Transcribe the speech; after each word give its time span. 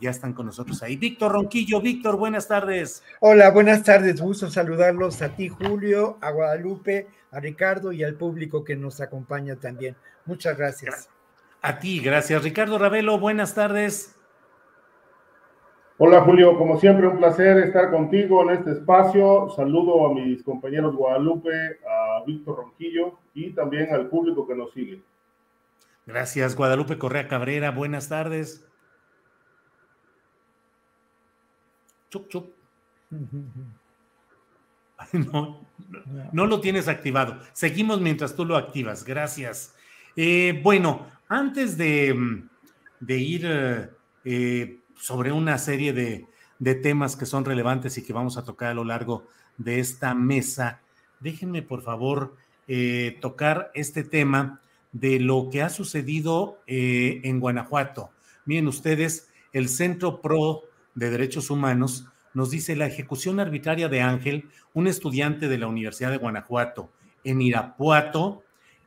Ya 0.00 0.10
están 0.10 0.32
con 0.32 0.46
nosotros 0.46 0.82
ahí. 0.82 0.96
Víctor 0.96 1.32
Ronquillo. 1.32 1.80
Víctor, 1.80 2.16
buenas 2.16 2.48
tardes. 2.48 3.02
Hola, 3.20 3.50
buenas 3.50 3.84
tardes. 3.84 4.20
Gusto 4.20 4.48
saludarlos 4.48 5.20
a 5.20 5.36
ti, 5.36 5.48
Julio, 5.48 6.16
a 6.22 6.30
Guadalupe, 6.30 7.08
a 7.30 7.40
Ricardo 7.40 7.92
y 7.92 8.02
al 8.02 8.14
público 8.14 8.64
que 8.64 8.76
nos 8.76 9.00
acompaña 9.00 9.56
también. 9.56 9.96
Muchas 10.24 10.56
gracias. 10.56 11.10
A 11.60 11.78
ti, 11.78 12.00
gracias. 12.00 12.42
Ricardo 12.42 12.78
Ravelo, 12.78 13.18
buenas 13.18 13.54
tardes. 13.54 14.16
Hola 15.98 16.22
Julio, 16.22 16.56
como 16.56 16.80
siempre 16.80 17.06
un 17.06 17.18
placer 17.18 17.58
estar 17.58 17.90
contigo 17.90 18.42
en 18.44 18.56
este 18.56 18.70
espacio. 18.70 19.50
Saludo 19.54 20.06
a 20.06 20.14
mis 20.14 20.42
compañeros 20.42 20.96
Guadalupe, 20.96 21.50
a 21.86 22.24
Víctor 22.26 22.56
Ronquillo 22.56 23.18
y 23.34 23.50
también 23.50 23.92
al 23.92 24.08
público 24.08 24.46
que 24.48 24.54
nos 24.54 24.72
sigue. 24.72 25.02
Gracias, 26.06 26.56
Guadalupe 26.56 26.96
Correa 26.96 27.28
Cabrera, 27.28 27.70
buenas 27.70 28.08
tardes. 28.08 28.66
Chup, 32.10 32.28
chup. 32.28 32.52
No, 35.12 35.66
no, 36.32 36.46
lo 36.46 36.60
tienes 36.60 36.86
activado. 36.86 37.40
Seguimos 37.54 38.02
mientras 38.02 38.36
tú 38.36 38.44
lo 38.44 38.56
activas. 38.56 39.02
Gracias. 39.02 39.74
Eh, 40.14 40.60
bueno, 40.62 41.06
antes 41.26 41.78
de, 41.78 42.42
de 43.00 43.16
ir 43.16 43.46
eh, 43.46 43.88
eh, 44.26 44.78
sobre 44.96 45.32
una 45.32 45.56
serie 45.56 45.94
de, 45.94 46.26
de, 46.58 46.74
temas 46.74 47.16
que 47.16 47.24
son 47.24 47.46
relevantes 47.46 47.96
y 47.96 48.04
que 48.04 48.12
vamos 48.12 48.36
a 48.36 48.44
tocar 48.44 48.72
a 48.72 48.74
lo 48.74 48.84
largo 48.84 49.26
de 49.56 49.80
esta 49.80 50.14
mesa, 50.14 50.80
déjenme 51.20 51.62
por 51.62 51.82
favor 51.82 52.36
tocar 53.20 53.72
este 53.74 54.04
tema 54.04 54.60
de 54.92 55.18
lo 55.18 55.48
que 55.50 55.62
ha 55.62 55.70
sucedido 55.70 56.60
en 56.66 57.40
Guanajuato. 57.40 58.10
Miren 58.44 58.68
ustedes, 58.68 59.28
el 59.52 59.68
Centro 59.68 60.20
Pro 60.20 60.62
de 61.00 61.10
Derechos 61.10 61.48
Humanos 61.48 62.04
nos 62.34 62.50
dice 62.50 62.76
la 62.76 62.86
ejecución 62.86 63.40
arbitraria 63.40 63.88
de 63.88 64.02
Ángel, 64.02 64.50
un 64.74 64.86
estudiante 64.86 65.48
de 65.48 65.56
la 65.56 65.66
Universidad 65.66 66.10
de 66.10 66.18
Guanajuato, 66.18 66.92
en 67.24 67.40
Irapuato, 67.40 68.42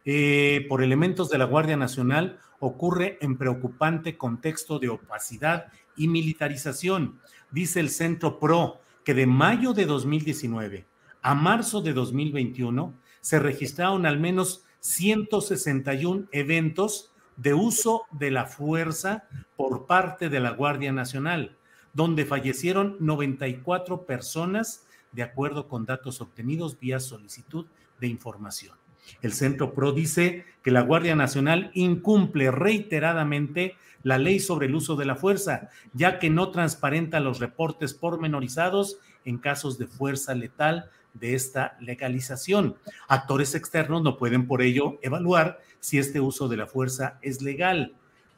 eh, 0.06 0.64
por 0.70 0.84
elementos 0.84 1.32
de 1.32 1.40
la 1.40 1.46
Guardia 1.46 1.76
Nacional, 1.76 2.38
ocurre 2.60 3.18
en 3.20 3.36
preocupante 3.36 4.16
contexto 4.16 4.78
de 4.78 4.90
opacidad 4.90 5.74
y 5.98 6.08
militarización. 6.08 7.20
Dice 7.50 7.80
el 7.80 7.90
Centro 7.90 8.40
PRO 8.40 8.80
que 9.04 9.16
de 9.16 9.26
mayo 9.26 9.74
de 9.74 9.88
2019 9.88 10.86
a 11.24 11.34
marzo 11.34 11.82
de 11.82 11.94
2021 11.94 12.94
se 13.22 13.40
registraron 13.40 14.06
al 14.06 14.20
menos 14.20 14.66
161 14.82 16.28
eventos 16.32 17.12
de 17.38 17.56
uso 17.56 18.04
de 18.12 18.30
la 18.30 18.46
fuerza 18.46 19.24
por 19.56 19.88
parte 19.88 20.30
de 20.30 20.40
la 20.40 20.52
Guardia 20.52 20.92
Nacional 20.92 21.58
donde 21.94 22.26
fallecieron 22.26 22.98
94 23.00 24.06
personas, 24.06 24.86
de 25.12 25.24
acuerdo 25.24 25.68
con 25.68 25.86
datos 25.86 26.22
obtenidos 26.22 26.80
vía 26.80 27.00
solicitud 27.00 27.68
de 28.00 28.08
información. 28.08 28.76
El 29.22 29.34
Centro 29.34 29.74
PRO 29.74 29.92
dice 29.92 30.46
que 30.64 30.72
la 30.72 30.82
Guardia 30.82 31.16
Nacional 31.16 31.72
incumple 31.74 32.52
reiteradamente 32.52 33.76
la 34.02 34.18
ley 34.18 34.40
sobre 34.40 34.68
el 34.68 34.76
uso 34.76 34.96
de 34.96 35.06
la 35.06 35.16
fuerza, 35.16 35.70
ya 35.94 36.20
que 36.20 36.30
no 36.30 36.52
transparenta 36.52 37.20
los 37.20 37.40
reportes 37.40 37.94
pormenorizados 37.94 38.98
en 39.26 39.38
casos 39.38 39.78
de 39.78 39.88
fuerza 39.88 40.34
letal 40.36 40.90
de 41.14 41.36
esta 41.36 41.78
legalización. 41.80 42.76
Actores 43.08 43.56
externos 43.56 44.02
no 44.02 44.18
pueden 44.18 44.48
por 44.48 44.62
ello 44.62 45.00
evaluar 45.02 45.60
si 45.80 46.00
este 46.00 46.20
uso 46.20 46.48
de 46.48 46.58
la 46.58 46.68
fuerza 46.68 47.20
es 47.22 47.42
legal. 47.42 47.94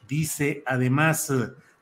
Dice 0.08 0.62
además 0.66 1.32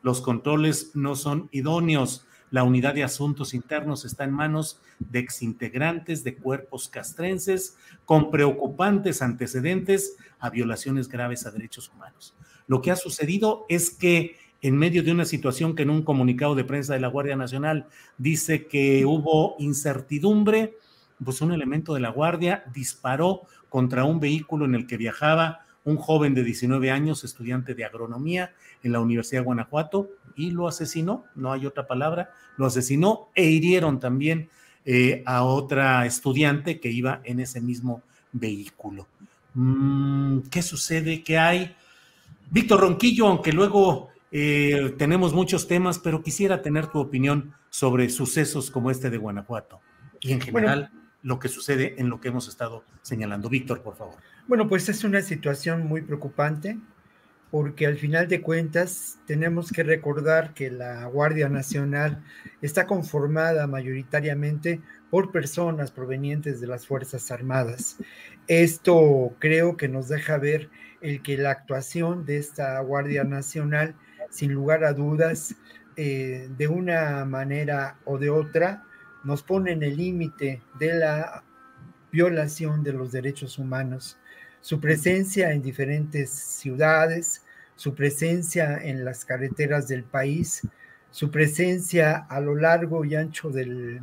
los 0.04 0.20
controles 0.20 0.90
no 0.92 1.16
son 1.16 1.48
idóneos. 1.50 2.26
La 2.50 2.62
unidad 2.62 2.94
de 2.94 3.04
asuntos 3.04 3.54
internos 3.54 4.04
está 4.04 4.24
en 4.24 4.32
manos 4.32 4.78
de 4.98 5.18
exintegrantes 5.18 6.22
de 6.22 6.36
cuerpos 6.36 6.88
castrenses 6.88 7.78
con 8.04 8.30
preocupantes 8.30 9.22
antecedentes 9.22 10.18
a 10.38 10.50
violaciones 10.50 11.08
graves 11.08 11.46
a 11.46 11.50
derechos 11.50 11.88
humanos. 11.88 12.34
Lo 12.66 12.82
que 12.82 12.90
ha 12.90 12.96
sucedido 12.96 13.64
es 13.70 13.88
que 13.88 14.36
en 14.60 14.76
medio 14.76 15.02
de 15.02 15.10
una 15.10 15.24
situación 15.24 15.74
que 15.74 15.84
en 15.84 15.90
un 15.90 16.02
comunicado 16.02 16.54
de 16.54 16.64
prensa 16.64 16.92
de 16.92 17.00
la 17.00 17.08
Guardia 17.08 17.36
Nacional 17.36 17.86
dice 18.18 18.66
que 18.66 19.06
hubo 19.06 19.56
incertidumbre, 19.58 20.76
pues 21.24 21.40
un 21.40 21.50
elemento 21.50 21.94
de 21.94 22.00
la 22.00 22.10
Guardia 22.10 22.64
disparó 22.74 23.44
contra 23.70 24.04
un 24.04 24.20
vehículo 24.20 24.66
en 24.66 24.74
el 24.74 24.86
que 24.86 24.98
viajaba 24.98 25.64
un 25.84 25.96
joven 25.96 26.34
de 26.34 26.44
19 26.44 26.90
años, 26.90 27.24
estudiante 27.24 27.74
de 27.74 27.84
agronomía 27.84 28.54
en 28.84 28.92
la 28.92 29.00
Universidad 29.00 29.40
de 29.40 29.46
Guanajuato, 29.46 30.10
y 30.36 30.50
lo 30.50 30.68
asesinó, 30.68 31.24
no 31.34 31.52
hay 31.52 31.66
otra 31.66 31.86
palabra, 31.86 32.30
lo 32.56 32.66
asesinó 32.66 33.28
e 33.34 33.44
hirieron 33.44 33.98
también 33.98 34.48
eh, 34.84 35.22
a 35.26 35.42
otra 35.44 36.06
estudiante 36.06 36.80
que 36.80 36.90
iba 36.90 37.20
en 37.24 37.40
ese 37.40 37.60
mismo 37.60 38.02
vehículo. 38.32 39.06
Mm, 39.54 40.40
¿Qué 40.50 40.62
sucede? 40.62 41.22
¿Qué 41.22 41.38
hay? 41.38 41.74
Víctor 42.50 42.80
Ronquillo, 42.80 43.26
aunque 43.26 43.52
luego 43.52 44.10
eh, 44.30 44.94
tenemos 44.98 45.32
muchos 45.32 45.66
temas, 45.66 45.98
pero 45.98 46.22
quisiera 46.22 46.60
tener 46.60 46.88
tu 46.88 46.98
opinión 46.98 47.54
sobre 47.70 48.08
sucesos 48.10 48.70
como 48.70 48.90
este 48.90 49.10
de 49.10 49.18
Guanajuato 49.18 49.80
y 50.20 50.32
en 50.32 50.40
general 50.40 50.90
lo 51.22 51.38
que 51.38 51.48
sucede 51.48 51.94
en 51.98 52.08
lo 52.10 52.20
que 52.20 52.28
hemos 52.28 52.48
estado 52.48 52.84
señalando. 53.02 53.48
Víctor, 53.48 53.82
por 53.82 53.96
favor. 53.96 54.16
Bueno, 54.46 54.68
pues 54.68 54.88
es 54.88 55.04
una 55.04 55.22
situación 55.22 55.86
muy 55.86 56.02
preocupante 56.02 56.78
porque 57.54 57.86
al 57.86 57.96
final 57.96 58.26
de 58.26 58.42
cuentas 58.42 59.20
tenemos 59.28 59.70
que 59.70 59.84
recordar 59.84 60.54
que 60.54 60.72
la 60.72 61.04
Guardia 61.06 61.48
Nacional 61.48 62.20
está 62.62 62.84
conformada 62.84 63.68
mayoritariamente 63.68 64.80
por 65.08 65.30
personas 65.30 65.92
provenientes 65.92 66.60
de 66.60 66.66
las 66.66 66.84
Fuerzas 66.84 67.30
Armadas. 67.30 67.98
Esto 68.48 69.36
creo 69.38 69.76
que 69.76 69.86
nos 69.86 70.08
deja 70.08 70.36
ver 70.36 70.68
el 71.00 71.22
que 71.22 71.38
la 71.38 71.52
actuación 71.52 72.26
de 72.26 72.38
esta 72.38 72.80
Guardia 72.80 73.22
Nacional, 73.22 73.94
sin 74.30 74.52
lugar 74.52 74.82
a 74.82 74.92
dudas, 74.92 75.54
eh, 75.96 76.48
de 76.58 76.66
una 76.66 77.24
manera 77.24 77.98
o 78.04 78.18
de 78.18 78.30
otra, 78.30 78.82
nos 79.22 79.44
pone 79.44 79.70
en 79.70 79.84
el 79.84 79.96
límite 79.96 80.60
de 80.80 80.94
la 80.94 81.44
violación 82.10 82.82
de 82.82 82.94
los 82.94 83.12
derechos 83.12 83.60
humanos 83.60 84.18
su 84.64 84.80
presencia 84.80 85.52
en 85.52 85.60
diferentes 85.60 86.30
ciudades, 86.30 87.43
su 87.76 87.94
presencia 87.94 88.78
en 88.82 89.04
las 89.04 89.24
carreteras 89.24 89.88
del 89.88 90.04
país, 90.04 90.62
su 91.10 91.30
presencia 91.30 92.26
a 92.28 92.40
lo 92.40 92.56
largo 92.56 93.04
y 93.04 93.14
ancho 93.14 93.50
del, 93.50 94.00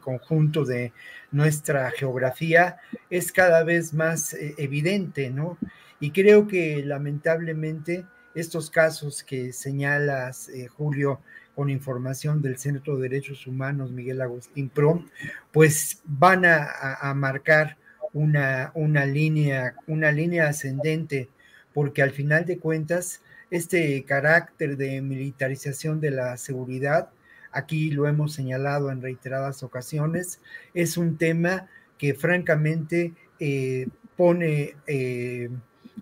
conjunto 0.00 0.66
de 0.66 0.92
nuestra 1.30 1.90
geografía 1.90 2.76
es 3.08 3.32
cada 3.32 3.64
vez 3.64 3.94
más 3.94 4.34
eh, 4.34 4.54
evidente, 4.58 5.30
¿no? 5.30 5.56
Y 6.00 6.10
creo 6.10 6.46
que 6.46 6.84
lamentablemente 6.84 8.04
estos 8.34 8.70
casos 8.70 9.24
que 9.24 9.54
señalas, 9.54 10.50
eh, 10.50 10.66
Julio, 10.66 11.20
con 11.54 11.70
información 11.70 12.42
del 12.42 12.58
Centro 12.58 12.96
de 12.96 13.08
Derechos 13.08 13.46
Humanos 13.46 13.90
Miguel 13.90 14.20
Agustín 14.20 14.68
Pro, 14.68 15.02
pues 15.50 16.02
van 16.04 16.44
a, 16.44 17.14
marcar 17.14 17.78
una, 18.12 18.70
una, 18.74 19.06
línea, 19.06 19.76
una 19.86 20.12
línea 20.12 20.48
ascendente, 20.48 21.30
porque 21.74 22.02
al 22.02 22.12
final 22.12 22.46
de 22.46 22.58
cuentas, 22.58 23.20
este 23.50 24.02
carácter 24.04 24.76
de 24.76 25.02
militarización 25.02 26.00
de 26.00 26.12
la 26.12 26.36
seguridad, 26.38 27.10
aquí 27.52 27.90
lo 27.90 28.08
hemos 28.08 28.32
señalado 28.32 28.90
en 28.90 29.02
reiteradas 29.02 29.62
ocasiones, 29.62 30.40
es 30.72 30.96
un 30.96 31.18
tema 31.18 31.68
que 31.98 32.14
francamente 32.14 33.12
eh, 33.40 33.88
pone 34.16 34.76
eh, 34.86 35.50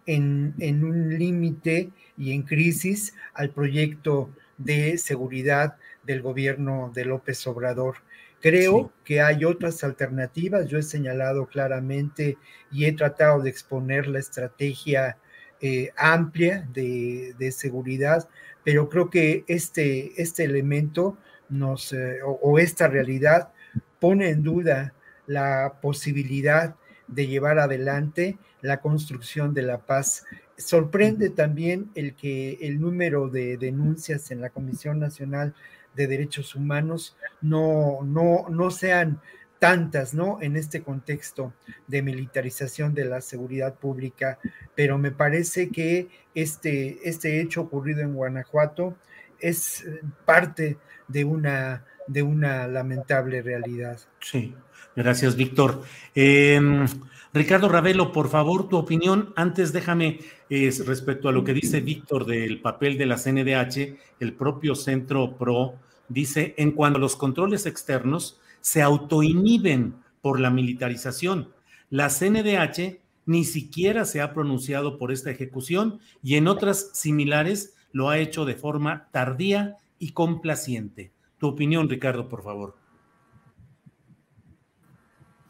en, 0.06 0.54
en, 0.58 0.84
un 0.84 1.18
límite 1.18 1.90
y 2.18 2.32
en 2.32 2.42
crisis 2.42 3.14
al 3.34 3.50
proyecto 3.50 4.30
de 4.58 4.98
seguridad 4.98 5.76
del 6.02 6.22
gobierno 6.22 6.90
de 6.94 7.04
López 7.04 7.46
Obrador. 7.46 7.96
Creo 8.40 8.92
que 9.04 9.20
hay 9.20 9.44
otras 9.44 9.84
alternativas. 9.84 10.66
Yo 10.66 10.78
he 10.78 10.82
señalado 10.82 11.46
claramente 11.46 12.38
y 12.72 12.86
he 12.86 12.92
tratado 12.92 13.40
de 13.40 13.50
exponer 13.50 14.08
la 14.08 14.18
estrategia 14.18 15.16
eh, 15.64 15.92
amplia 15.96 16.68
de, 16.72 17.52
seguridad, 17.52 18.28
pero 18.64 18.88
creo 18.88 19.10
que 19.10 19.44
este, 19.46 20.20
este 20.20 20.42
elemento 20.42 21.16
nos, 21.48 21.92
eh, 21.92 22.18
o, 22.24 22.58
esta 22.58 22.88
realidad 22.88 23.52
pone 24.00 24.30
en 24.30 24.42
duda 24.42 24.92
la 25.28 25.74
posibilidad 25.80 26.74
de 27.06 27.28
llevar 27.28 27.60
adelante 27.60 28.38
la 28.60 28.80
construcción 28.80 29.54
de 29.54 29.62
la 29.62 29.78
paz. 29.78 30.24
Sorprende 30.56 31.30
también 31.30 31.92
el 31.94 32.16
que 32.16 32.58
el 32.62 32.80
número 32.80 33.28
de 33.28 33.56
denuncias 33.56 34.32
en 34.32 34.40
la 34.40 34.50
Comisión 34.50 34.98
Nacional 34.98 35.54
de 35.94 36.08
Derechos 36.08 36.56
Humanos 36.56 37.16
no, 37.40 38.00
no, 38.02 38.46
no 38.48 38.70
sean 38.72 39.20
tantas, 39.62 40.12
¿no? 40.12 40.38
En 40.42 40.56
este 40.56 40.82
contexto 40.82 41.52
de 41.86 42.02
militarización 42.02 42.94
de 42.94 43.04
la 43.04 43.20
seguridad 43.20 43.76
pública, 43.76 44.40
pero 44.74 44.98
me 44.98 45.12
parece 45.12 45.70
que 45.70 46.08
este, 46.34 46.98
este 47.08 47.40
hecho 47.40 47.60
ocurrido 47.60 48.00
en 48.00 48.12
Guanajuato 48.12 48.96
es 49.38 49.86
parte 50.24 50.78
de 51.06 51.22
una, 51.24 51.84
de 52.08 52.24
una 52.24 52.66
lamentable 52.66 53.40
realidad. 53.40 54.00
Sí, 54.18 54.52
gracias, 54.96 55.36
Víctor. 55.36 55.84
Em, 56.12 56.84
Ricardo 57.32 57.68
Ravelo, 57.68 58.10
por 58.10 58.30
favor, 58.30 58.68
tu 58.68 58.76
opinión. 58.76 59.32
Antes 59.36 59.72
déjame, 59.72 60.18
respecto 60.50 61.28
a 61.28 61.32
lo 61.32 61.44
que 61.44 61.54
dice 61.54 61.80
Víctor 61.80 62.26
del 62.26 62.60
papel 62.60 62.98
de 62.98 63.06
la 63.06 63.16
CNDH, 63.16 63.96
el 64.18 64.32
propio 64.34 64.74
Centro 64.74 65.38
PRO 65.38 65.78
dice, 66.08 66.56
en 66.58 66.72
cuanto 66.72 66.98
a 66.98 67.00
los 67.00 67.14
controles 67.14 67.64
externos, 67.66 68.40
se 68.62 68.80
autoinhiben 68.80 69.96
por 70.22 70.40
la 70.40 70.48
militarización. 70.48 71.50
La 71.90 72.08
CNDH 72.08 73.00
ni 73.26 73.44
siquiera 73.44 74.06
se 74.06 74.22
ha 74.22 74.32
pronunciado 74.32 74.96
por 74.96 75.12
esta 75.12 75.30
ejecución 75.30 76.00
y 76.22 76.36
en 76.36 76.48
otras 76.48 76.90
similares 76.94 77.76
lo 77.92 78.08
ha 78.08 78.18
hecho 78.18 78.46
de 78.46 78.54
forma 78.54 79.08
tardía 79.10 79.76
y 79.98 80.12
complaciente. 80.12 81.12
Tu 81.38 81.48
opinión, 81.48 81.88
Ricardo, 81.88 82.28
por 82.28 82.42
favor. 82.42 82.74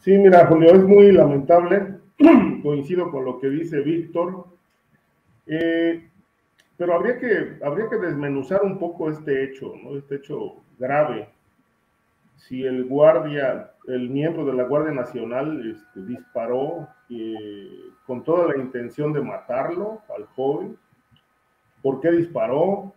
Sí, 0.00 0.19
mira, 0.19 0.47
Julio, 0.47 0.75
es 0.75 0.82
muy 0.82 1.12
lamentable. 1.12 1.99
Coincido 2.62 3.11
con 3.11 3.25
lo 3.25 3.38
que 3.38 3.49
dice 3.49 3.81
Víctor. 3.81 4.47
Eh, 5.47 6.08
pero 6.76 6.94
habría 6.94 7.19
que, 7.19 7.58
habría 7.65 7.88
que 7.88 7.97
desmenuzar 7.97 8.62
un 8.62 8.79
poco 8.79 9.11
este 9.11 9.44
hecho, 9.44 9.73
¿no? 9.82 9.97
Este 9.97 10.17
hecho 10.17 10.56
grave. 10.79 11.29
Si 12.37 12.64
el 12.64 12.84
guardia, 12.84 13.73
el 13.87 14.11
miembro 14.11 14.44
de 14.44 14.55
la 14.55 14.64
Guardia 14.64 14.93
Nacional 14.93 15.70
este, 15.70 16.06
disparó 16.06 16.88
eh, 17.08 17.81
con 18.06 18.25
toda 18.25 18.49
la 18.49 18.61
intención 18.61 19.12
de 19.12 19.20
matarlo 19.20 20.00
al 20.14 20.26
joven, 20.26 20.76
¿por 21.82 22.00
qué 22.00 22.11
disparó? 22.11 22.94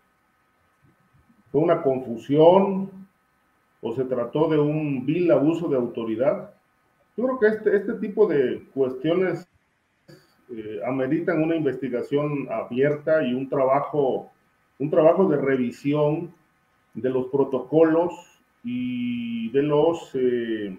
¿Fue 1.52 1.62
una 1.62 1.82
confusión 1.82 2.90
o 3.82 3.94
se 3.94 4.04
trató 4.06 4.50
de 4.50 4.60
un 4.60 5.06
vil 5.06 5.32
abuso 5.32 5.68
de 5.68 5.78
autoridad? 5.78 6.52
Yo 7.16 7.26
creo 7.26 7.40
que 7.40 7.48
este, 7.48 7.78
este 7.78 7.94
tipo 7.94 8.28
de 8.28 8.68
cuestiones 8.74 9.48
eh, 10.50 10.80
ameritan 10.86 11.42
una 11.42 11.56
investigación 11.56 12.48
abierta 12.52 13.24
y 13.24 13.34
un 13.34 13.50
trabajo, 13.50 14.32
un 14.78 14.90
trabajo 14.90 15.28
de 15.28 15.38
revisión 15.38 16.34
de 16.94 17.10
los 17.10 17.28
protocolos 17.28 18.14
y 18.66 19.50
de 19.52 19.62
los 19.62 20.10
eh, 20.16 20.76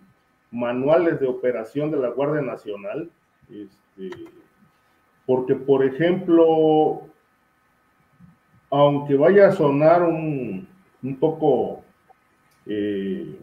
manuales 0.50 1.20
de 1.20 1.28
operación 1.28 1.90
de 1.92 1.98
la 1.98 2.08
Guardia 2.08 2.42
Nacional. 2.42 3.08
Este, 3.48 4.10
porque, 5.24 5.54
por 5.54 5.84
ejemplo, 5.84 7.02
aunque 8.70 9.14
vaya 9.14 9.48
a 9.48 9.52
sonar 9.52 10.02
un, 10.02 10.66
un 11.02 11.16
poco, 11.16 11.84
eh, 12.66 13.38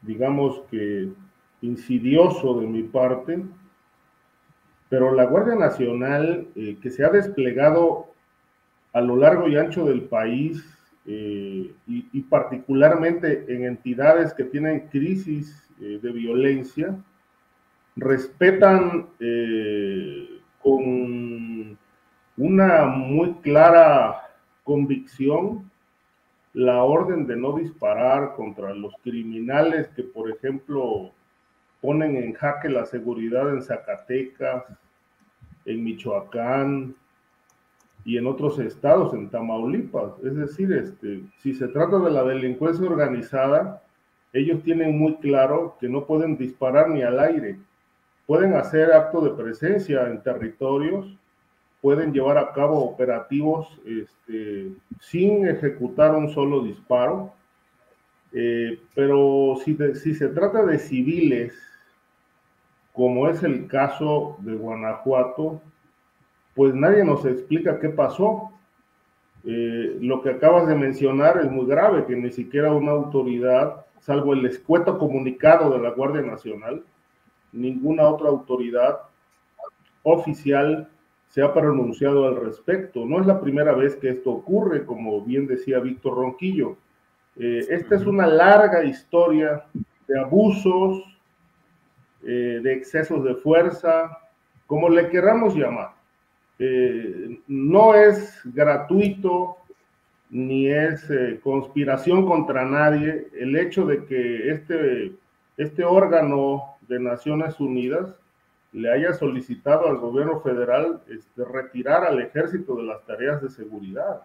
digamos 0.00 0.62
que 0.70 1.10
insidioso 1.60 2.60
de 2.60 2.66
mi 2.66 2.84
parte, 2.84 3.44
pero 4.88 5.12
la 5.12 5.24
Guardia 5.24 5.56
Nacional 5.56 6.46
eh, 6.56 6.78
que 6.80 6.90
se 6.90 7.04
ha 7.04 7.10
desplegado 7.10 8.06
a 8.94 9.02
lo 9.02 9.16
largo 9.16 9.48
y 9.48 9.56
ancho 9.56 9.84
del 9.84 10.02
país 10.02 10.73
eh, 11.06 11.72
y, 11.86 12.20
particularmente 12.22 13.44
en 13.48 13.64
entidades 13.64 14.32
que 14.32 14.44
tienen 14.44 14.88
crisis 14.88 15.68
eh, 15.80 15.98
de 16.02 16.12
violencia, 16.12 16.96
respetan 17.96 19.06
con 20.60 21.78
una 22.36 22.86
muy 22.86 23.34
clara 23.34 24.24
convicción 24.64 25.70
la 26.54 26.82
orden 26.82 27.26
de 27.26 27.36
no 27.36 27.56
disparar 27.56 28.34
contra 28.34 28.72
los 28.72 28.94
criminales 29.02 29.88
que, 29.88 30.04
por 30.04 30.30
ejemplo, 30.30 31.12
ponen 31.80 32.16
en 32.16 32.32
jaque 32.32 32.68
la 32.68 32.86
seguridad 32.86 33.50
en 33.50 33.62
Zacatecas, 33.62 34.64
en 35.64 35.84
Michoacán 35.84 36.94
y 38.04 38.18
en 38.18 38.26
otros 38.26 38.58
estados, 38.58 39.14
en 39.14 39.30
Tamaulipas. 39.30 40.12
Es 40.22 40.36
decir, 40.36 40.72
este, 40.72 41.22
si 41.38 41.54
se 41.54 41.68
trata 41.68 41.98
de 41.98 42.10
la 42.10 42.24
delincuencia 42.24 42.86
organizada, 42.86 43.82
ellos 44.32 44.62
tienen 44.62 44.98
muy 44.98 45.16
claro 45.16 45.76
que 45.80 45.88
no 45.88 46.04
pueden 46.04 46.36
disparar 46.36 46.90
ni 46.90 47.02
al 47.02 47.18
aire. 47.18 47.58
Pueden 48.26 48.54
hacer 48.54 48.92
acto 48.92 49.20
de 49.20 49.30
presencia 49.30 50.08
en 50.08 50.22
territorios, 50.22 51.16
pueden 51.80 52.12
llevar 52.12 52.38
a 52.38 52.52
cabo 52.52 52.84
operativos 52.84 53.68
este, 53.86 54.72
sin 55.00 55.46
ejecutar 55.46 56.14
un 56.14 56.30
solo 56.30 56.62
disparo, 56.62 57.32
eh, 58.32 58.80
pero 58.94 59.56
si, 59.64 59.76
si 59.94 60.14
se 60.14 60.28
trata 60.28 60.64
de 60.64 60.78
civiles 60.78 61.54
como 62.94 63.28
es 63.28 63.42
el 63.42 63.66
caso 63.66 64.36
de 64.38 64.54
Guanajuato, 64.54 65.60
pues 66.54 66.74
nadie 66.74 67.04
nos 67.04 67.24
explica 67.24 67.80
qué 67.80 67.88
pasó. 67.88 68.50
Eh, 69.44 69.98
lo 70.00 70.22
que 70.22 70.30
acabas 70.30 70.66
de 70.66 70.74
mencionar 70.74 71.38
es 71.38 71.50
muy 71.50 71.66
grave, 71.66 72.06
que 72.06 72.16
ni 72.16 72.30
siquiera 72.30 72.72
una 72.72 72.92
autoridad, 72.92 73.84
salvo 74.00 74.32
el 74.32 74.46
escueto 74.46 74.98
comunicado 74.98 75.70
de 75.70 75.80
la 75.80 75.90
Guardia 75.90 76.22
Nacional, 76.22 76.82
ninguna 77.52 78.08
otra 78.08 78.28
autoridad 78.28 79.00
oficial 80.02 80.88
se 81.28 81.42
ha 81.42 81.52
pronunciado 81.52 82.28
al 82.28 82.36
respecto. 82.36 83.04
No 83.04 83.20
es 83.20 83.26
la 83.26 83.40
primera 83.40 83.72
vez 83.72 83.96
que 83.96 84.08
esto 84.08 84.30
ocurre, 84.30 84.84
como 84.84 85.20
bien 85.22 85.46
decía 85.46 85.80
Víctor 85.80 86.14
Ronquillo. 86.14 86.76
Eh, 87.36 87.66
esta 87.70 87.96
es 87.96 88.06
una 88.06 88.26
larga 88.26 88.84
historia 88.84 89.64
de 90.06 90.20
abusos, 90.20 91.02
eh, 92.22 92.60
de 92.62 92.72
excesos 92.72 93.24
de 93.24 93.34
fuerza, 93.34 94.16
como 94.66 94.88
le 94.88 95.08
queramos 95.08 95.56
llamar. 95.56 95.93
Eh, 96.58 97.40
no 97.48 97.94
es 97.94 98.40
gratuito 98.44 99.56
ni 100.30 100.68
es 100.68 101.08
eh, 101.10 101.40
conspiración 101.42 102.26
contra 102.26 102.64
nadie. 102.64 103.28
El 103.38 103.56
hecho 103.56 103.86
de 103.86 104.04
que 104.04 104.50
este, 104.50 105.12
este 105.56 105.84
órgano 105.84 106.76
de 106.88 107.00
Naciones 107.00 107.58
Unidas 107.60 108.14
le 108.72 108.90
haya 108.90 109.12
solicitado 109.12 109.86
al 109.86 109.98
gobierno 109.98 110.40
federal 110.40 111.00
este, 111.08 111.44
retirar 111.44 112.04
al 112.04 112.20
ejército 112.20 112.74
de 112.76 112.82
las 112.82 113.04
tareas 113.04 113.40
de 113.40 113.48
seguridad, 113.48 114.22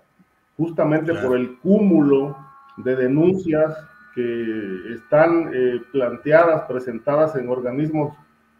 justamente 0.58 1.14
por 1.14 1.38
el 1.38 1.58
cúmulo 1.60 2.36
de 2.78 2.96
denuncias 2.96 3.78
que 4.16 4.94
están 4.94 5.52
eh, 5.54 5.82
planteadas, 5.92 6.64
presentadas 6.64 7.36
en 7.36 7.50
organismos 7.50 8.18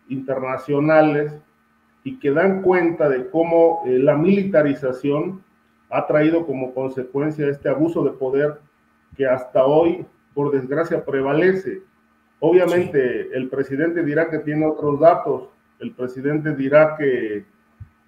internacionales 0.10 1.34
y 2.04 2.20
que 2.20 2.32
dan 2.32 2.62
cuenta 2.62 3.10
de 3.10 3.30
cómo 3.30 3.84
eh, 3.86 4.00
la 4.00 4.16
militarización 4.16 5.44
ha 5.90 6.06
traído 6.08 6.46
como 6.46 6.74
consecuencia 6.74 7.48
este 7.48 7.70
abuso 7.70 8.04
de 8.04 8.12
poder 8.12 8.60
que 9.16 9.26
hasta 9.26 9.66
hoy, 9.66 10.06
por 10.34 10.52
desgracia, 10.52 11.04
prevalece. 11.04 11.82
Obviamente, 12.40 13.36
el 13.36 13.50
presidente 13.50 14.04
dirá 14.04 14.30
que 14.30 14.40
tiene 14.40 14.66
otros 14.66 15.00
datos, 15.00 15.50
el 15.80 15.92
presidente 15.92 16.56
dirá 16.56 16.96
que, 16.98 17.44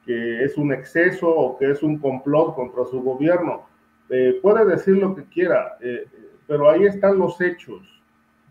que 0.05 0.43
es 0.43 0.57
un 0.57 0.71
exceso 0.71 1.27
o 1.27 1.57
que 1.57 1.71
es 1.71 1.83
un 1.83 1.97
complot 1.97 2.55
contra 2.55 2.85
su 2.85 3.01
gobierno. 3.01 3.65
Eh, 4.09 4.39
puede 4.41 4.65
decir 4.65 4.97
lo 4.97 5.15
que 5.15 5.23
quiera, 5.25 5.77
eh, 5.81 6.05
pero 6.47 6.69
ahí 6.69 6.83
están 6.85 7.17
los 7.17 7.39
hechos, 7.39 7.81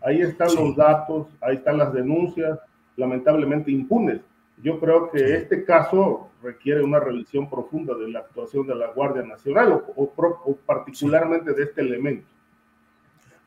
ahí 0.01 0.21
están 0.21 0.55
los 0.55 0.75
datos, 0.75 1.27
ahí 1.39 1.57
están 1.57 1.77
las 1.77 1.93
denuncias, 1.93 2.59
lamentablemente 2.97 3.71
impunes. 3.71 4.21
Yo 4.63 4.79
creo 4.79 5.09
que 5.11 5.35
este 5.35 5.65
caso 5.65 6.29
requiere 6.43 6.83
una 6.83 6.99
revisión 6.99 7.49
profunda 7.49 7.95
de 7.95 8.09
la 8.09 8.19
actuación 8.19 8.67
de 8.67 8.75
la 8.75 8.87
Guardia 8.87 9.23
Nacional 9.23 9.83
o, 9.95 10.55
particularmente 10.65 11.53
de 11.53 11.63
este 11.63 11.81
elemento. 11.81 12.27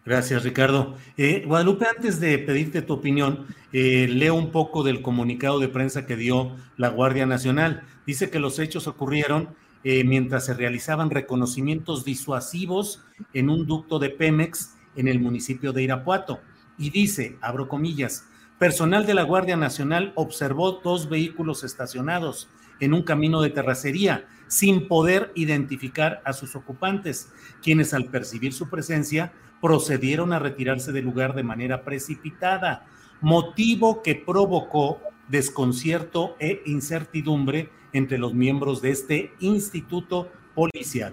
Gracias, 0.04 0.42
Ricardo. 0.42 0.97
Eh, 1.16 1.44
Guadalupe, 1.47 1.87
antes 1.87 2.21
de 2.21 2.38
pedirte 2.38 2.83
tu 2.83 2.92
opinión, 2.92 3.47
eh, 3.73 4.06
leo 4.09 4.35
un 4.35 4.50
poco 4.50 4.83
del 4.83 5.00
comunicado 5.00 5.59
de 5.61 5.68
prensa 5.68 6.04
que 6.04 6.16
dio 6.16 6.56
la 6.76 6.90
Guardia 6.90 7.25
Nacional. 7.25 7.85
Dice 8.06 8.28
que 8.28 8.38
los 8.38 8.59
hechos 8.59 8.87
ocurrieron 8.87 9.49
eh, 9.83 10.04
mientras 10.04 10.44
se 10.47 10.54
realizaban 10.54 11.11
reconocimientos 11.11 12.04
disuasivos 12.04 13.02
en 13.33 13.49
un 13.49 13.66
ducto 13.66 13.99
de 13.99 14.11
Pemex 14.11 14.75
en 14.97 15.09
el 15.09 15.21
municipio 15.21 15.73
de 15.73 15.85
Irapuato. 15.85 16.40
Y 16.76 16.90
dice, 16.90 17.38
abro 17.40 17.68
comillas, 17.68 18.26
personal 18.64 19.04
de 19.04 19.12
la 19.12 19.25
Guardia 19.25 19.59
Nacional 19.59 20.14
observó 20.14 20.80
dos 20.83 21.11
vehículos 21.11 21.64
estacionados 21.64 22.49
en 22.80 22.94
un 22.94 23.02
camino 23.02 23.42
de 23.42 23.50
terracería 23.50 24.26
sin 24.47 24.88
poder 24.88 25.33
identificar 25.35 26.23
a 26.25 26.33
sus 26.33 26.56
ocupantes, 26.56 27.30
quienes 27.62 27.92
al 27.92 28.06
percibir 28.06 28.54
su 28.54 28.71
presencia 28.71 29.35
procedieron 29.61 30.33
a 30.33 30.38
retirarse 30.38 30.92
del 30.92 31.04
lugar 31.04 31.35
de 31.35 31.42
manera 31.42 31.85
precipitada, 31.85 32.87
motivo 33.21 34.00
que 34.00 34.14
provocó 34.14 34.99
desconcierto 35.28 36.35
e 36.40 36.62
incertidumbre 36.64 37.68
entre 37.92 38.16
los 38.16 38.33
miembros 38.33 38.80
de 38.80 38.92
este 38.92 39.35
instituto 39.40 40.33
policial. 40.54 41.12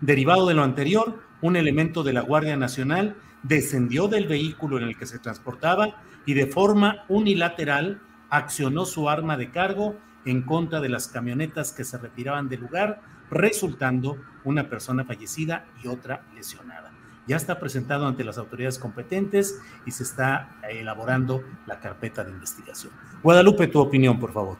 Derivado 0.00 0.48
de 0.48 0.54
lo 0.54 0.64
anterior, 0.64 1.20
un 1.42 1.54
elemento 1.54 2.02
de 2.02 2.14
la 2.14 2.22
Guardia 2.22 2.56
Nacional 2.56 3.14
descendió 3.44 4.08
del 4.08 4.26
vehículo 4.26 4.78
en 4.78 4.82
el 4.82 4.98
que 4.98 5.06
se 5.06 5.20
transportaba 5.20 6.02
y 6.28 6.34
de 6.34 6.46
forma 6.46 7.06
unilateral 7.08 8.02
accionó 8.28 8.84
su 8.84 9.08
arma 9.08 9.38
de 9.38 9.50
cargo 9.50 9.96
en 10.26 10.42
contra 10.42 10.78
de 10.78 10.90
las 10.90 11.08
camionetas 11.08 11.72
que 11.72 11.84
se 11.84 11.96
retiraban 11.96 12.50
del 12.50 12.60
lugar, 12.60 13.00
resultando 13.30 14.18
una 14.44 14.68
persona 14.68 15.06
fallecida 15.06 15.64
y 15.82 15.88
otra 15.88 16.26
lesionada. 16.34 16.92
Ya 17.26 17.36
está 17.36 17.58
presentado 17.58 18.06
ante 18.06 18.24
las 18.24 18.36
autoridades 18.36 18.78
competentes 18.78 19.58
y 19.86 19.90
se 19.90 20.02
está 20.02 20.58
elaborando 20.68 21.42
la 21.64 21.80
carpeta 21.80 22.22
de 22.24 22.32
investigación. 22.32 22.92
Guadalupe, 23.22 23.66
tu 23.66 23.80
opinión, 23.80 24.20
por 24.20 24.34
favor. 24.34 24.58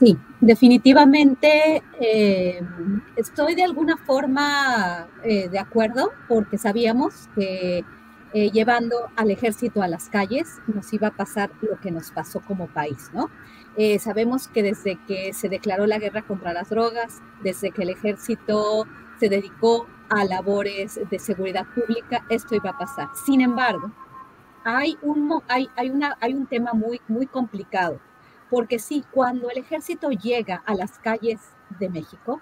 Sí, 0.00 0.18
definitivamente 0.40 1.80
eh, 2.00 2.60
estoy 3.14 3.54
de 3.54 3.62
alguna 3.62 3.98
forma 3.98 5.06
eh, 5.22 5.48
de 5.48 5.60
acuerdo 5.60 6.10
porque 6.26 6.58
sabíamos 6.58 7.28
que 7.36 7.84
eh, 8.34 8.50
llevando 8.50 8.96
al 9.14 9.30
ejército 9.30 9.80
a 9.80 9.86
las 9.86 10.08
calles 10.08 10.60
nos 10.66 10.92
iba 10.92 11.06
a 11.06 11.16
pasar 11.16 11.52
lo 11.62 11.78
que 11.78 11.92
nos 11.92 12.10
pasó 12.10 12.40
como 12.40 12.66
país, 12.66 13.10
¿no? 13.12 13.30
Eh, 13.76 14.00
sabemos 14.00 14.48
que 14.48 14.64
desde 14.64 14.98
que 15.06 15.32
se 15.32 15.48
declaró 15.48 15.86
la 15.86 16.00
guerra 16.00 16.22
contra 16.22 16.52
las 16.52 16.68
drogas, 16.68 17.22
desde 17.44 17.70
que 17.70 17.82
el 17.82 17.90
ejército 17.90 18.88
se 19.20 19.28
dedicó 19.28 19.86
a 20.08 20.24
labores 20.24 20.98
de 21.08 21.18
seguridad 21.20 21.64
pública, 21.76 22.26
esto 22.28 22.56
iba 22.56 22.70
a 22.70 22.78
pasar. 22.78 23.08
Sin 23.24 23.40
embargo, 23.40 23.92
hay 24.64 24.98
un, 25.02 25.40
hay, 25.46 25.70
hay 25.76 26.34
un 26.34 26.46
tema 26.46 26.72
muy, 26.72 27.00
muy 27.06 27.28
complicado, 27.28 28.00
porque 28.50 28.80
sí, 28.80 29.04
cuando 29.12 29.48
el 29.48 29.58
ejército 29.58 30.10
llega 30.10 30.60
a 30.66 30.74
las 30.74 30.98
calles 30.98 31.40
de 31.78 31.88
México, 31.88 32.40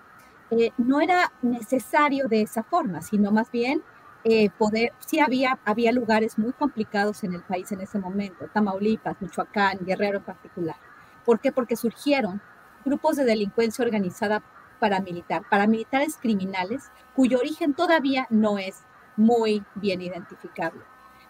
eh, 0.50 0.70
no 0.78 1.00
era 1.00 1.32
necesario 1.42 2.28
de 2.28 2.42
esa 2.42 2.62
forma, 2.62 3.00
sino 3.00 3.30
más 3.30 3.50
bien 3.50 3.82
eh, 4.24 4.50
poder, 4.50 4.92
sí 4.98 5.20
había, 5.20 5.58
había 5.64 5.92
lugares 5.92 6.38
muy 6.38 6.52
complicados 6.52 7.24
en 7.24 7.34
el 7.34 7.42
país 7.42 7.72
en 7.72 7.80
ese 7.80 7.98
momento, 7.98 8.48
Tamaulipas, 8.52 9.20
Michoacán, 9.20 9.78
Guerrero 9.80 10.18
en 10.18 10.24
particular 10.24 10.76
¿Por 11.24 11.40
qué? 11.40 11.52
Porque 11.52 11.76
surgieron 11.76 12.40
grupos 12.84 13.16
de 13.16 13.24
delincuencia 13.24 13.84
organizada 13.84 14.42
paramilitar, 14.80 15.42
paramilitares 15.48 16.16
criminales, 16.16 16.90
cuyo 17.14 17.38
origen 17.38 17.74
todavía 17.74 18.26
no 18.30 18.58
es 18.58 18.82
muy 19.16 19.62
bien 19.76 20.02
identificable. 20.02 20.82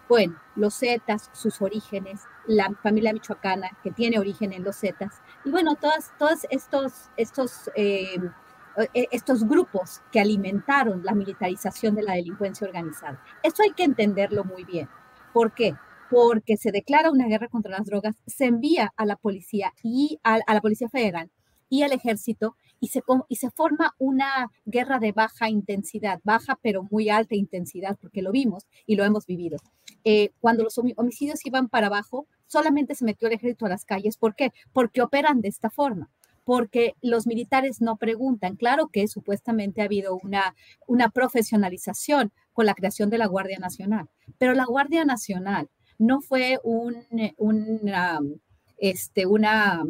Bueno, 0.09 0.39
los 0.55 0.77
Zetas, 0.79 1.29
sus 1.33 1.61
orígenes, 1.61 2.21
la 2.47 2.71
familia 2.81 3.13
michoacana 3.13 3.69
que 3.83 3.91
tiene 3.91 4.19
origen 4.19 4.53
en 4.53 4.63
los 4.63 4.77
Zetas, 4.77 5.21
y 5.45 5.51
bueno, 5.51 5.75
todos, 5.75 6.11
todos 6.17 6.47
estos, 6.49 7.09
estos, 7.15 7.69
eh, 7.75 8.17
estos 8.93 9.47
grupos 9.47 10.01
que 10.11 10.19
alimentaron 10.19 11.03
la 11.03 11.13
militarización 11.13 11.95
de 11.95 12.03
la 12.03 12.13
delincuencia 12.13 12.65
organizada. 12.65 13.23
Eso 13.43 13.63
hay 13.63 13.71
que 13.71 13.83
entenderlo 13.83 14.43
muy 14.43 14.63
bien. 14.63 14.89
¿Por 15.33 15.53
qué? 15.53 15.75
porque 16.13 16.57
se 16.57 16.71
declara 16.71 17.09
una 17.09 17.25
guerra 17.25 17.47
contra 17.47 17.71
las 17.71 17.87
drogas, 17.87 18.15
se 18.27 18.45
envía 18.45 18.93
a 18.97 19.05
la 19.05 19.15
policía 19.15 19.73
y 19.81 20.19
a, 20.23 20.37
la 20.37 20.61
Policía 20.61 20.87
Federal 20.87 21.31
y 21.69 21.81
al 21.81 21.91
ejército 21.91 22.55
y 22.79 22.89
se, 22.89 23.01
y 23.29 23.37
se 23.37 23.49
forma 23.49 23.95
una 23.97 24.51
guerra 24.65 24.99
de 24.99 25.11
baja 25.11 25.49
intensidad, 25.49 26.19
baja 26.23 26.59
pero 26.61 26.87
muy 26.91 27.09
alta 27.09 27.33
intensidad, 27.33 27.97
porque 27.99 28.21
lo 28.21 28.31
vimos 28.31 28.67
y 28.85 28.95
lo 28.95 29.03
hemos 29.03 29.25
vivido. 29.25 29.57
Eh, 30.03 30.29
cuando 30.39 30.63
los 30.63 30.77
homicidios 30.77 31.43
iban 31.45 31.67
para 31.67 31.87
abajo, 31.87 32.27
solamente 32.45 32.93
se 32.93 33.05
metió 33.05 33.27
el 33.27 33.33
ejército 33.33 33.65
a 33.65 33.69
las 33.69 33.83
calles. 33.83 34.17
¿Por 34.17 34.35
qué? 34.35 34.51
Porque 34.71 35.01
operan 35.01 35.41
de 35.41 35.47
esta 35.47 35.71
forma 35.71 36.11
porque 36.45 36.95
los 37.01 37.27
militares 37.27 37.81
no 37.81 37.97
preguntan. 37.97 38.55
Claro 38.55 38.87
que 38.87 39.07
supuestamente 39.07 39.81
ha 39.81 39.85
habido 39.85 40.17
una, 40.23 40.55
una 40.87 41.09
profesionalización 41.09 42.31
con 42.53 42.65
la 42.65 42.73
creación 42.73 43.09
de 43.09 43.17
la 43.17 43.27
Guardia 43.27 43.59
Nacional, 43.59 44.09
pero 44.37 44.53
la 44.53 44.65
Guardia 44.65 45.05
Nacional 45.05 45.69
no 45.97 46.21
fue 46.21 46.59
un, 46.63 46.95
eh, 47.17 47.33
este, 48.77 49.25
una, 49.25 49.83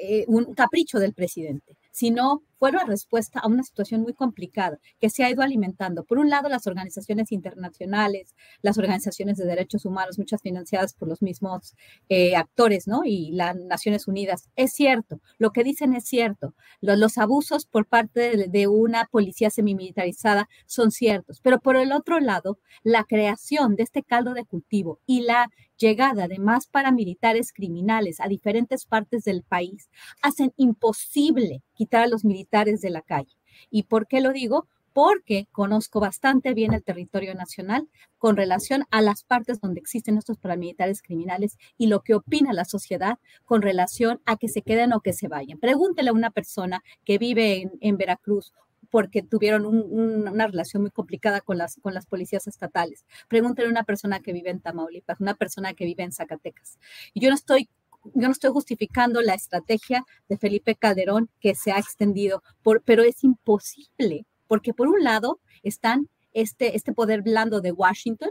eh, 0.00 0.24
un 0.28 0.54
capricho 0.54 0.98
del 0.98 1.14
presidente, 1.14 1.76
sino 1.90 2.42
fue 2.58 2.70
una 2.70 2.84
respuesta 2.84 3.40
a 3.40 3.48
una 3.48 3.62
situación 3.62 4.02
muy 4.02 4.14
complicada 4.14 4.78
que 5.00 5.10
se 5.10 5.24
ha 5.24 5.30
ido 5.30 5.42
alimentando. 5.42 6.04
Por 6.04 6.18
un 6.18 6.28
lado, 6.28 6.48
las 6.48 6.66
organizaciones 6.66 7.32
internacionales, 7.32 8.34
las 8.62 8.78
organizaciones 8.78 9.36
de 9.36 9.46
derechos 9.46 9.84
humanos, 9.84 10.18
muchas 10.18 10.42
financiadas 10.42 10.94
por 10.94 11.08
los 11.08 11.22
mismos 11.22 11.74
eh, 12.08 12.36
actores, 12.36 12.86
¿no? 12.88 13.02
Y 13.04 13.32
las 13.32 13.56
Naciones 13.56 14.08
Unidas. 14.08 14.50
Es 14.56 14.72
cierto, 14.72 15.20
lo 15.38 15.52
que 15.52 15.64
dicen 15.64 15.94
es 15.94 16.04
cierto. 16.04 16.54
Los, 16.80 17.18
abusos 17.18 17.66
por 17.66 17.86
parte 17.86 18.36
de, 18.36 18.48
de 18.48 18.66
una 18.68 19.06
policía 19.06 19.50
semimilitarizada 19.50 20.48
son 20.66 20.90
ciertos. 20.90 21.40
Pero 21.40 21.60
por 21.60 21.76
el 21.76 21.92
otro 21.92 22.20
lado, 22.20 22.58
la 22.82 23.04
creación 23.04 23.76
de 23.76 23.82
este 23.84 24.02
caldo 24.02 24.34
de 24.34 24.44
cultivo 24.44 25.00
y 25.06 25.22
la 25.22 25.48
llegada 25.78 26.28
de 26.28 26.38
más 26.38 26.66
paramilitares 26.66 27.52
criminales 27.52 28.20
a 28.20 28.28
diferentes 28.28 28.84
partes 28.84 29.24
del 29.24 29.42
país 29.44 29.88
hacen 30.22 30.52
imposible 30.56 31.62
quitar 31.74 32.02
a 32.02 32.08
los 32.08 32.24
militares 32.24 32.47
de 32.50 32.90
la 32.90 33.02
calle. 33.02 33.36
¿Y 33.70 33.84
por 33.84 34.06
qué 34.06 34.20
lo 34.20 34.32
digo? 34.32 34.66
Porque 34.94 35.46
conozco 35.52 36.00
bastante 36.00 36.54
bien 36.54 36.72
el 36.72 36.82
territorio 36.82 37.34
nacional 37.34 37.88
con 38.16 38.36
relación 38.36 38.84
a 38.90 39.00
las 39.02 39.22
partes 39.22 39.60
donde 39.60 39.80
existen 39.80 40.16
estos 40.16 40.38
paramilitares 40.38 41.02
criminales 41.02 41.56
y 41.76 41.86
lo 41.86 42.00
que 42.00 42.14
opina 42.14 42.52
la 42.52 42.64
sociedad 42.64 43.18
con 43.44 43.62
relación 43.62 44.20
a 44.24 44.36
que 44.36 44.48
se 44.48 44.62
queden 44.62 44.92
o 44.92 45.00
que 45.00 45.12
se 45.12 45.28
vayan. 45.28 45.58
Pregúntele 45.58 46.10
a 46.10 46.14
una 46.14 46.30
persona 46.30 46.82
que 47.04 47.18
vive 47.18 47.70
en, 47.80 47.96
Veracruz 47.96 48.52
porque 48.90 49.22
tuvieron 49.22 49.66
una 49.66 50.46
relación 50.46 50.82
muy 50.82 50.90
complicada 50.90 51.42
con 51.42 51.58
las, 51.58 51.76
con 51.82 51.92
las 51.92 52.06
policías 52.06 52.46
estatales. 52.46 53.04
Pregúntele 53.28 53.68
a 53.68 53.70
una 53.70 53.84
persona 53.84 54.20
que 54.20 54.32
vive 54.32 54.48
en 54.48 54.60
Tamaulipas, 54.60 55.20
una 55.20 55.34
persona 55.34 55.74
que 55.74 55.84
vive 55.84 56.04
en 56.04 56.12
Zacatecas. 56.12 56.78
Yo 57.14 57.28
no 57.28 57.34
estoy 57.34 57.68
yo 58.04 58.26
no 58.26 58.32
estoy 58.32 58.50
justificando 58.50 59.20
la 59.22 59.34
estrategia 59.34 60.04
de 60.28 60.38
Felipe 60.38 60.74
Calderón 60.74 61.30
que 61.40 61.54
se 61.54 61.72
ha 61.72 61.78
extendido, 61.78 62.42
por, 62.62 62.82
pero 62.82 63.02
es 63.02 63.24
imposible, 63.24 64.26
porque 64.46 64.74
por 64.74 64.88
un 64.88 65.02
lado 65.02 65.40
están 65.62 66.08
este, 66.32 66.76
este 66.76 66.92
poder 66.92 67.22
blando 67.22 67.60
de 67.60 67.72
Washington 67.72 68.30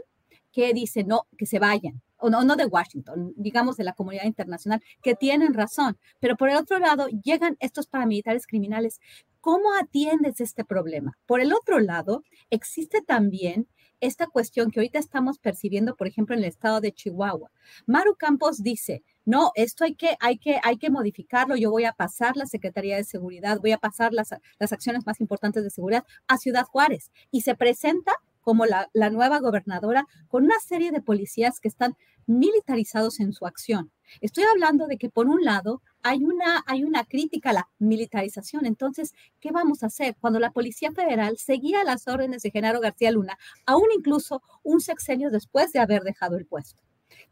que 0.52 0.72
dice 0.72 1.04
no, 1.04 1.26
que 1.36 1.46
se 1.46 1.58
vayan, 1.58 2.02
o 2.16 2.30
no, 2.30 2.42
no 2.42 2.56
de 2.56 2.66
Washington, 2.66 3.32
digamos 3.36 3.76
de 3.76 3.84
la 3.84 3.92
comunidad 3.92 4.24
internacional, 4.24 4.82
que 5.02 5.14
tienen 5.14 5.54
razón, 5.54 5.98
pero 6.20 6.36
por 6.36 6.48
el 6.48 6.56
otro 6.56 6.78
lado 6.78 7.06
llegan 7.22 7.56
estos 7.60 7.86
paramilitares 7.86 8.46
criminales. 8.46 9.00
¿Cómo 9.40 9.72
atiendes 9.80 10.40
este 10.40 10.64
problema? 10.64 11.16
Por 11.26 11.40
el 11.40 11.52
otro 11.52 11.78
lado, 11.78 12.24
existe 12.50 13.02
también 13.02 13.68
esta 14.00 14.26
cuestión 14.26 14.70
que 14.70 14.80
ahorita 14.80 14.98
estamos 14.98 15.38
percibiendo, 15.38 15.96
por 15.96 16.06
ejemplo, 16.06 16.34
en 16.34 16.42
el 16.42 16.48
estado 16.48 16.80
de 16.80 16.92
Chihuahua. 16.92 17.50
Maru 17.86 18.14
Campos 18.16 18.62
dice, 18.62 19.02
no, 19.24 19.52
esto 19.54 19.84
hay 19.84 19.94
que, 19.94 20.16
hay 20.20 20.38
que, 20.38 20.60
hay 20.62 20.76
que 20.76 20.90
modificarlo, 20.90 21.56
yo 21.56 21.70
voy 21.70 21.84
a 21.84 21.92
pasar 21.92 22.36
la 22.36 22.46
Secretaría 22.46 22.96
de 22.96 23.04
Seguridad, 23.04 23.60
voy 23.60 23.72
a 23.72 23.78
pasar 23.78 24.12
las, 24.12 24.30
las 24.58 24.72
acciones 24.72 25.06
más 25.06 25.20
importantes 25.20 25.62
de 25.62 25.70
seguridad 25.70 26.04
a 26.26 26.38
Ciudad 26.38 26.64
Juárez. 26.64 27.10
Y 27.30 27.42
se 27.42 27.54
presenta 27.54 28.12
como 28.40 28.64
la, 28.64 28.88
la 28.94 29.10
nueva 29.10 29.40
gobernadora 29.40 30.06
con 30.28 30.44
una 30.44 30.58
serie 30.60 30.90
de 30.90 31.02
policías 31.02 31.60
que 31.60 31.68
están 31.68 31.96
militarizados 32.26 33.20
en 33.20 33.32
su 33.32 33.46
acción. 33.46 33.90
Estoy 34.20 34.44
hablando 34.44 34.86
de 34.86 34.96
que 34.96 35.10
por 35.10 35.26
un 35.26 35.44
lado 35.44 35.82
hay 36.02 36.24
una, 36.24 36.62
hay 36.66 36.84
una 36.84 37.04
crítica 37.04 37.50
a 37.50 37.54
la 37.54 37.68
militarización. 37.78 38.66
Entonces, 38.66 39.14
¿qué 39.40 39.50
vamos 39.50 39.82
a 39.82 39.86
hacer? 39.86 40.16
Cuando 40.20 40.38
la 40.38 40.52
Policía 40.52 40.92
Federal 40.92 41.38
seguía 41.38 41.84
las 41.84 42.08
órdenes 42.08 42.42
de 42.42 42.50
Genaro 42.50 42.80
García 42.80 43.10
Luna, 43.10 43.38
aún 43.66 43.86
incluso 43.96 44.42
un 44.62 44.80
sexenio 44.80 45.30
después 45.30 45.72
de 45.72 45.80
haber 45.80 46.02
dejado 46.02 46.36
el 46.36 46.46
puesto. 46.46 46.82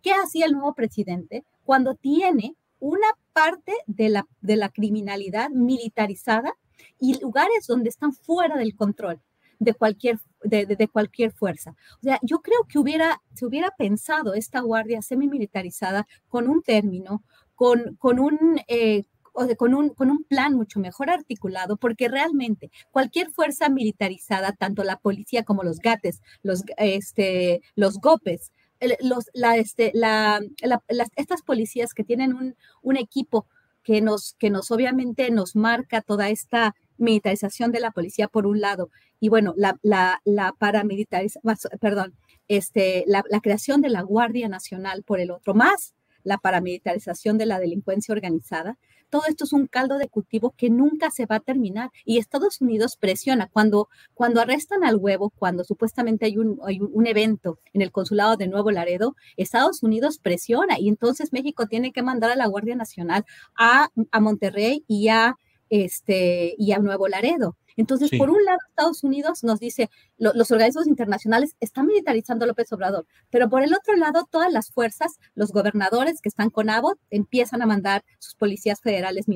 ¿Qué 0.02 0.12
hacía 0.12 0.46
el 0.46 0.52
nuevo 0.52 0.74
presidente 0.74 1.44
cuando 1.64 1.94
tiene 1.94 2.56
una 2.78 3.08
parte 3.32 3.72
de 3.86 4.08
la, 4.08 4.26
de 4.40 4.56
la 4.56 4.68
criminalidad 4.68 5.50
militarizada 5.50 6.54
y 6.98 7.18
lugares 7.20 7.66
donde 7.66 7.88
están 7.88 8.12
fuera 8.12 8.56
del 8.56 8.76
control 8.76 9.20
de 9.58 9.72
cualquier 9.72 10.18
de, 10.46 10.88
cualquier 10.88 11.32
fuerza. 11.32 11.74
O 12.00 12.02
sea, 12.02 12.18
yo 12.22 12.40
creo 12.40 12.64
que 12.68 12.78
hubiera, 12.78 13.22
se 13.34 13.46
hubiera 13.46 13.70
pensado 13.72 14.34
esta 14.34 14.60
guardia 14.60 15.02
semi-militarizada 15.02 16.06
con 16.28 16.48
un 16.48 16.62
término, 16.62 17.22
con, 17.56 17.96
con 17.96 18.20
un... 18.20 18.60
Eh, 18.68 19.04
con 19.58 19.74
un, 19.74 19.90
con 19.90 20.10
un 20.10 20.24
plan 20.24 20.54
mucho 20.54 20.80
mejor 20.80 21.10
articulado, 21.10 21.76
porque 21.76 22.08
realmente 22.08 22.70
cualquier 22.90 23.30
fuerza 23.30 23.68
militarizada, 23.68 24.52
tanto 24.52 24.82
la 24.82 24.96
policía 24.96 25.42
como 25.42 25.62
los 25.62 25.78
gates, 25.80 26.22
los, 26.42 26.62
este, 26.78 27.60
los 27.74 27.98
gopes, 27.98 28.52
los, 29.00 29.28
la, 29.34 29.58
este, 29.58 29.90
la, 29.92 30.40
estas 31.16 31.42
policías 31.42 31.92
que 31.92 32.02
tienen 32.02 32.32
un, 32.32 32.56
un 32.80 32.96
equipo 32.96 33.46
que 33.82 34.00
nos, 34.00 34.34
que 34.38 34.48
nos 34.48 34.70
obviamente 34.70 35.30
nos 35.30 35.54
marca 35.54 36.00
toda 36.00 36.30
esta 36.30 36.74
militarización 36.96 37.72
de 37.72 37.80
la 37.80 37.90
policía 37.90 38.28
por 38.28 38.46
un 38.46 38.62
lado 38.62 38.90
y 39.20 39.28
bueno, 39.28 39.54
la, 39.56 39.78
la, 39.82 40.20
la 40.24 40.52
paramilitarización, 40.52 41.56
perdón, 41.80 42.14
este, 42.48 43.04
la, 43.06 43.22
creación 43.40 43.80
de 43.80 43.88
la 43.88 44.02
Guardia 44.02 44.48
Nacional 44.48 45.02
por 45.02 45.20
el 45.20 45.30
otro, 45.30 45.54
más 45.54 45.94
la 46.26 46.38
paramilitarización 46.38 47.38
de 47.38 47.46
la 47.46 47.60
delincuencia 47.60 48.12
organizada. 48.12 48.76
Todo 49.10 49.22
esto 49.28 49.44
es 49.44 49.52
un 49.52 49.68
caldo 49.68 49.96
de 49.96 50.08
cultivo 50.08 50.54
que 50.56 50.68
nunca 50.68 51.12
se 51.12 51.24
va 51.24 51.36
a 51.36 51.40
terminar 51.40 51.90
y 52.04 52.18
Estados 52.18 52.60
Unidos 52.60 52.96
presiona 52.96 53.48
cuando, 53.48 53.88
cuando 54.12 54.40
arrestan 54.40 54.82
al 54.82 54.96
huevo, 54.96 55.30
cuando 55.30 55.62
supuestamente 55.62 56.26
hay 56.26 56.38
un, 56.38 56.58
hay 56.66 56.80
un 56.80 57.06
evento 57.06 57.60
en 57.72 57.82
el 57.82 57.92
consulado 57.92 58.36
de 58.36 58.48
Nuevo 58.48 58.72
Laredo, 58.72 59.14
Estados 59.36 59.84
Unidos 59.84 60.18
presiona 60.18 60.80
y 60.80 60.88
entonces 60.88 61.32
México 61.32 61.66
tiene 61.66 61.92
que 61.92 62.02
mandar 62.02 62.32
a 62.32 62.36
la 62.36 62.48
Guardia 62.48 62.74
Nacional 62.74 63.24
a, 63.56 63.90
a 64.10 64.20
Monterrey 64.20 64.84
y 64.88 65.08
a, 65.08 65.36
este, 65.70 66.56
y 66.58 66.72
a 66.72 66.80
Nuevo 66.80 67.06
Laredo. 67.06 67.56
Entonces, 67.76 68.10
por 68.18 68.30
un 68.30 68.44
lado, 68.44 68.58
Estados 68.68 69.04
Unidos 69.04 69.44
nos 69.44 69.60
dice, 69.60 69.90
los 70.18 70.50
organismos 70.50 70.86
internacionales 70.86 71.56
están 71.60 71.86
militarizando 71.86 72.44
a 72.44 72.48
López 72.48 72.72
Obrador, 72.72 73.06
pero 73.30 73.48
por 73.48 73.62
el 73.62 73.74
otro 73.74 73.96
lado, 73.96 74.26
todas 74.30 74.52
las 74.52 74.70
fuerzas, 74.70 75.18
los 75.34 75.52
gobernadores 75.52 76.20
que 76.20 76.28
están 76.28 76.50
con 76.50 76.70
Abbott, 76.70 76.98
empiezan 77.10 77.62
a 77.62 77.66
mandar 77.66 78.04
sus 78.18 78.34
policías 78.34 78.80
federales 78.80 79.26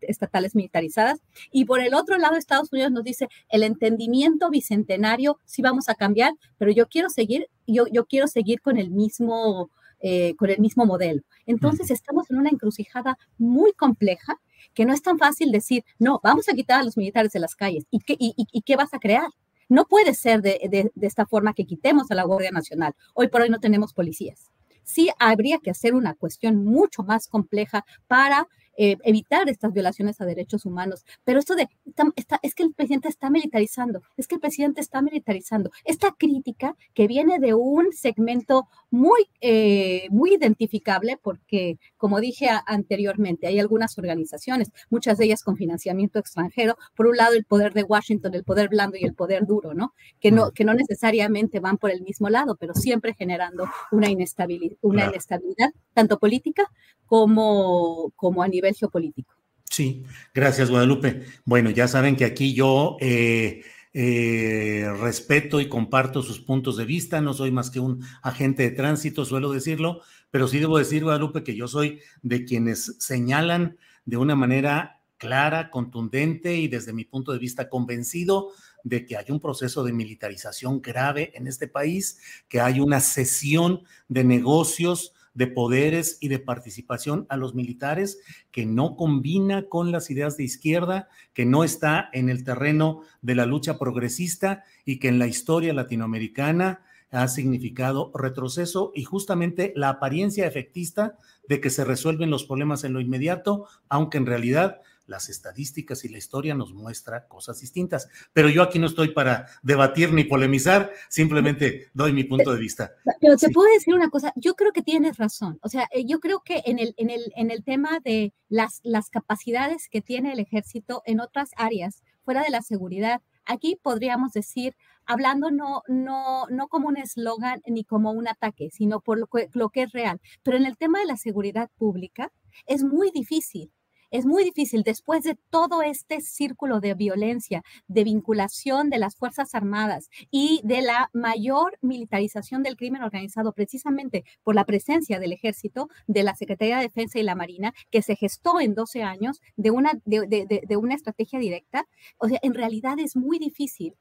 estatales 0.00 0.54
militarizadas. 0.54 1.20
Y 1.52 1.64
por 1.66 1.80
el 1.80 1.94
otro 1.94 2.18
lado, 2.18 2.36
Estados 2.36 2.72
Unidos 2.72 2.92
nos 2.92 3.04
dice, 3.04 3.28
el 3.48 3.62
entendimiento 3.62 4.50
bicentenario 4.50 5.38
sí 5.44 5.62
vamos 5.62 5.88
a 5.88 5.94
cambiar, 5.94 6.32
pero 6.58 6.70
yo 6.72 6.88
quiero 6.88 7.10
seguir, 7.10 7.48
yo, 7.66 7.86
yo 7.86 8.06
quiero 8.06 8.26
seguir 8.26 8.60
con 8.60 8.78
el 8.78 8.90
mismo... 8.90 9.70
Eh, 10.00 10.34
con 10.36 10.50
el 10.50 10.58
mismo 10.58 10.84
modelo. 10.84 11.22
Entonces 11.46 11.90
estamos 11.90 12.30
en 12.30 12.36
una 12.36 12.50
encrucijada 12.50 13.18
muy 13.38 13.72
compleja 13.72 14.38
que 14.74 14.84
no 14.84 14.92
es 14.92 15.02
tan 15.02 15.18
fácil 15.18 15.52
decir, 15.52 15.84
no, 15.98 16.20
vamos 16.22 16.48
a 16.48 16.54
quitar 16.54 16.80
a 16.80 16.82
los 16.82 16.96
militares 16.96 17.32
de 17.32 17.40
las 17.40 17.54
calles. 17.54 17.84
¿Y 17.90 18.00
qué, 18.00 18.16
y, 18.18 18.62
qué 18.62 18.76
vas 18.76 18.94
a 18.94 18.98
crear? 18.98 19.28
No 19.68 19.86
puede 19.86 20.14
ser 20.14 20.42
de, 20.42 20.60
de, 20.70 20.92
de, 20.94 21.06
esta 21.06 21.26
forma 21.26 21.54
que 21.54 21.66
quitemos 21.66 22.10
a 22.10 22.14
la 22.14 22.24
Guardia 22.24 22.50
Nacional. 22.50 22.94
Hoy 23.14 23.28
por 23.28 23.40
hoy 23.40 23.50
no 23.50 23.58
tenemos 23.58 23.92
policías. 23.92 24.50
Sí 24.84 25.10
habría 25.18 25.58
que 25.58 25.70
hacer 25.70 25.94
una 25.94 26.14
cuestión 26.14 26.64
mucho 26.64 27.02
más 27.02 27.26
compleja 27.26 27.84
para 28.06 28.46
eh, 28.76 28.96
evitar 29.04 29.48
estas 29.48 29.72
violaciones 29.72 30.20
a 30.20 30.24
derechos 30.24 30.66
humanos. 30.66 31.04
Pero 31.24 31.38
esto 31.38 31.54
de, 31.54 31.68
está, 32.16 32.38
es 32.42 32.54
que 32.54 32.62
el 32.62 32.74
presidente 32.74 33.08
está 33.08 33.30
militarizando, 33.30 34.02
es 34.16 34.26
que 34.26 34.36
el 34.36 34.40
presidente 34.40 34.80
está 34.80 35.02
militarizando. 35.02 35.70
Esta 35.84 36.12
crítica 36.12 36.76
que 36.94 37.06
viene 37.06 37.38
de 37.38 37.54
un 37.54 37.92
segmento 37.92 38.68
muy, 38.90 39.28
eh, 39.40 40.06
muy 40.10 40.34
identificable, 40.34 41.18
porque, 41.22 41.78
como 41.96 42.20
dije 42.20 42.48
anteriormente, 42.66 43.46
hay 43.46 43.58
algunas 43.58 43.98
organizaciones, 43.98 44.70
muchas 44.90 45.18
de 45.18 45.26
ellas 45.26 45.42
con 45.42 45.56
financiamiento 45.56 46.18
extranjero, 46.18 46.76
por 46.94 47.06
un 47.06 47.16
lado 47.16 47.34
el 47.34 47.44
poder 47.44 47.72
de 47.72 47.82
Washington, 47.82 48.34
el 48.34 48.44
poder 48.44 48.68
blando 48.68 48.96
y 48.96 49.04
el 49.04 49.14
poder 49.14 49.46
duro, 49.46 49.74
¿no? 49.74 49.94
Que 50.20 50.30
no, 50.30 50.52
que 50.52 50.64
no 50.64 50.74
necesariamente 50.74 51.60
van 51.60 51.78
por 51.78 51.90
el 51.90 52.02
mismo 52.02 52.28
lado, 52.28 52.56
pero 52.56 52.74
siempre 52.74 53.14
generando 53.14 53.64
una 53.90 54.08
inestabilidad, 54.08 54.76
una 54.82 55.06
inestabilidad 55.06 55.72
tanto 55.94 56.18
política 56.18 56.70
como, 57.06 58.12
como 58.16 58.42
a 58.42 58.48
nivel 58.48 58.65
geopolítico. 58.74 59.34
Sí, 59.70 60.04
gracias 60.34 60.70
Guadalupe. 60.70 61.24
Bueno, 61.44 61.70
ya 61.70 61.88
saben 61.88 62.16
que 62.16 62.24
aquí 62.24 62.54
yo 62.54 62.96
eh, 63.00 63.62
eh, 63.92 64.90
respeto 65.00 65.60
y 65.60 65.68
comparto 65.68 66.22
sus 66.22 66.40
puntos 66.40 66.76
de 66.76 66.84
vista, 66.84 67.20
no 67.20 67.34
soy 67.34 67.50
más 67.50 67.70
que 67.70 67.80
un 67.80 68.04
agente 68.22 68.62
de 68.62 68.70
tránsito, 68.70 69.24
suelo 69.24 69.52
decirlo, 69.52 70.02
pero 70.30 70.48
sí 70.48 70.58
debo 70.58 70.78
decir, 70.78 71.02
Guadalupe, 71.02 71.42
que 71.42 71.56
yo 71.56 71.68
soy 71.68 72.00
de 72.22 72.44
quienes 72.44 72.96
señalan 72.98 73.78
de 74.04 74.16
una 74.16 74.36
manera 74.36 75.00
clara, 75.16 75.70
contundente 75.70 76.56
y 76.56 76.68
desde 76.68 76.92
mi 76.92 77.04
punto 77.04 77.32
de 77.32 77.38
vista 77.38 77.68
convencido 77.68 78.50
de 78.84 79.04
que 79.04 79.16
hay 79.16 79.26
un 79.30 79.40
proceso 79.40 79.82
de 79.82 79.92
militarización 79.92 80.80
grave 80.80 81.32
en 81.34 81.46
este 81.46 81.68
país, 81.68 82.20
que 82.48 82.60
hay 82.60 82.80
una 82.80 83.00
cesión 83.00 83.82
de 84.08 84.24
negocios 84.24 85.12
de 85.36 85.46
poderes 85.46 86.16
y 86.20 86.28
de 86.28 86.38
participación 86.38 87.26
a 87.28 87.36
los 87.36 87.54
militares 87.54 88.18
que 88.50 88.66
no 88.66 88.96
combina 88.96 89.68
con 89.68 89.92
las 89.92 90.10
ideas 90.10 90.36
de 90.36 90.44
izquierda, 90.44 91.08
que 91.34 91.44
no 91.44 91.62
está 91.62 92.08
en 92.12 92.30
el 92.30 92.42
terreno 92.42 93.02
de 93.20 93.34
la 93.34 93.46
lucha 93.46 93.78
progresista 93.78 94.64
y 94.84 94.98
que 94.98 95.08
en 95.08 95.18
la 95.18 95.26
historia 95.26 95.74
latinoamericana 95.74 96.82
ha 97.10 97.28
significado 97.28 98.10
retroceso 98.14 98.92
y 98.94 99.04
justamente 99.04 99.72
la 99.76 99.90
apariencia 99.90 100.46
efectista 100.46 101.16
de 101.48 101.60
que 101.60 101.70
se 101.70 101.84
resuelven 101.84 102.30
los 102.30 102.44
problemas 102.44 102.82
en 102.84 102.94
lo 102.94 103.00
inmediato, 103.00 103.66
aunque 103.88 104.18
en 104.18 104.26
realidad 104.26 104.80
las 105.06 105.28
estadísticas 105.28 106.04
y 106.04 106.08
la 106.08 106.18
historia 106.18 106.54
nos 106.54 106.74
muestra 106.74 107.26
cosas 107.28 107.60
distintas. 107.60 108.08
Pero 108.32 108.48
yo 108.48 108.62
aquí 108.62 108.78
no 108.78 108.86
estoy 108.86 109.08
para 109.08 109.46
debatir 109.62 110.12
ni 110.12 110.24
polemizar, 110.24 110.92
simplemente 111.08 111.88
doy 111.94 112.12
mi 112.12 112.24
punto 112.24 112.52
de 112.52 112.60
vista. 112.60 112.92
Pero 113.20 113.36
te 113.36 113.50
puedo 113.50 113.72
decir 113.72 113.94
una 113.94 114.10
cosa, 114.10 114.32
yo 114.36 114.54
creo 114.54 114.72
que 114.72 114.82
tienes 114.82 115.16
razón. 115.16 115.58
O 115.62 115.68
sea, 115.68 115.88
eh, 115.92 116.04
yo 116.06 116.20
creo 116.20 116.42
que 116.44 116.62
en 116.66 116.78
el, 116.78 116.94
en 116.96 117.10
el, 117.10 117.32
en 117.36 117.50
el 117.50 117.64
tema 117.64 118.00
de 118.04 118.32
las, 118.48 118.80
las 118.82 119.10
capacidades 119.10 119.88
que 119.90 120.02
tiene 120.02 120.32
el 120.32 120.40
ejército 120.40 121.02
en 121.06 121.20
otras 121.20 121.50
áreas, 121.56 122.02
fuera 122.24 122.42
de 122.42 122.50
la 122.50 122.62
seguridad, 122.62 123.22
aquí 123.44 123.78
podríamos 123.80 124.32
decir, 124.32 124.76
hablando 125.04 125.50
no, 125.50 125.82
no, 125.86 126.46
no 126.50 126.68
como 126.68 126.88
un 126.88 126.96
eslogan 126.96 127.62
ni 127.66 127.84
como 127.84 128.10
un 128.10 128.26
ataque, 128.28 128.70
sino 128.72 129.00
por 129.00 129.18
lo 129.18 129.28
lo 129.52 129.68
que 129.70 129.82
es 129.82 129.92
real. 129.92 130.20
Pero 130.42 130.56
en 130.56 130.66
el 130.66 130.76
tema 130.76 130.98
de 130.98 131.06
la 131.06 131.16
seguridad 131.16 131.70
pública, 131.76 132.32
es 132.66 132.82
muy 132.82 133.10
difícil 133.10 133.70
es 134.10 134.26
muy 134.26 134.44
difícil 134.44 134.82
después 134.82 135.24
de 135.24 135.36
todo 135.50 135.82
este 135.82 136.20
círculo 136.20 136.80
de 136.80 136.94
violencia, 136.94 137.62
de 137.88 138.04
vinculación 138.04 138.90
de 138.90 138.98
las 138.98 139.16
Fuerzas 139.16 139.54
Armadas 139.54 140.08
y 140.30 140.60
de 140.64 140.82
la 140.82 141.10
mayor 141.12 141.78
militarización 141.80 142.62
del 142.62 142.76
crimen 142.76 143.02
organizado 143.02 143.52
precisamente 143.52 144.24
por 144.42 144.54
la 144.54 144.64
presencia 144.64 145.18
del 145.18 145.32
ejército, 145.32 145.88
de 146.06 146.22
la 146.22 146.34
Secretaría 146.34 146.76
de 146.76 146.82
Defensa 146.82 147.18
y 147.18 147.22
la 147.22 147.34
Marina, 147.34 147.72
que 147.90 148.02
se 148.02 148.16
gestó 148.16 148.60
en 148.60 148.74
12 148.74 149.02
años 149.02 149.40
de 149.56 149.70
una, 149.70 149.92
de, 150.04 150.76
una 150.76 150.94
estrategia 150.94 151.38
directa. 151.38 151.86
O 152.18 152.28
sea, 152.28 152.38
en 152.42 152.54
realidad 152.54 152.98
es 152.98 153.16
muy 153.16 153.38
difícil 153.38 153.94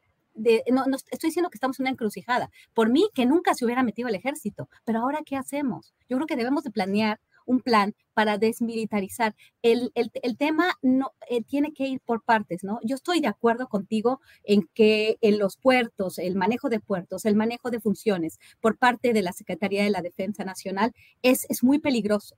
no, 0.70 0.86
no, 0.86 0.98
estoy 0.98 1.30
diciendo 1.30 1.50
que 1.50 1.56
estamos 1.56 1.80
en 1.80 1.84
una 1.84 1.92
encrucijada. 1.92 2.52
Por 2.74 2.90
mí, 2.90 3.10
que 3.14 3.26
nunca 3.26 3.54
se 3.54 3.64
hubiera 3.64 3.84
metido 3.84 4.10
el 4.10 4.16
ejército. 4.16 4.68
Pero 4.84 5.00
ahora, 5.00 5.20
¿qué 5.26 5.38
hacemos? 5.38 5.94
Yo 6.10 6.18
creo 6.18 6.28
que 6.28 6.36
debemos 6.36 6.64
de 6.64 6.72
planear 6.72 7.22
un 7.46 7.62
plan 7.62 7.96
para 8.14 8.38
desmilitarizar. 8.38 9.36
El, 9.62 9.92
tema 10.38 10.74
no 10.82 11.12
eh, 11.30 11.44
tiene 11.44 11.74
que 11.74 11.88
ir 11.88 12.00
por 12.02 12.24
partes, 12.24 12.64
¿no? 12.64 12.80
Yo 12.84 12.96
estoy 12.96 13.20
de 13.20 13.28
acuerdo 13.28 13.68
contigo 13.68 14.22
en 14.44 14.70
que 14.74 15.18
en 15.22 15.40
los 15.40 15.58
puertos, 15.58 16.18
el 16.18 16.36
manejo 16.36 16.70
de 16.70 16.80
puertos, 16.80 17.26
el 17.26 17.36
manejo 17.36 17.72
de 17.72 17.80
funciones 17.80 18.40
por 18.62 18.78
parte 18.78 19.14
de 19.14 19.22
la 19.22 19.34
Secretaría 19.34 19.84
de 19.84 19.90
la 19.90 20.02
Defensa 20.02 20.44
Nacional 20.44 20.94
es, 21.22 21.46
es 21.50 21.64
muy 21.64 21.80
peligroso. 21.80 22.36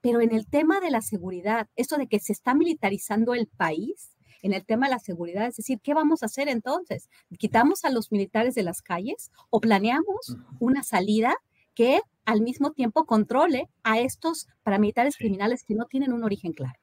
Pero 0.00 0.20
en 0.20 0.34
el 0.34 0.46
tema 0.46 0.80
de 0.80 0.90
la 0.90 1.02
seguridad, 1.02 1.68
esto 1.74 1.96
de 1.96 2.06
que 2.06 2.20
se 2.20 2.32
está 2.32 2.54
militarizando 2.54 3.34
el 3.34 3.48
país, 3.48 4.16
en 4.42 4.52
el 4.52 4.64
tema 4.64 4.86
de 4.86 4.94
la 4.94 4.98
seguridad. 5.00 5.48
Es 5.48 5.56
decir, 5.56 5.80
¿qué 5.82 5.92
vamos 5.92 6.22
a 6.22 6.26
hacer 6.26 6.48
entonces? 6.48 7.08
¿Quitamos 7.38 7.84
a 7.84 7.90
los 7.90 8.12
militares 8.12 8.54
de 8.54 8.62
las 8.62 8.82
calles 8.82 9.32
o 9.50 9.60
planeamos 9.60 10.36
una 10.60 10.82
salida 10.82 11.34
que 11.76 12.00
al 12.24 12.40
mismo 12.40 12.72
tiempo 12.72 13.06
controle 13.06 13.68
a 13.84 14.00
estos 14.00 14.48
paramilitares 14.64 15.16
criminales 15.16 15.62
que 15.62 15.76
no 15.76 15.84
tienen 15.84 16.12
un 16.12 16.24
origen 16.24 16.52
claro? 16.52 16.76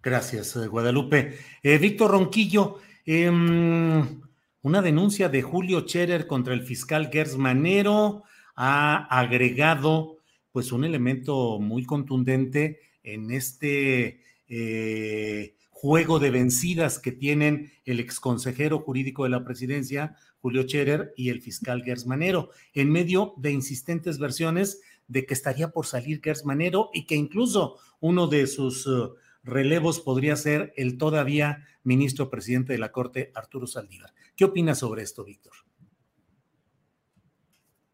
Gracias, 0.00 0.54
eh, 0.54 0.68
Guadalupe. 0.68 1.36
Eh, 1.64 1.78
Víctor 1.78 2.12
Ronquillo, 2.12 2.78
em, 3.04 4.20
una 4.62 4.82
denuncia 4.82 5.28
de 5.28 5.42
Julio 5.42 5.80
Scherer 5.80 6.28
contra 6.28 6.54
el 6.54 6.62
fiscal 6.62 7.10
Gers 7.10 7.36
Manero 7.36 8.22
ha 8.54 9.06
agregado 9.10 10.18
pues 10.52 10.70
un 10.70 10.84
elemento 10.84 11.58
muy 11.58 11.84
contundente 11.84 12.80
en 13.02 13.30
este 13.32 14.22
eh, 14.48 15.55
juego 15.78 16.18
de 16.18 16.30
vencidas 16.30 16.98
que 16.98 17.12
tienen 17.12 17.70
el 17.84 18.00
exconsejero 18.00 18.78
jurídico 18.78 19.24
de 19.24 19.28
la 19.28 19.44
presidencia, 19.44 20.16
Julio 20.38 20.62
Scherer, 20.62 21.12
y 21.18 21.28
el 21.28 21.42
fiscal 21.42 21.82
Gers 21.84 22.06
Manero, 22.06 22.48
en 22.72 22.90
medio 22.90 23.34
de 23.36 23.52
insistentes 23.52 24.18
versiones 24.18 24.80
de 25.06 25.26
que 25.26 25.34
estaría 25.34 25.72
por 25.72 25.84
salir 25.84 26.22
Gers 26.24 26.46
Manero 26.46 26.88
y 26.94 27.04
que 27.04 27.14
incluso 27.14 27.76
uno 28.00 28.26
de 28.26 28.46
sus 28.46 28.86
uh, 28.86 29.16
relevos 29.42 30.00
podría 30.00 30.34
ser 30.36 30.72
el 30.78 30.96
todavía 30.96 31.66
ministro 31.84 32.30
presidente 32.30 32.72
de 32.72 32.78
la 32.78 32.90
Corte, 32.90 33.30
Arturo 33.34 33.66
Saldívar. 33.66 34.14
¿Qué 34.34 34.46
opinas 34.46 34.78
sobre 34.78 35.02
esto, 35.02 35.24
Víctor? 35.24 35.52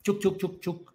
Chuc, 0.05 0.21
chuc, 0.21 0.39
chuc, 0.39 0.61
chuc. 0.61 0.92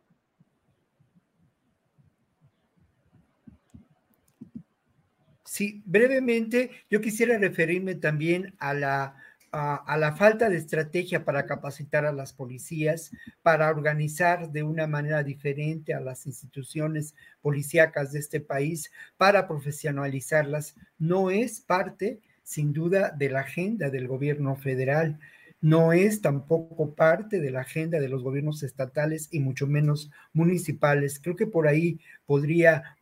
Sí, 5.58 5.82
brevemente, 5.88 6.70
yo 6.88 7.02
quisiera 7.02 7.36
referirme 7.39 7.96
también 7.96 8.54
a 8.60 8.76
la, 8.76 9.15
a, 9.52 9.98
la 9.98 10.15
falta 10.15 10.52
de 10.52 10.58
estrategia 10.58 11.26
para 11.26 11.48
capacitar 11.48 12.06
a 12.06 12.12
las 12.13 12.32
policías, 12.32 13.10
para 13.41 13.67
organizar 13.72 14.52
de 14.52 14.62
una 14.62 14.86
manera 14.86 15.24
diferente 15.24 15.96
a 15.96 16.00
las 16.00 16.28
instituciones 16.28 17.15
policíacas 17.41 18.12
de 18.12 18.20
este 18.20 18.39
país, 18.39 18.91
para 19.17 19.48
profesionalizarlas. 19.48 20.76
No 21.00 21.32
es 21.32 21.60
parte, 21.60 22.20
sin 22.43 22.72
duda, 22.72 23.10
de 23.17 23.32
la 23.32 23.39
agenda 23.39 23.89
del 23.89 24.08
gobierno 24.08 24.58
federal 24.58 25.17
no 25.60 25.91
es 25.91 26.22
tampoco 26.22 26.93
parte 26.93 27.39
de 27.39 27.50
la 27.50 27.62
agenda 27.62 28.00
de 28.00 28.10
los 28.10 28.22
gobiernos 28.22 28.62
estatales 28.62 29.28
y 29.32 29.39
mucho 29.39 29.65
menos 29.65 30.12
municipales. 30.32 31.20
Creo 31.20 31.36
que 31.36 31.48
por 31.48 31.67
ahí 31.67 32.00
podría 32.28 32.96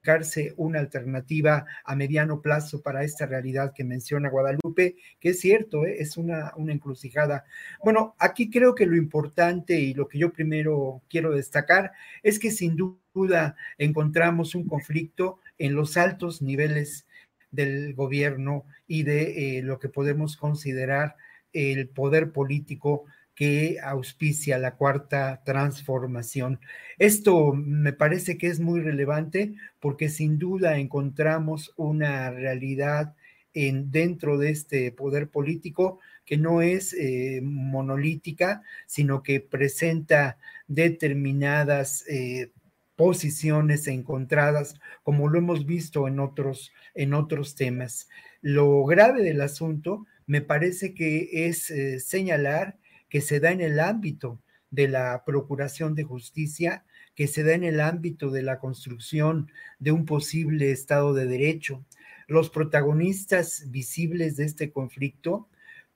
buscarse 0.00 0.54
una 0.56 0.80
alternativa 0.80 1.66
a 1.84 1.94
mediano 1.94 2.40
plazo 2.40 2.80
para 2.80 3.04
esta 3.04 3.26
realidad 3.26 3.74
que 3.74 3.84
menciona 3.84 4.30
Guadalupe, 4.30 4.96
que 5.20 5.30
es 5.30 5.40
cierto, 5.40 5.84
¿eh? 5.84 5.96
es 5.98 6.16
una, 6.16 6.54
una 6.56 6.72
encrucijada. 6.72 7.44
Bueno, 7.84 8.14
aquí 8.18 8.48
creo 8.48 8.74
que 8.74 8.86
lo 8.86 8.96
importante 8.96 9.78
y 9.78 9.92
lo 9.92 10.08
que 10.08 10.18
yo 10.18 10.32
primero 10.32 11.02
quiero 11.10 11.32
destacar 11.32 11.92
es 12.22 12.38
que 12.38 12.50
sin 12.50 12.76
duda 12.76 13.56
encontramos 13.76 14.54
un 14.54 14.66
conflicto 14.66 15.38
en 15.58 15.74
los 15.74 15.98
altos 15.98 16.40
niveles 16.40 17.06
del 17.50 17.92
gobierno 17.92 18.64
y 18.86 19.02
de 19.02 19.58
eh, 19.58 19.62
lo 19.62 19.78
que 19.78 19.90
podemos 19.90 20.38
considerar 20.38 21.16
el 21.52 21.88
poder 21.88 22.32
político 22.32 23.04
que 23.40 23.78
auspicia 23.82 24.58
la 24.58 24.76
cuarta 24.76 25.40
transformación. 25.46 26.60
Esto 26.98 27.54
me 27.54 27.94
parece 27.94 28.36
que 28.36 28.48
es 28.48 28.60
muy 28.60 28.82
relevante 28.82 29.54
porque 29.78 30.10
sin 30.10 30.38
duda 30.38 30.76
encontramos 30.76 31.72
una 31.78 32.30
realidad 32.32 33.14
en, 33.54 33.90
dentro 33.90 34.36
de 34.36 34.50
este 34.50 34.92
poder 34.92 35.30
político 35.30 36.00
que 36.26 36.36
no 36.36 36.60
es 36.60 36.92
eh, 36.92 37.40
monolítica, 37.42 38.60
sino 38.86 39.22
que 39.22 39.40
presenta 39.40 40.36
determinadas 40.68 42.04
eh, 42.08 42.52
posiciones 42.94 43.86
encontradas, 43.86 44.78
como 45.02 45.28
lo 45.28 45.38
hemos 45.38 45.64
visto 45.64 46.06
en 46.08 46.20
otros, 46.20 46.74
en 46.94 47.14
otros 47.14 47.54
temas. 47.54 48.06
Lo 48.42 48.84
grave 48.84 49.22
del 49.22 49.40
asunto 49.40 50.04
me 50.26 50.42
parece 50.42 50.92
que 50.92 51.48
es 51.48 51.70
eh, 51.70 52.00
señalar 52.00 52.76
que 53.10 53.20
se 53.20 53.40
da 53.40 53.50
en 53.50 53.60
el 53.60 53.80
ámbito 53.80 54.40
de 54.70 54.88
la 54.88 55.24
Procuración 55.26 55.94
de 55.94 56.04
Justicia, 56.04 56.84
que 57.14 57.26
se 57.26 57.42
da 57.42 57.52
en 57.52 57.64
el 57.64 57.80
ámbito 57.80 58.30
de 58.30 58.42
la 58.42 58.58
construcción 58.58 59.50
de 59.78 59.92
un 59.92 60.06
posible 60.06 60.70
Estado 60.70 61.12
de 61.12 61.26
Derecho. 61.26 61.84
Los 62.28 62.48
protagonistas 62.48 63.70
visibles 63.70 64.36
de 64.36 64.44
este 64.44 64.70
conflicto 64.70 65.48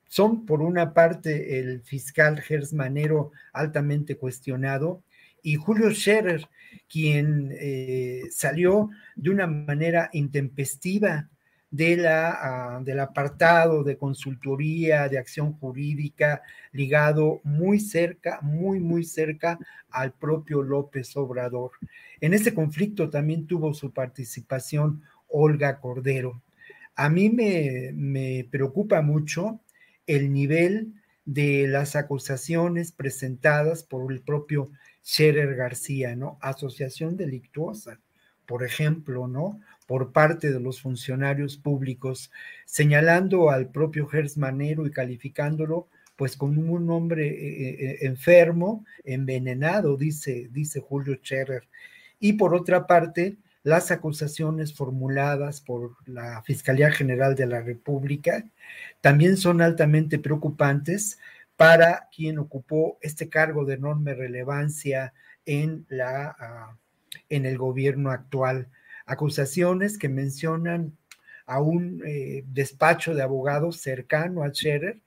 son, 0.08 0.44
por 0.44 0.60
una 0.60 0.92
parte, 0.92 1.60
el 1.60 1.82
fiscal 1.82 2.40
Gers 2.40 2.72
Manero, 2.72 3.32
altamente 3.52 4.16
cuestionado, 4.16 5.02
y 5.42 5.54
Julio 5.56 5.90
Scherer, 5.94 6.48
quien 6.88 7.54
eh, 7.58 8.22
salió 8.30 8.90
de 9.14 9.30
una 9.30 9.46
manera 9.46 10.10
intempestiva 10.12 11.30
de 11.74 11.96
la, 11.96 12.76
ah, 12.76 12.80
del 12.84 13.00
apartado 13.00 13.82
de 13.82 13.98
consultoría, 13.98 15.08
de 15.08 15.18
acción 15.18 15.54
jurídica, 15.54 16.40
ligado 16.70 17.40
muy 17.42 17.80
cerca, 17.80 18.38
muy, 18.42 18.78
muy 18.78 19.02
cerca 19.02 19.58
al 19.90 20.12
propio 20.12 20.62
López 20.62 21.16
Obrador. 21.16 21.72
En 22.20 22.32
este 22.32 22.54
conflicto 22.54 23.10
también 23.10 23.48
tuvo 23.48 23.74
su 23.74 23.92
participación 23.92 25.02
Olga 25.26 25.80
Cordero. 25.80 26.40
A 26.94 27.08
mí 27.08 27.28
me, 27.28 27.90
me 27.92 28.46
preocupa 28.48 29.02
mucho 29.02 29.60
el 30.06 30.32
nivel 30.32 30.94
de 31.24 31.66
las 31.66 31.96
acusaciones 31.96 32.92
presentadas 32.92 33.82
por 33.82 34.12
el 34.12 34.20
propio 34.20 34.70
Scherer 35.04 35.56
García, 35.56 36.14
¿no? 36.14 36.38
Asociación 36.40 37.16
delictuosa, 37.16 37.98
por 38.46 38.64
ejemplo, 38.64 39.28
¿no? 39.28 39.60
por 39.86 40.12
parte 40.12 40.50
de 40.50 40.60
los 40.60 40.80
funcionarios 40.80 41.56
públicos, 41.56 42.30
señalando 42.64 43.50
al 43.50 43.70
propio 43.70 44.06
Gers 44.06 44.36
Manero 44.36 44.86
y 44.86 44.90
calificándolo 44.90 45.88
pues 46.16 46.36
como 46.36 46.72
un 46.72 46.90
hombre 46.90 47.26
eh, 47.26 47.32
eh, 47.32 47.76
eh, 47.80 47.98
enfermo, 48.02 48.84
envenenado, 49.02 49.96
dice, 49.96 50.48
dice 50.52 50.80
Julio 50.80 51.16
Scherer. 51.16 51.68
Y 52.20 52.34
por 52.34 52.54
otra 52.54 52.86
parte, 52.86 53.36
las 53.64 53.90
acusaciones 53.90 54.72
formuladas 54.74 55.60
por 55.60 55.96
la 56.06 56.42
Fiscalía 56.42 56.92
General 56.92 57.34
de 57.34 57.46
la 57.46 57.62
República 57.62 58.46
también 59.00 59.36
son 59.36 59.60
altamente 59.60 60.20
preocupantes 60.20 61.18
para 61.56 62.08
quien 62.14 62.38
ocupó 62.38 62.98
este 63.00 63.28
cargo 63.28 63.64
de 63.64 63.74
enorme 63.74 64.14
relevancia 64.14 65.14
en, 65.46 65.84
la, 65.88 66.36
ah, 66.38 66.76
en 67.34 67.46
el 67.46 67.58
gobierno 67.58 68.10
actual. 68.10 68.68
Acusaciones 69.06 69.98
que 69.98 70.08
mencionan 70.08 70.96
a 71.46 71.60
un 71.60 72.02
eh, 72.06 72.44
despacho 72.46 73.14
de 73.14 73.22
abogados 73.22 73.80
cercano 73.80 74.42
a 74.42 74.50
Scherer 74.50 75.00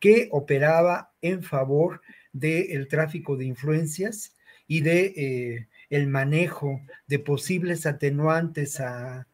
que 0.00 0.28
operaba 0.32 1.12
en 1.22 1.42
favor 1.42 2.00
del 2.32 2.88
tráfico 2.88 3.36
de 3.36 3.46
influencias 3.46 4.34
y 4.66 4.80
de 4.80 5.14
eh, 5.16 5.68
el 5.90 6.08
manejo 6.08 6.80
de 7.06 7.18
posibles 7.18 7.86
atenuantes 7.86 8.80
a, 8.80 9.26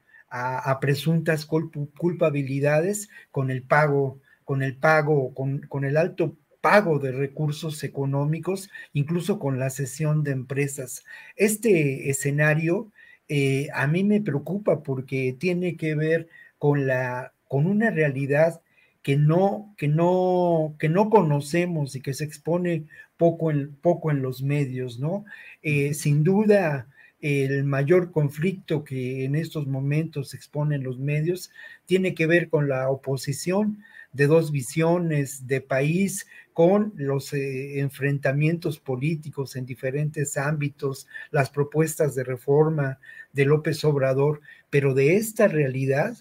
presuntas 0.81 1.45
culpabilidades 1.45 3.09
con 3.33 3.51
el 3.51 3.65
pago, 3.65 4.21
con 4.45 4.63
el 4.63 4.77
pago, 4.77 5.35
con, 5.35 5.61
con 5.63 5.85
el 5.85 5.97
alto 5.97 6.37
pago 6.61 6.99
de 6.99 7.13
recursos 7.13 7.83
económicos, 7.85 8.71
incluso 8.93 9.39
con 9.39 9.59
la 9.59 9.71
cesión 9.71 10.23
de 10.23 10.33
empresas. 10.33 11.05
Este 11.37 12.11
escenario 12.11 12.93
eh, 13.29 13.69
a 13.75 13.87
mí 13.87 14.05
me 14.05 14.21
preocupa 14.21 14.83
porque 14.83 15.37
tiene 15.39 15.77
que 15.77 15.95
ver 15.95 16.29
con, 16.59 16.87
la, 16.87 17.33
con 17.49 17.67
una 17.67 17.91
realidad 17.91 18.61
que 19.03 19.17
no, 19.17 19.75
que, 19.79 19.89
no, 19.89 20.75
que 20.79 20.89
no 20.89 21.11
conocemos 21.11 21.95
y 21.97 22.03
que 22.03 22.13
se 22.13 22.25
expone 22.25 22.85
poco 23.17 23.51
en, 23.51 23.75
poco 23.77 24.11
en 24.11 24.21
los 24.21 24.43
medios, 24.43 24.99
¿no? 24.99 25.25
Eh, 25.63 25.95
sin 25.95 26.25
duda, 26.25 26.89
el 27.21 27.65
mayor 27.65 28.13
conflicto 28.13 28.83
que 28.85 29.25
en 29.25 29.35
estos 29.37 29.67
momentos 29.67 30.31
se 30.31 30.37
expone 30.37 30.77
en 30.77 30.85
los 30.85 30.99
medios 30.99 31.51
tiene 31.87 32.15
que 32.15 32.27
ver 32.27 32.49
con 32.49 32.69
la 32.69 32.91
oposición 32.91 33.79
de 34.13 34.27
dos 34.27 34.51
visiones 34.51 35.47
de 35.47 35.61
país 35.61 36.27
con 36.61 36.93
los 36.95 37.33
eh, 37.33 37.81
enfrentamientos 37.81 38.79
políticos 38.79 39.57
en 39.57 39.65
diferentes 39.65 40.37
ámbitos, 40.37 41.07
las 41.31 41.49
propuestas 41.49 42.15
de 42.15 42.23
reforma 42.23 42.99
de 43.33 43.47
López 43.47 43.83
Obrador, 43.83 44.43
pero 44.69 44.93
de 44.93 45.17
esta 45.17 45.49
realidad 45.49 46.19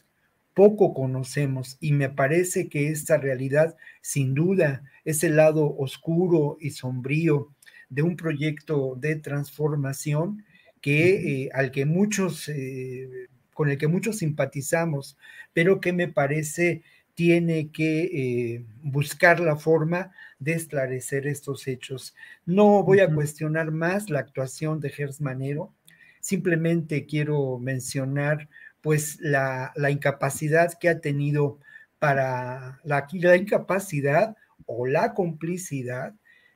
poco 0.53 0.93
conocemos 0.93 1.75
y 1.81 1.91
me 1.91 2.07
parece 2.07 2.69
que 2.69 2.87
esta 2.87 3.17
realidad 3.17 3.75
sin 3.99 4.33
duda 4.33 4.85
es 5.03 5.25
el 5.25 5.35
lado 5.35 5.75
oscuro 5.77 6.55
y 6.61 6.69
sombrío 6.69 7.49
de 7.89 8.03
un 8.03 8.15
proyecto 8.15 8.95
de 8.95 9.17
transformación 9.17 10.45
que 10.79 11.47
eh, 11.47 11.49
al 11.53 11.71
que 11.71 11.85
muchos 11.85 12.47
eh, 12.47 13.27
con 13.53 13.69
el 13.69 13.77
que 13.77 13.89
muchos 13.89 14.19
simpatizamos, 14.19 15.17
pero 15.51 15.81
que 15.81 15.91
me 15.91 16.07
parece 16.07 16.81
tiene 17.19 17.69
que 17.69 18.03
eh, 18.03 18.63
buscar 18.81 19.41
la 19.41 19.57
forma 19.57 20.13
de 20.39 20.53
esclarecer 20.53 21.27
estos 21.27 21.67
hechos. 21.67 22.15
No 22.45 22.83
voy 22.83 23.01
a 23.01 23.13
cuestionar 23.13 23.71
más 23.71 24.09
la 24.09 24.19
actuación 24.19 24.79
de 24.79 24.89
Gers 24.89 25.21
Manero, 25.21 25.73
simplemente 26.21 27.05
quiero 27.05 27.59
mencionar 27.59 28.49
pues 28.81 29.17
la, 29.19 29.73
incapacidad 29.89 30.73
que 30.79 30.89
ha 30.89 31.01
tenido 31.01 31.59
para 31.99 32.79
la, 32.83 33.07
la 33.11 33.35
incapacidad 33.35 34.35
o 34.65 34.87
la 34.87 35.13
complicidad 35.13 36.13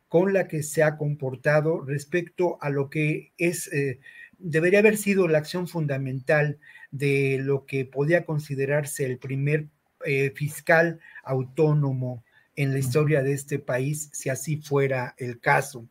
con 0.07 0.31
la 0.31 0.47
que 0.47 0.61
se 0.61 0.83
ha 0.83 0.97
comportado 0.97 1.81
respecto 1.81 2.57
a 2.61 2.69
lo 2.69 2.89
que 2.89 3.33
es, 3.37 3.71
eh, 3.73 3.99
debería 4.37 4.79
haber 4.79 4.95
sido 4.95 5.27
la 5.27 5.39
acción 5.39 5.67
fundamental 5.67 6.59
de 6.91 7.39
lo 7.41 7.65
que 7.65 7.85
podía 7.85 8.23
considerarse 8.23 9.05
el 9.05 9.17
primer 9.17 9.69
eh, 10.05 10.31
fiscal 10.35 10.99
autónomo 11.23 12.23
en 12.55 12.71
la 12.71 12.79
historia 12.79 13.23
de 13.23 13.33
este 13.33 13.59
país, 13.59 14.09
si 14.13 14.29
así 14.29 14.57
fuera 14.57 15.15
el 15.17 15.39
caso. 15.39 15.87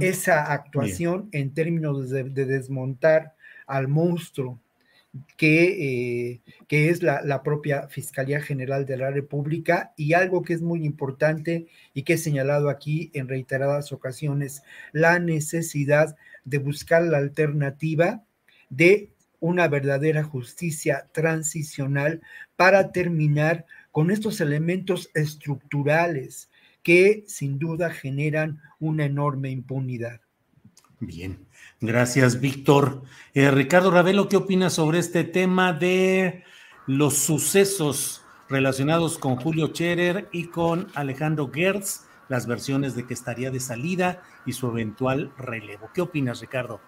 Esa 0.00 0.52
actuación 0.52 1.30
en 1.32 1.54
términos 1.54 2.10
de, 2.10 2.24
desmontar 2.24 3.34
al 3.66 3.88
monstruo 3.88 4.60
que, 5.38 6.32
eh, 6.32 6.40
que 6.68 6.90
es 6.90 7.02
la, 7.02 7.22
la, 7.22 7.42
propia 7.42 7.88
Fiscalía 7.88 8.42
General 8.42 8.84
de 8.84 8.98
la 8.98 9.10
República 9.10 9.94
y 9.96 10.12
algo 10.12 10.42
que 10.42 10.52
es 10.52 10.60
muy 10.60 10.84
importante 10.84 11.68
y 11.94 12.02
que 12.02 12.14
he 12.14 12.18
señalado 12.18 12.68
aquí 12.68 13.10
en 13.14 13.28
reiteradas 13.28 13.92
ocasiones, 13.92 14.62
la 14.92 15.18
necesidad 15.18 16.16
de 16.44 16.58
buscar 16.58 17.02
la 17.04 17.16
alternativa 17.16 18.22
de 18.68 19.12
una 19.42 19.68
verdadera 19.68 20.22
justicia 20.22 21.08
transicional 21.12 22.22
para 22.56 22.92
terminar 22.92 23.66
con 23.92 24.10
estos 24.10 24.40
elementos 24.40 25.10
estructurales 25.14 26.50
que 26.82 27.24
sin 27.28 27.58
duda 27.58 27.90
generan 27.90 28.60
una 28.80 29.04
enorme 29.04 29.50
impunidad. 29.50 30.20
Bien, 30.98 31.46
gracias 31.80 32.40
Víctor. 32.40 33.02
Eh, 33.34 33.50
Ricardo 33.50 33.90
Ravelo, 33.90 34.28
¿qué 34.28 34.36
opinas 34.36 34.72
sobre 34.72 34.98
este 34.98 35.24
tema 35.24 35.72
de 35.72 36.42
los 36.86 37.18
sucesos 37.18 38.24
relacionados 38.48 39.18
con 39.18 39.36
Julio 39.36 39.68
Scherer 39.68 40.28
y 40.32 40.46
con 40.46 40.88
Alejandro 40.94 41.50
Gertz, 41.52 42.06
las 42.28 42.46
versiones 42.46 42.94
de 42.96 43.06
que 43.06 43.14
estaría 43.14 43.50
de 43.50 43.60
salida 43.60 44.22
y 44.46 44.52
su 44.52 44.68
eventual 44.68 45.32
relevo? 45.38 45.90
¿Qué 45.94 46.00
opinas, 46.00 46.40
Ricardo? 46.40 46.80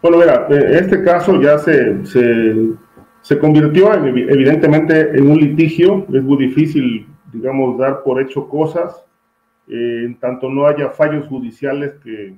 Bueno, 0.00 0.18
mira, 0.18 0.46
eh, 0.50 0.78
este 0.80 1.02
caso 1.02 1.40
ya 1.40 1.58
se, 1.58 2.06
se, 2.06 2.76
convirtió 3.40 3.92
evidentemente 3.92 5.18
en 5.18 5.28
un 5.28 5.38
litigio, 5.38 6.06
es 6.14 6.22
muy 6.22 6.36
difícil, 6.38 7.08
digamos, 7.32 7.76
dar 7.76 8.04
por 8.04 8.20
hecho 8.20 8.48
cosas, 8.48 9.04
eh, 9.66 10.02
en 10.04 10.14
tanto 10.20 10.48
no 10.48 10.66
haya 10.66 10.90
fallos 10.90 11.26
judiciales 11.26 11.94
que, 12.04 12.36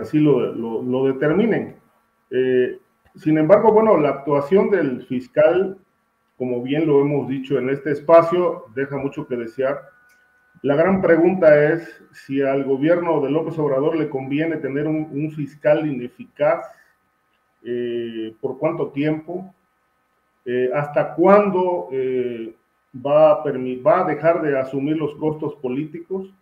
así 0.00 0.20
lo, 0.20 1.04
determinen. 1.06 1.74
Eh, 2.30 2.78
sin 3.16 3.36
embargo, 3.36 3.72
bueno, 3.72 3.98
la 3.98 4.10
actuación 4.10 4.70
del 4.70 5.02
fiscal, 5.06 5.76
como 6.38 6.62
bien 6.62 6.86
lo 6.86 7.00
hemos 7.00 7.28
dicho 7.28 7.58
en 7.58 7.68
este 7.68 7.90
espacio, 7.90 8.66
deja 8.76 8.96
mucho 8.96 9.26
que 9.26 9.36
desear. 9.36 9.80
La 10.62 10.76
gran 10.76 11.02
pregunta 11.02 11.72
es 11.72 12.00
si 12.12 12.42
al 12.42 12.62
gobierno 12.64 13.20
de 13.20 13.30
López 13.30 13.58
Obrador 13.58 13.96
le 13.96 14.08
conviene 14.08 14.56
tener 14.58 14.86
un, 14.86 15.32
fiscal 15.32 15.84
ineficaz, 15.84 16.64
eh, 17.64 18.34
por 18.40 18.58
cuánto 18.58 18.90
tiempo, 18.90 19.52
eh, 20.44 20.70
hasta 20.74 21.14
cuándo 21.14 21.88
eh, 21.90 22.54
va, 22.94 23.42
a 23.42 24.04
dejar 24.04 24.42
de 24.42 24.58
asumir 24.58 24.96
los 24.96 25.14
costos 25.16 25.54
políticos, 25.56 26.32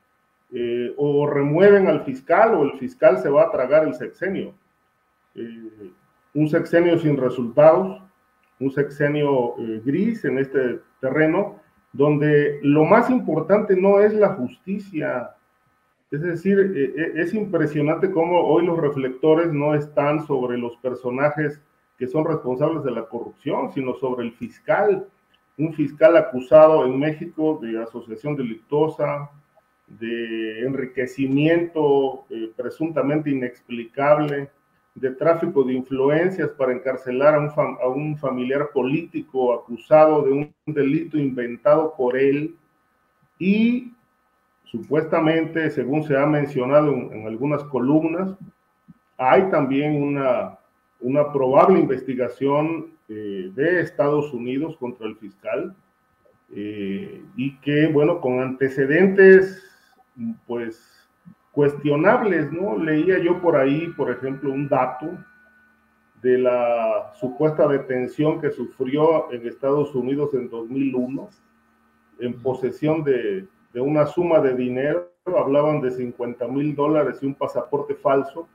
o 0.99 1.27
remueven 1.27 1.87
al 1.87 2.05
fiscal 2.05 2.55
o 2.55 2.65
el 2.65 2.79
fiscal 2.79 3.17
se 3.17 3.31
va 3.31 3.45
a 3.45 3.51
tragar 3.51 3.85
el 3.85 3.95
sexenio. 3.95 4.53
un 6.35 6.47
sexenio 6.47 6.99
sin 6.99 7.17
resultados, 7.17 8.03
un 8.61 8.71
sexenio 8.71 9.55
gris 9.83 10.27
en 10.27 10.37
este 10.37 10.81
terreno 11.01 11.59
donde 11.95 12.59
lo 12.63 12.85
más 12.85 13.09
importante 13.09 13.75
no 13.77 14.01
es 14.01 14.13
la 14.13 14.35
justicia. 14.35 15.31
Es 16.11 16.21
decir, 16.21 16.59
es 17.15 17.33
impresionante 17.33 18.11
cómo 18.11 18.41
hoy 18.41 18.67
los 18.67 18.79
reflectores 18.79 19.55
no 19.55 19.75
están 19.75 20.27
sobre 20.27 20.59
los 20.59 20.77
personajes 20.77 21.63
que 22.03 22.09
son 22.09 22.25
responsables 22.25 22.83
de 22.83 22.91
la 22.91 23.05
corrupción, 23.05 23.73
sino 23.73 23.95
sobre 23.95 24.27
el 24.27 24.33
fiscal, 24.33 25.07
un 25.57 25.73
fiscal 25.73 26.17
acusado 26.17 26.85
en 26.85 26.99
México 26.99 27.61
de 27.63 27.81
asociación 27.81 28.35
delictuosa, 28.35 29.31
de 29.87 30.67
enriquecimiento 30.67 32.25
eh, 32.29 32.51
presuntamente 32.57 33.31
inexplicable, 33.31 34.51
de 34.97 35.11
tráfico 35.13 35.63
de 35.63 35.75
influencias 35.75 36.51
para 36.51 36.73
encarcelar 36.73 37.37
a 37.37 37.39
un, 37.39 37.51
a 37.81 37.87
un 37.87 38.19
familiar 38.19 38.71
político 38.75 39.55
acusado 39.55 40.23
de 40.23 40.33
un 40.33 40.55
delito 40.67 41.17
inventado 41.17 41.95
por 41.97 42.17
él. 42.17 42.57
Y 43.39 43.93
supuestamente, 44.65 45.71
según 45.71 46.03
se 46.03 46.19
ha 46.19 46.27
mencionado 46.27 46.93
en, 46.93 47.29
algunas 47.29 47.63
columnas, 47.63 48.37
hay 49.17 49.49
también 49.51 50.03
una, 50.03 50.59
una 51.03 51.33
probable 51.33 51.79
investigación 51.79 52.93
eh, 53.09 53.51
de 53.55 53.81
Estados 53.81 54.33
Unidos 54.33 54.77
contra 54.79 55.07
el 55.07 55.17
fiscal 55.17 55.75
eh, 56.55 57.23
y 57.37 57.59
que, 57.59 57.89
bueno, 57.89 58.21
con 58.21 58.41
antecedentes, 58.41 59.63
pues 60.47 61.09
cuestionables, 61.53 62.51
¿no? 62.51 62.79
Leía 62.79 63.19
yo 63.19 63.41
por 63.41 63.57
ahí, 63.57 63.89
por 63.97 64.11
ejemplo, 64.11 64.51
un 64.51 64.69
dato 64.69 65.11
de 66.23 66.39
la 66.39 67.13
supuesta 67.19 67.67
detención 67.67 68.41
que 68.41 68.51
sufrió 68.51 69.31
en 69.33 69.47
Estados 69.47 69.95
Unidos 69.95 70.33
en 70.35 70.49
2001 70.49 71.29
en 72.23 72.41
posesión 72.41 73.03
de, 73.03 73.49
una 73.75 74.07
suma 74.07 74.39
de 74.39 74.55
dinero, 74.55 75.11
hablaban 75.27 75.81
de 75.81 75.91
50 75.91 76.47
mil 76.49 76.75
dólares 76.75 77.19
y 77.21 77.27
un 77.27 77.35
pasaporte 77.35 77.95
falso, 77.95 78.49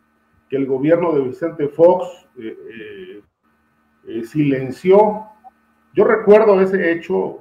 que 0.49 0.55
el 0.55 0.65
gobierno 0.65 1.13
de 1.13 1.21
Vicente 1.21 1.67
Fox 1.67 2.27
eh, 2.37 2.57
eh, 2.69 3.21
eh, 4.07 4.23
silenció. 4.23 5.25
Yo 5.93 6.03
recuerdo 6.05 6.61
ese 6.61 6.91
hecho, 6.91 7.39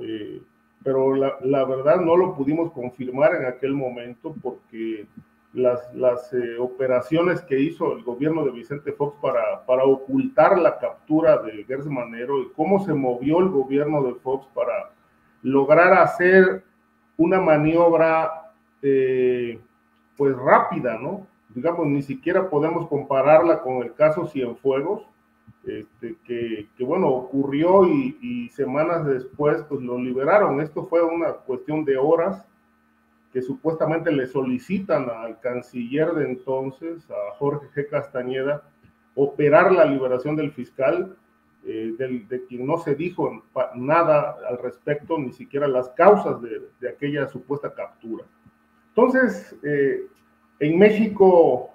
pero 0.83 1.15
la, 1.15 1.65
verdad 1.65 2.01
no 2.01 2.17
lo 2.17 2.35
pudimos 2.35 2.73
confirmar 2.73 3.35
en 3.35 3.45
aquel 3.45 3.75
momento 3.75 4.35
porque 4.43 5.07
las, 5.53 5.91
operaciones 6.59 7.43
que 7.43 7.61
hizo 7.61 7.93
el 7.93 8.03
gobierno 8.03 8.45
de 8.45 8.53
Vicente 8.53 8.93
Fox 8.93 9.19
para, 9.21 9.65
para 9.67 9.85
ocultar 9.85 10.59
la 10.59 10.79
captura 10.79 11.37
de 11.43 11.65
Gers 11.65 11.87
Manero 11.87 12.41
y 12.41 12.49
cómo 12.57 12.83
se 12.83 12.95
movió 12.95 13.41
el 13.41 13.51
gobierno 13.51 14.03
de 14.03 14.15
Fox 14.15 14.47
para 14.55 14.91
lograr 15.43 15.93
hacer 15.93 16.65
una 17.19 17.41
maniobra 17.41 18.53
pues 18.81 20.35
rápida, 20.37 20.99
¿no? 20.99 21.27
Digamos, 21.57 21.87
ni 21.87 22.03
siquiera 22.03 22.51
podemos 22.51 22.87
compararla 22.87 23.63
con 23.63 23.83
el 23.83 23.95
caso 23.95 24.27
Cienfuegos, 24.27 25.07
este, 25.65 26.17
que, 26.27 26.69
que, 26.77 26.85
bueno, 26.85 27.09
ocurrió 27.09 27.87
y, 27.89 28.19
y, 28.21 28.51
semanas 28.51 29.07
después 29.07 29.63
pues 29.67 29.81
lo 29.81 29.99
liberaron. 29.99 30.61
Esto 30.61 30.85
fue 30.85 31.03
una 31.03 31.33
cuestión 31.33 31.87
de 31.87 31.97
horas 31.97 32.45
que 33.33 33.41
supuestamente 33.41 34.13
le 34.13 34.27
solicitan 34.27 35.09
al 35.09 35.41
canciller 35.41 36.13
de 36.13 36.29
entonces, 36.29 37.11
a 37.11 37.35
Jorge 37.39 37.69
G. 37.75 37.89
Castañeda, 37.89 38.63
operar 39.15 39.73
la 39.73 39.87
liberación 39.87 40.37
del 40.37 40.53
fiscal, 40.53 41.17
eh, 41.65 41.95
de 41.99 42.45
quien 42.45 42.67
no 42.67 42.77
se 42.77 42.95
dijo 42.95 43.43
nada 43.77 44.37
al 44.47 44.59
respecto, 44.59 45.19
ni 45.19 45.33
siquiera 45.33 45.67
las 45.67 45.89
causas 45.89 46.37
de, 46.43 46.87
aquella 46.87 47.27
supuesta 47.29 47.73
captura. 47.73 48.27
Entonces, 48.89 49.57
eh, 49.63 50.07
en 50.61 50.79
México, 50.79 51.71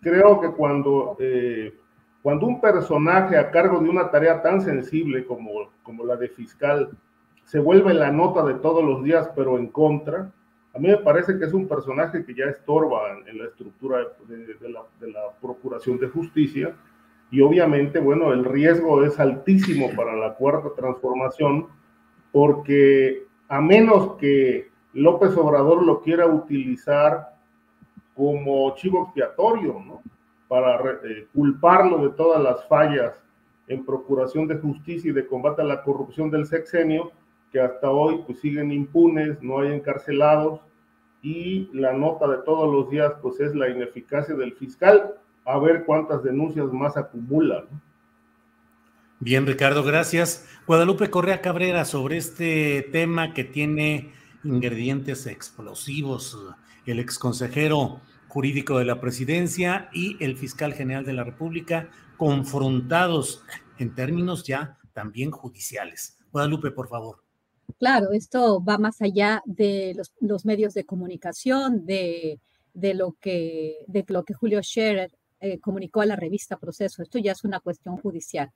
creo 0.00 0.40
que 0.40 0.50
cuando, 0.50 1.16
eh, 1.18 1.74
cuando 2.22 2.46
un 2.46 2.60
personaje 2.60 3.36
a 3.36 3.50
cargo 3.50 3.80
de 3.80 3.88
una 3.88 4.10
tarea 4.10 4.42
tan 4.42 4.60
sensible 4.60 5.24
como, 5.24 5.70
como 5.82 6.04
la 6.04 6.16
de 6.16 6.28
fiscal 6.28 6.90
se 7.44 7.58
vuelve 7.58 7.92
la 7.94 8.10
nota 8.10 8.44
de 8.44 8.54
todos 8.54 8.84
los 8.84 9.02
días, 9.02 9.30
pero 9.34 9.58
en 9.58 9.66
contra, 9.66 10.32
a 10.74 10.78
mí 10.78 10.88
me 10.88 10.96
parece 10.98 11.38
que 11.38 11.44
es 11.44 11.52
un 11.52 11.68
personaje 11.68 12.24
que 12.24 12.34
ya 12.34 12.46
estorba 12.46 13.18
en, 13.26 13.38
la 13.38 13.44
estructura 13.44 13.98
de, 14.26 14.68
la, 14.70 14.82
Procuración 15.40 15.98
de 15.98 16.08
Justicia. 16.08 16.74
Y 17.30 17.40
obviamente, 17.40 17.98
bueno, 17.98 18.32
el 18.32 18.44
riesgo 18.44 19.04
es 19.04 19.18
altísimo 19.20 19.90
para 19.94 20.14
la 20.16 20.34
cuarta 20.34 20.70
transformación 20.74 21.66
porque 22.30 23.26
a 23.48 23.60
menos 23.60 24.14
que 24.16 24.70
López 24.94 25.36
Obrador 25.36 25.82
lo 25.82 26.00
quiera 26.00 26.26
utilizar 26.26 27.31
como 28.14 28.74
chivo 28.76 29.04
expiatorio, 29.04 29.82
¿no? 29.84 30.02
Para 30.48 30.76
eh, 31.04 31.26
culparlo 31.32 31.98
de 31.98 32.10
todas 32.10 32.42
las 32.42 32.66
fallas 32.68 33.14
en 33.68 33.84
procuración 33.84 34.46
de 34.46 34.58
justicia 34.58 35.10
y 35.10 35.14
de 35.14 35.26
combate 35.26 35.62
a 35.62 35.66
la 35.66 35.82
corrupción 35.82 36.30
del 36.30 36.46
sexenio, 36.46 37.12
que 37.50 37.60
hasta 37.60 37.90
hoy 37.90 38.22
pues 38.26 38.40
siguen 38.40 38.72
impunes, 38.72 39.42
no 39.42 39.60
hay 39.60 39.72
encarcelados 39.72 40.60
y 41.22 41.70
la 41.72 41.92
nota 41.92 42.26
de 42.28 42.38
todos 42.38 42.72
los 42.72 42.90
días 42.90 43.12
pues 43.22 43.38
es 43.40 43.54
la 43.54 43.68
ineficacia 43.68 44.34
del 44.34 44.54
fiscal, 44.54 45.14
a 45.44 45.58
ver 45.58 45.84
cuántas 45.84 46.22
denuncias 46.22 46.66
más 46.72 46.96
acumula. 46.96 47.64
Bien, 49.20 49.46
Ricardo, 49.46 49.84
gracias. 49.84 50.48
Guadalupe 50.66 51.08
Correa 51.10 51.40
Cabrera, 51.40 51.84
sobre 51.84 52.16
este 52.16 52.88
tema 52.90 53.32
que 53.34 53.44
tiene 53.44 54.12
ingredientes 54.44 55.26
explosivos, 55.26 56.36
el 56.86 56.98
exconsejero 56.98 58.00
jurídico 58.28 58.78
de 58.78 58.84
la 58.84 59.00
presidencia 59.00 59.90
y 59.92 60.22
el 60.24 60.36
fiscal 60.36 60.72
general 60.72 61.04
de 61.04 61.12
la 61.12 61.24
República 61.24 61.90
confrontados 62.16 63.42
en 63.78 63.94
términos 63.94 64.44
ya 64.44 64.78
también 64.92 65.30
judiciales. 65.30 66.18
Guadalupe, 66.30 66.70
por 66.70 66.88
favor. 66.88 67.22
Claro, 67.78 68.12
esto 68.12 68.62
va 68.62 68.78
más 68.78 69.02
allá 69.02 69.42
de 69.44 69.94
los, 70.20 70.44
medios 70.44 70.74
de 70.74 70.84
comunicación, 70.84 71.84
de, 71.84 72.40
lo 72.74 73.16
que, 73.20 73.84
de 73.86 74.04
lo 74.08 74.24
que 74.24 74.34
Julio 74.34 74.62
Scherer 74.62 75.10
eh, 75.40 75.58
comunicó 75.58 76.00
a 76.00 76.06
la 76.06 76.16
revista 76.16 76.58
Proceso. 76.58 77.02
Esto 77.02 77.18
ya 77.18 77.32
es 77.32 77.44
una 77.44 77.60
cuestión 77.60 77.96
judicial. 77.96 78.50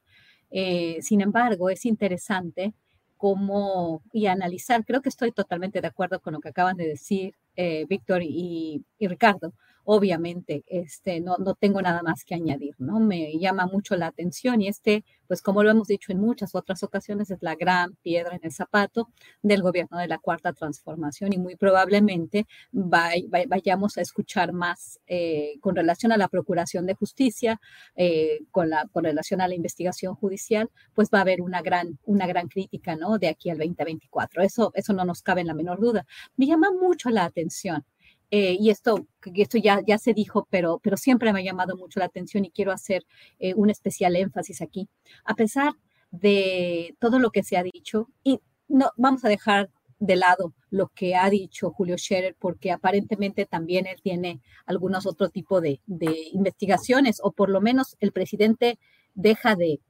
Eh, 0.50 0.98
sin 1.02 1.20
embargo, 1.20 1.70
es 1.70 1.84
interesante 1.84 2.72
cómo 3.16 4.02
y 4.12 4.26
analizar. 4.26 4.84
Creo 4.84 5.02
que 5.02 5.08
estoy 5.08 5.32
totalmente 5.32 5.80
de 5.80 5.88
acuerdo 5.88 6.20
con 6.20 6.34
lo 6.34 6.40
que 6.40 6.50
acaban 6.50 6.76
de 6.76 6.86
decir 6.86 7.34
eh, 7.56 7.86
Víctor 7.88 8.22
y, 8.22 8.84
Ricardo 9.00 9.52
obviamente 9.86 10.64
este, 10.66 11.20
no, 11.20 11.36
no 11.38 11.54
tengo 11.54 11.80
nada 11.80 12.02
más 12.02 12.24
que 12.24 12.34
añadir, 12.34 12.74
¿no? 12.78 12.98
Me 12.98 13.38
llama 13.38 13.66
mucho 13.66 13.96
la 13.96 14.08
atención 14.08 14.60
y 14.60 14.68
este, 14.68 15.04
pues 15.28 15.42
como 15.42 15.62
lo 15.62 15.70
hemos 15.70 15.86
dicho 15.86 16.12
en 16.12 16.20
muchas 16.20 16.54
otras 16.54 16.82
ocasiones, 16.82 17.30
es 17.30 17.38
la 17.40 17.54
gran 17.54 17.94
piedra 18.02 18.34
en 18.34 18.40
el 18.42 18.52
zapato 18.52 19.08
del 19.42 19.62
gobierno 19.62 19.98
de 19.98 20.08
la 20.08 20.18
cuarta 20.18 20.52
transformación 20.52 21.32
y 21.32 21.38
muy 21.38 21.54
probablemente 21.56 22.46
vayamos 22.72 23.96
a 23.96 24.00
escuchar 24.00 24.52
más 24.52 24.98
eh, 25.06 25.54
con 25.60 25.76
relación 25.76 26.10
a 26.10 26.16
la 26.16 26.28
procuración 26.28 26.84
de 26.86 26.94
justicia, 26.94 27.60
eh, 27.94 28.40
con, 28.50 28.68
la, 28.68 28.86
con 28.92 29.04
relación 29.04 29.40
a 29.40 29.48
la 29.48 29.54
investigación 29.54 30.16
judicial, 30.16 30.68
pues 30.94 31.10
va 31.14 31.18
a 31.18 31.22
haber 31.22 31.40
una 31.40 31.62
gran, 31.62 31.98
una 32.04 32.26
gran 32.26 32.48
crítica, 32.48 32.96
¿no? 32.96 33.18
De 33.18 33.28
aquí 33.28 33.50
al 33.50 33.58
2024. 33.58 34.42
Eso, 34.42 34.72
eso 34.74 34.92
no 34.92 35.04
nos 35.04 35.22
cabe 35.22 35.42
en 35.42 35.46
la 35.46 35.54
menor 35.54 35.80
duda. 35.80 36.06
Me 36.36 36.46
llama 36.46 36.72
mucho 36.72 37.10
la 37.10 37.24
atención 37.24 37.84
eh, 38.30 38.56
y 38.58 38.70
esto, 38.70 39.06
esto 39.34 39.58
ya, 39.58 39.80
ya 39.86 39.98
se 39.98 40.12
dijo, 40.12 40.46
pero, 40.50 40.80
pero 40.82 40.96
siempre 40.96 41.32
me 41.32 41.40
ha 41.40 41.44
llamado 41.44 41.76
mucho 41.76 42.00
la 42.00 42.06
atención 42.06 42.44
y 42.44 42.50
quiero 42.50 42.72
hacer 42.72 43.04
eh, 43.38 43.54
un 43.54 43.70
especial 43.70 44.16
énfasis 44.16 44.62
aquí. 44.62 44.88
A 45.24 45.34
pesar 45.34 45.74
de 46.10 46.96
todo 46.98 47.18
lo 47.18 47.30
que 47.30 47.42
se 47.42 47.56
ha 47.56 47.62
dicho, 47.62 48.08
y 48.24 48.40
no 48.68 48.90
vamos 48.96 49.24
a 49.24 49.28
dejar 49.28 49.70
de 49.98 50.16
lado 50.16 50.54
lo 50.70 50.88
que 50.88 51.14
ha 51.14 51.30
dicho 51.30 51.70
Julio 51.70 51.96
Scherer, 51.96 52.36
porque 52.38 52.70
aparentemente 52.70 53.46
también 53.46 53.86
él 53.86 53.96
tiene 54.02 54.40
algunos 54.66 55.06
otro 55.06 55.30
tipo 55.30 55.60
de, 55.60 55.80
de 55.86 56.28
investigaciones, 56.32 57.20
o 57.22 57.32
por 57.32 57.48
lo 57.48 57.60
menos 57.60 57.96
el 58.00 58.12
presidente 58.12 58.78
deja 59.16 59.56
de, 59.56 59.80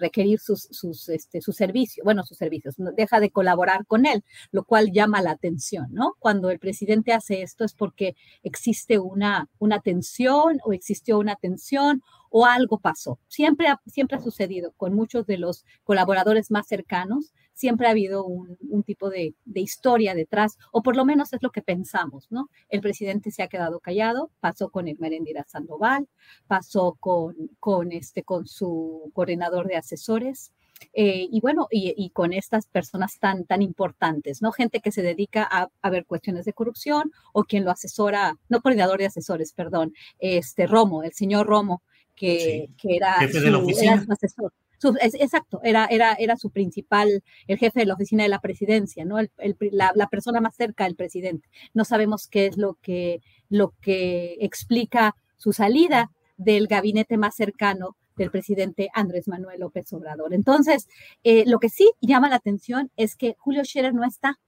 requerir 0.00 0.40
sus, 0.40 0.62
sus, 0.70 1.08
este, 1.10 1.40
servicios, 1.42 2.02
bueno, 2.02 2.24
sus 2.24 2.38
servicios, 2.38 2.74
deja 2.96 3.20
de 3.20 3.30
colaborar 3.30 3.86
con 3.86 4.06
él, 4.06 4.24
lo 4.50 4.64
cual 4.64 4.90
llama 4.90 5.20
la 5.20 5.32
atención, 5.32 5.88
¿no? 5.92 6.16
Cuando 6.18 6.50
el 6.50 6.58
presidente 6.58 7.12
hace 7.12 7.42
esto 7.42 7.64
es 7.64 7.74
porque 7.74 8.16
existe 8.42 8.98
una, 8.98 9.48
una 9.58 9.80
tensión 9.80 10.58
o 10.64 10.72
existió 10.72 11.18
una 11.18 11.36
tensión 11.36 12.02
o 12.30 12.46
algo 12.46 12.78
pasó. 12.78 13.18
Siempre 13.28 13.68
siempre 13.86 14.16
ha 14.16 14.20
sucedido 14.20 14.72
con 14.76 14.94
muchos 14.94 15.26
de 15.26 15.36
los 15.36 15.66
colaboradores 15.84 16.50
más 16.50 16.66
cercanos 16.66 17.34
siempre 17.60 17.86
ha 17.86 17.90
habido 17.90 18.24
un, 18.24 18.82
tipo 18.84 19.10
de, 19.10 19.34
historia 19.54 20.14
detrás, 20.14 20.56
o 20.72 20.82
por 20.82 20.96
lo 20.96 21.04
menos 21.04 21.34
es 21.34 21.42
lo 21.42 21.50
que 21.50 21.60
pensamos, 21.60 22.26
¿no? 22.30 22.48
El 22.70 22.80
presidente 22.80 23.30
se 23.30 23.42
ha 23.42 23.48
quedado 23.48 23.80
callado, 23.80 24.30
pasó 24.40 24.70
con 24.70 24.88
el 24.88 24.98
Merendira 24.98 25.44
Sandoval, 25.46 26.08
pasó 26.46 26.96
con, 26.98 27.36
con, 27.60 27.92
este, 27.92 28.22
con 28.22 28.46
su 28.46 29.10
coordinador 29.12 29.66
de 29.66 29.76
asesores, 29.76 30.52
eh, 30.94 31.28
y 31.30 31.40
bueno, 31.42 31.68
y, 31.70 32.08
con 32.14 32.32
estas 32.32 32.66
personas 32.66 33.18
tan, 33.18 33.44
tan 33.44 33.60
importantes, 33.60 34.40
¿no? 34.40 34.50
Gente 34.52 34.80
que 34.80 34.90
se 34.90 35.02
dedica 35.02 35.42
a, 35.42 35.90
ver 35.90 36.06
cuestiones 36.06 36.46
de 36.46 36.54
corrupción 36.54 37.12
o 37.34 37.44
quien 37.44 37.66
lo 37.66 37.70
asesora, 37.70 38.38
no 38.48 38.62
coordinador 38.62 38.98
de 38.98 39.06
asesores, 39.06 39.52
perdón, 39.52 39.92
este 40.18 40.66
Romo, 40.66 41.02
el 41.02 41.12
señor 41.12 41.46
Romo, 41.46 41.82
que, 42.16 42.70
era, 42.82 43.16
era 43.20 44.02
su 44.02 44.12
asesor 44.12 44.54
exacto, 44.82 45.60
era, 45.62 45.86
era, 45.86 46.14
era 46.14 46.36
su 46.36 46.50
principal, 46.50 47.22
el 47.46 47.58
jefe 47.58 47.80
de 47.80 47.86
la 47.86 47.94
oficina 47.94 48.22
de 48.22 48.28
la 48.28 48.40
presidencia, 48.40 49.04
¿no? 49.04 49.18
la, 49.20 50.06
persona 50.10 50.40
más 50.40 50.56
cerca 50.56 50.84
del 50.84 50.96
presidente. 50.96 51.48
No 51.74 51.84
sabemos 51.84 52.26
qué 52.28 52.46
es 52.46 52.56
lo 52.56 52.78
que, 52.82 53.20
lo 53.48 53.74
que 53.80 54.36
explica 54.40 55.14
su 55.36 55.52
salida 55.52 56.10
del 56.36 56.66
gabinete 56.66 57.16
más 57.16 57.34
cercano 57.34 57.96
del 58.16 58.30
presidente 58.30 58.90
Andrés 58.94 59.28
Manuel 59.28 59.60
López 59.60 59.92
Obrador. 59.92 60.34
Entonces, 60.34 60.88
eh, 61.24 61.44
lo 61.46 61.58
que 61.58 61.68
sí 61.68 61.90
llama 62.00 62.28
la 62.28 62.36
atención 62.36 62.90
es 62.96 63.16
que 63.16 63.34
Julio 63.38 63.64
Scherer 63.64 63.94
no 63.94 64.04
está 64.04 64.38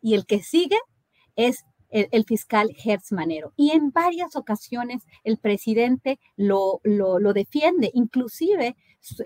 y 0.00 0.14
el 0.14 0.26
que 0.26 0.42
sigue 0.42 0.78
es 1.36 1.64
el, 1.90 2.24
fiscal 2.24 2.74
Hertz 2.84 3.12
Manero. 3.12 3.52
Y 3.56 3.70
en 3.70 3.90
varias 3.90 4.36
ocasiones 4.36 5.02
el 5.24 5.38
presidente 5.38 6.18
lo, 6.36 6.80
lo, 6.84 7.32
defiende, 7.32 7.90
inclusive 7.94 8.76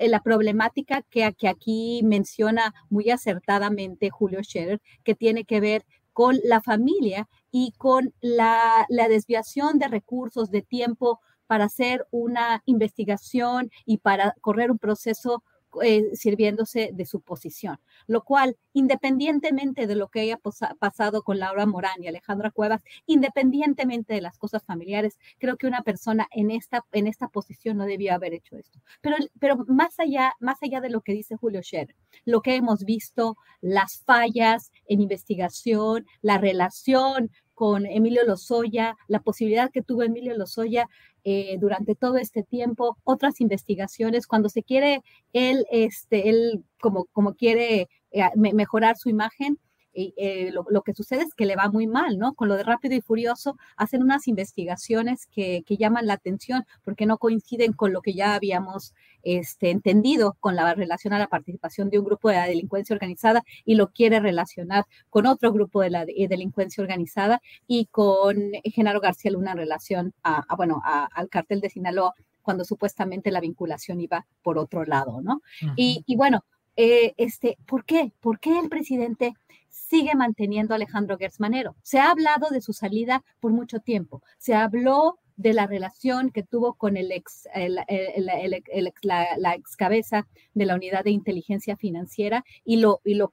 la 0.00 0.20
problemática 0.20 1.02
que, 1.02 1.24
aquí 1.24 2.02
menciona 2.04 2.74
muy 2.88 3.10
acertadamente 3.10 4.10
Julio 4.10 4.42
Scherer, 4.42 4.80
que 5.04 5.14
tiene 5.14 5.44
que 5.44 5.60
ver 5.60 5.84
con 6.12 6.38
la 6.44 6.60
familia 6.60 7.28
y 7.50 7.72
con 7.78 8.12
la 8.20 8.86
desviación 9.08 9.78
de 9.78 9.88
recursos, 9.88 10.50
de 10.50 10.62
tiempo 10.62 11.20
para 11.46 11.64
hacer 11.64 12.06
una 12.10 12.62
investigación 12.64 13.70
y 13.84 13.98
para 13.98 14.34
correr 14.40 14.70
un 14.70 14.78
proceso 14.78 15.42
eh, 15.82 16.14
sirviéndose 16.14 16.90
de 16.92 17.06
su 17.06 17.20
posición, 17.20 17.78
lo 18.06 18.22
cual, 18.22 18.56
independientemente 18.72 19.86
de 19.86 19.94
lo 19.94 20.08
que 20.08 20.20
haya 20.20 20.38
pasado 20.78 21.22
con 21.22 21.38
Laura 21.38 21.66
Morán 21.66 22.02
y 22.02 22.08
Alejandra 22.08 22.50
Cuevas, 22.50 22.82
independientemente 23.06 24.14
de 24.14 24.20
las 24.20 24.38
cosas 24.38 24.62
familiares, 24.64 25.18
creo 25.38 25.56
que 25.56 25.66
una 25.66 25.82
persona 25.82 26.28
en 26.30 26.50
esta, 26.50 26.84
en 26.92 27.06
esta 27.06 27.28
posición 27.28 27.76
no 27.76 27.86
debía 27.86 28.14
haber 28.14 28.34
hecho 28.34 28.56
esto. 28.56 28.80
Pero, 29.00 29.16
pero 29.38 29.64
más, 29.68 29.98
allá, 29.98 30.34
más 30.40 30.62
allá 30.62 30.80
de 30.80 30.90
lo 30.90 31.00
que 31.00 31.12
dice 31.12 31.36
Julio 31.36 31.62
Scherer, 31.62 31.96
lo 32.24 32.42
que 32.42 32.56
hemos 32.56 32.84
visto, 32.84 33.36
las 33.60 33.98
fallas 34.04 34.72
en 34.86 35.00
investigación, 35.00 36.06
la 36.20 36.38
relación 36.38 37.30
con 37.54 37.86
Emilio 37.86 38.24
Lozoya, 38.24 38.96
la 39.06 39.20
posibilidad 39.20 39.70
que 39.70 39.82
tuvo 39.82 40.02
Emilio 40.02 40.36
Lozoya 40.36 40.88
eh, 41.24 41.56
durante 41.60 41.94
todo 41.94 42.16
este 42.16 42.42
tiempo, 42.42 42.98
otras 43.04 43.40
investigaciones, 43.40 44.26
cuando 44.26 44.48
se 44.48 44.62
quiere 44.62 45.02
él, 45.32 45.66
este, 45.70 46.28
él 46.28 46.64
como, 46.80 47.06
como 47.06 47.34
quiere 47.34 47.88
eh, 48.10 48.22
mejorar 48.36 48.96
su 48.96 49.08
imagen, 49.08 49.58
y, 49.94 50.14
eh, 50.16 50.52
lo, 50.52 50.82
que 50.82 50.94
sucede 50.94 51.22
es 51.22 51.34
que 51.34 51.46
le 51.46 51.56
va 51.56 51.68
muy 51.68 51.86
mal, 51.86 52.18
¿no? 52.18 52.34
Con 52.34 52.48
lo 52.48 52.56
de 52.56 52.64
Rápido 52.64 52.94
y 52.94 53.00
Furioso, 53.00 53.56
hacen 53.76 54.02
unas 54.02 54.28
investigaciones 54.28 55.26
que, 55.26 55.64
llaman 55.72 56.06
la 56.06 56.14
atención 56.14 56.64
porque 56.84 57.06
no 57.06 57.18
coinciden 57.18 57.72
con 57.72 57.92
lo 57.92 58.02
que 58.02 58.12
ya 58.12 58.34
habíamos 58.34 58.94
este, 59.22 59.70
entendido 59.70 60.36
con 60.38 60.54
la 60.54 60.74
relación 60.74 61.14
a 61.14 61.18
la 61.18 61.26
participación 61.28 61.88
de 61.90 61.98
un 61.98 62.04
grupo 62.04 62.28
de 62.28 62.36
la 62.36 62.46
delincuencia 62.46 62.94
organizada 62.94 63.42
y 63.64 63.74
lo 63.74 63.88
quiere 63.88 64.20
relacionar 64.20 64.84
con 65.10 65.26
otro 65.26 65.50
grupo 65.50 65.80
de 65.80 65.90
la 65.90 66.02
eh, 66.02 66.28
delincuencia 66.28 66.82
organizada 66.82 67.40
y 67.66 67.86
con 67.86 68.52
Genaro 68.64 69.00
García 69.00 69.30
Luna 69.30 69.52
en 69.52 69.58
relación 69.58 70.14
a, 70.22 70.44
bueno, 70.56 70.82
al 70.84 71.28
cartel 71.30 71.60
de 71.60 71.70
Sinaloa 71.70 72.14
cuando 72.42 72.64
supuestamente 72.64 73.30
la 73.30 73.40
vinculación 73.40 74.00
iba 74.00 74.26
por 74.42 74.58
otro 74.58 74.84
lado, 74.84 75.20
¿no? 75.22 75.40
y, 75.76 76.04
bueno, 76.16 76.44
eh, 76.76 77.14
este, 77.16 77.58
¿por 77.66 77.84
qué? 77.84 78.12
¿Por 78.20 78.40
qué 78.40 78.58
el 78.58 78.68
presidente 78.68 79.34
sigue 79.72 80.14
manteniendo 80.14 80.74
a 80.74 80.76
Alejandro 80.76 81.18
Gersmanero. 81.18 81.74
Se 81.82 81.98
ha 81.98 82.10
hablado 82.10 82.50
de 82.50 82.60
su 82.60 82.72
salida 82.72 83.24
por 83.40 83.52
mucho 83.52 83.80
tiempo. 83.80 84.22
Se 84.38 84.54
habló 84.54 85.18
de 85.36 85.54
la 85.54 85.66
relación 85.66 86.30
que 86.30 86.42
tuvo 86.42 86.74
con 86.74 86.96
el 86.96 87.10
ex, 87.10 87.48
la, 87.54 89.54
ex 89.54 89.76
cabeza 89.76 90.28
de 90.54 90.66
la 90.66 90.76
unidad 90.76 91.04
de 91.04 91.10
inteligencia 91.10 91.76
financiera 91.76 92.44
y 92.64 92.76
lo, 92.76 93.00
y 93.04 93.14
lo, 93.14 93.30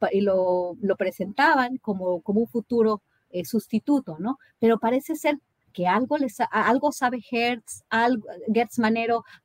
lo, 0.82 0.96
presentaban 0.96 1.78
como, 1.78 2.22
como 2.22 2.42
un 2.42 2.48
futuro 2.48 3.04
eh, 3.32 3.46
sustituto, 3.46 4.18
¿no? 4.20 4.40
Pero 4.60 4.80
parece 4.80 5.16
ser 5.16 5.40
que 5.74 5.88
algo, 5.88 6.18
les, 6.18 6.38
algo 6.52 6.92
sabe 6.92 7.20
Hertz, 7.32 7.84
algo, 7.90 8.28
Gertz 8.54 8.80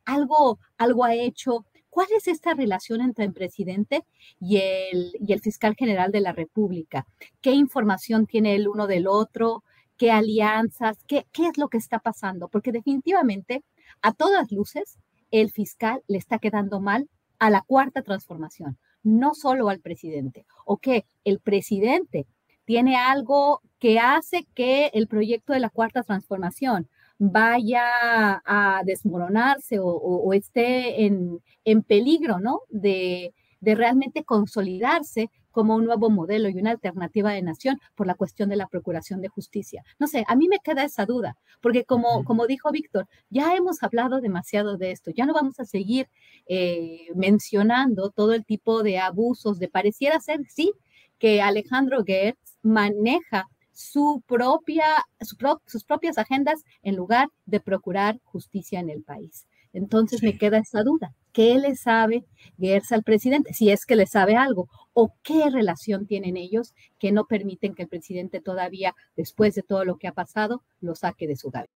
algo, 0.04 0.58
algo 0.78 1.04
ha 1.04 1.14
hecho 1.14 1.66
¿Cuál 1.94 2.08
es 2.16 2.26
esta 2.26 2.54
relación 2.54 3.00
entre 3.00 3.24
el 3.24 3.32
presidente 3.32 4.04
y 4.40 4.56
el, 4.56 5.40
fiscal 5.40 5.76
general 5.76 6.10
de 6.10 6.20
la 6.20 6.32
República? 6.32 7.06
¿Qué 7.40 7.52
información 7.52 8.26
tiene 8.26 8.56
el 8.56 8.66
uno 8.66 8.88
del 8.88 9.06
otro? 9.06 9.62
¿Qué 9.96 10.10
alianzas? 10.10 10.98
¿Qué, 11.06 11.24
qué 11.30 11.46
es 11.46 11.56
lo 11.56 11.68
que 11.68 11.78
está 11.78 12.00
pasando? 12.00 12.48
Porque 12.48 12.72
definitivamente, 12.72 13.62
a 14.02 14.12
todas 14.12 14.50
luces, 14.50 14.98
el 15.30 15.52
fiscal 15.52 16.02
le 16.08 16.18
está 16.18 16.40
quedando 16.40 16.80
mal 16.80 17.08
a 17.38 17.48
la 17.48 17.62
cuarta 17.62 18.02
transformación, 18.02 18.76
no 19.04 19.34
solo 19.34 19.68
al 19.68 19.78
presidente, 19.78 20.46
o 20.64 20.78
que 20.78 21.06
el 21.22 21.38
presidente 21.38 22.26
tiene 22.64 22.96
algo 22.96 23.62
que 23.78 24.00
hace 24.00 24.48
que 24.56 24.90
el 24.94 25.06
proyecto 25.06 25.52
de 25.52 25.60
la 25.60 25.70
cuarta 25.70 26.02
transformación 26.02 26.88
vaya 27.30 28.42
a 28.44 28.82
desmoronarse 28.84 29.78
o, 29.80 30.32
esté 30.34 31.04
en, 31.06 31.40
en, 31.64 31.82
peligro, 31.82 32.38
¿no? 32.38 32.60
De, 32.68 33.32
de 33.60 33.74
realmente 33.74 34.24
consolidarse 34.24 35.30
como 35.50 35.76
un 35.76 35.86
nuevo 35.86 36.10
modelo 36.10 36.48
y 36.48 36.58
una 36.58 36.72
alternativa 36.72 37.32
de 37.32 37.40
nación 37.40 37.80
por 37.94 38.06
la 38.06 38.14
cuestión 38.14 38.48
de 38.48 38.56
la 38.56 38.66
procuración 38.66 39.20
de 39.20 39.28
justicia. 39.28 39.84
No 39.98 40.06
sé, 40.06 40.24
a 40.26 40.36
mí 40.36 40.48
me 40.48 40.58
queda 40.58 40.84
esa 40.84 41.06
duda, 41.06 41.36
porque 41.62 41.84
como, 41.84 42.24
como 42.24 42.46
dijo 42.46 42.72
Víctor, 42.72 43.06
ya 43.30 43.54
hemos 43.54 43.82
hablado 43.82 44.20
demasiado 44.20 44.76
de 44.76 44.90
esto, 44.90 45.12
ya 45.12 45.26
no 45.26 45.32
vamos 45.32 45.60
a 45.60 45.64
seguir 45.64 46.08
eh, 46.46 47.06
mencionando 47.14 48.10
todo 48.10 48.34
el 48.34 48.44
tipo 48.44 48.82
de 48.82 48.98
abusos, 48.98 49.58
de 49.58 49.68
pareciera 49.68 50.18
ser, 50.20 50.40
sí, 50.48 50.72
que 51.18 51.40
Alejandro 51.40 52.02
Gertz 52.04 52.58
maneja 52.62 53.48
su 53.74 54.22
propia, 54.26 54.86
sus 55.20 55.84
propias 55.84 56.16
agendas 56.16 56.64
en 56.82 56.96
lugar 56.96 57.28
de 57.44 57.60
procurar 57.60 58.20
justicia 58.24 58.80
en 58.80 58.88
el 58.88 59.02
país. 59.02 59.46
Entonces 59.74 60.22
me 60.22 60.38
queda 60.38 60.58
esa 60.58 60.82
duda. 60.82 61.14
¿Qué 61.32 61.58
le 61.58 61.74
sabe 61.74 62.24
Gers 62.58 62.92
al 62.92 63.02
presidente? 63.02 63.52
Si 63.52 63.70
es 63.70 63.84
que 63.84 63.96
le 63.96 64.06
sabe 64.06 64.36
algo. 64.36 64.68
¿O 64.92 65.12
qué 65.24 65.50
relación 65.50 66.06
tienen 66.06 66.36
ellos 66.36 66.74
que 67.00 67.10
no 67.10 67.26
permiten 67.26 67.74
que 67.74 67.82
el 67.82 67.88
presidente 67.88 68.40
todavía, 68.40 68.94
después 69.16 69.56
de 69.56 69.62
todo 69.62 69.84
lo 69.84 69.98
que 69.98 70.06
ha 70.06 70.12
pasado, 70.12 70.62
lo 70.80 70.94
saque 70.94 71.26
de 71.26 71.36
su 71.36 71.50
gabinete? 71.50 71.74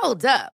Hold 0.00 0.24
up. 0.24 0.57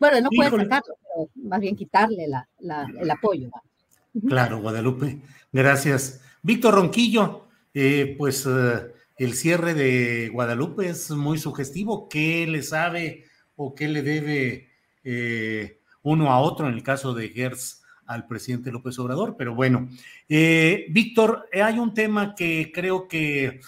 Bueno, 0.00 0.20
no 0.22 0.30
puede 0.34 0.50
sacarlo, 0.50 0.96
pero 0.98 1.30
más 1.46 1.60
bien 1.60 1.76
quitarle 1.76 2.26
la, 2.26 2.48
la, 2.58 2.86
el 2.98 3.10
apoyo. 3.10 3.50
Claro, 4.26 4.60
Guadalupe. 4.60 5.20
Gracias. 5.52 6.22
Víctor 6.42 6.74
Ronquillo, 6.74 7.48
eh, 7.74 8.14
pues 8.16 8.46
eh, 8.46 8.92
el 9.18 9.34
cierre 9.34 9.74
de 9.74 10.30
Guadalupe 10.30 10.88
es 10.88 11.10
muy 11.10 11.38
sugestivo. 11.38 12.08
¿Qué 12.08 12.46
le 12.46 12.62
sabe 12.62 13.24
o 13.56 13.74
qué 13.74 13.88
le 13.88 14.02
debe 14.02 14.70
eh, 15.04 15.80
uno 16.02 16.32
a 16.32 16.40
otro 16.40 16.66
en 16.66 16.74
el 16.74 16.82
caso 16.82 17.12
de 17.12 17.28
Gers 17.28 17.82
al 18.06 18.26
presidente 18.26 18.72
López 18.72 18.98
Obrador? 18.98 19.36
Pero 19.36 19.54
bueno, 19.54 19.88
Víctor, 20.28 21.46
hay 21.52 21.78
un 21.78 21.92
tema 21.92 22.34
que 22.34 22.72
creo 22.74 23.06
que 23.06 23.60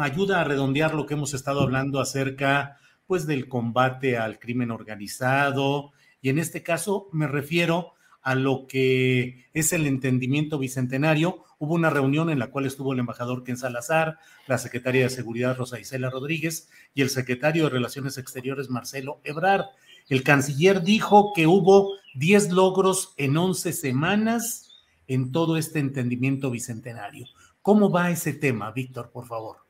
ayuda 0.00 0.40
a 0.40 0.44
redondear 0.44 0.94
lo 0.94 1.04
que 1.04 1.14
hemos 1.14 1.34
estado 1.34 1.60
hablando 1.60 2.00
acerca 2.00 2.78
pues 3.06 3.26
del 3.26 3.48
combate 3.48 4.16
al 4.16 4.38
crimen 4.38 4.70
organizado 4.70 5.92
y 6.20 6.28
en 6.28 6.38
este 6.38 6.62
caso 6.62 7.08
me 7.12 7.26
refiero 7.26 7.92
a 8.26 8.34
lo 8.34 8.66
que 8.66 9.46
es 9.54 9.72
el 9.72 9.86
entendimiento 9.86 10.58
bicentenario. 10.58 11.44
Hubo 11.60 11.74
una 11.74 11.90
reunión 11.90 12.28
en 12.28 12.40
la 12.40 12.48
cual 12.48 12.66
estuvo 12.66 12.92
el 12.92 12.98
embajador 12.98 13.44
Ken 13.44 13.56
Salazar, 13.56 14.18
la 14.48 14.58
secretaria 14.58 15.04
de 15.04 15.10
Seguridad 15.10 15.56
Rosa 15.56 15.78
Isela 15.78 16.10
Rodríguez 16.10 16.68
y 16.92 17.02
el 17.02 17.10
secretario 17.10 17.64
de 17.64 17.70
Relaciones 17.70 18.18
Exteriores 18.18 18.68
Marcelo 18.68 19.20
Ebrard. 19.22 19.66
El 20.08 20.24
canciller 20.24 20.82
dijo 20.82 21.32
que 21.36 21.46
hubo 21.46 21.92
10 22.16 22.50
logros 22.50 23.14
en 23.16 23.36
11 23.36 23.72
semanas 23.72 24.72
en 25.06 25.30
todo 25.30 25.56
este 25.56 25.78
entendimiento 25.78 26.50
bicentenario. 26.50 27.28
¿Cómo 27.62 27.90
va 27.90 28.10
ese 28.10 28.32
tema, 28.32 28.72
Víctor, 28.72 29.10
por 29.12 29.26
favor? 29.26 29.65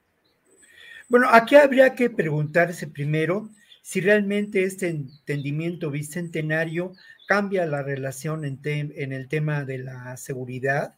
Bueno, 1.09 1.29
aquí 1.31 1.55
habría 1.55 1.95
que 1.95 2.11
preguntarse 2.11 2.89
primero 2.89 3.49
si 3.81 4.01
realmente 4.01 4.65
este 4.65 4.89
entendimiento 4.89 5.93
bicentenario 5.93 6.95
cambia 7.29 7.65
la 7.67 7.85
relación 7.85 8.45
en, 8.45 9.13
el 9.13 9.29
tema 9.29 9.65
de 9.65 9.79
la 9.79 10.17
seguridad, 10.17 10.97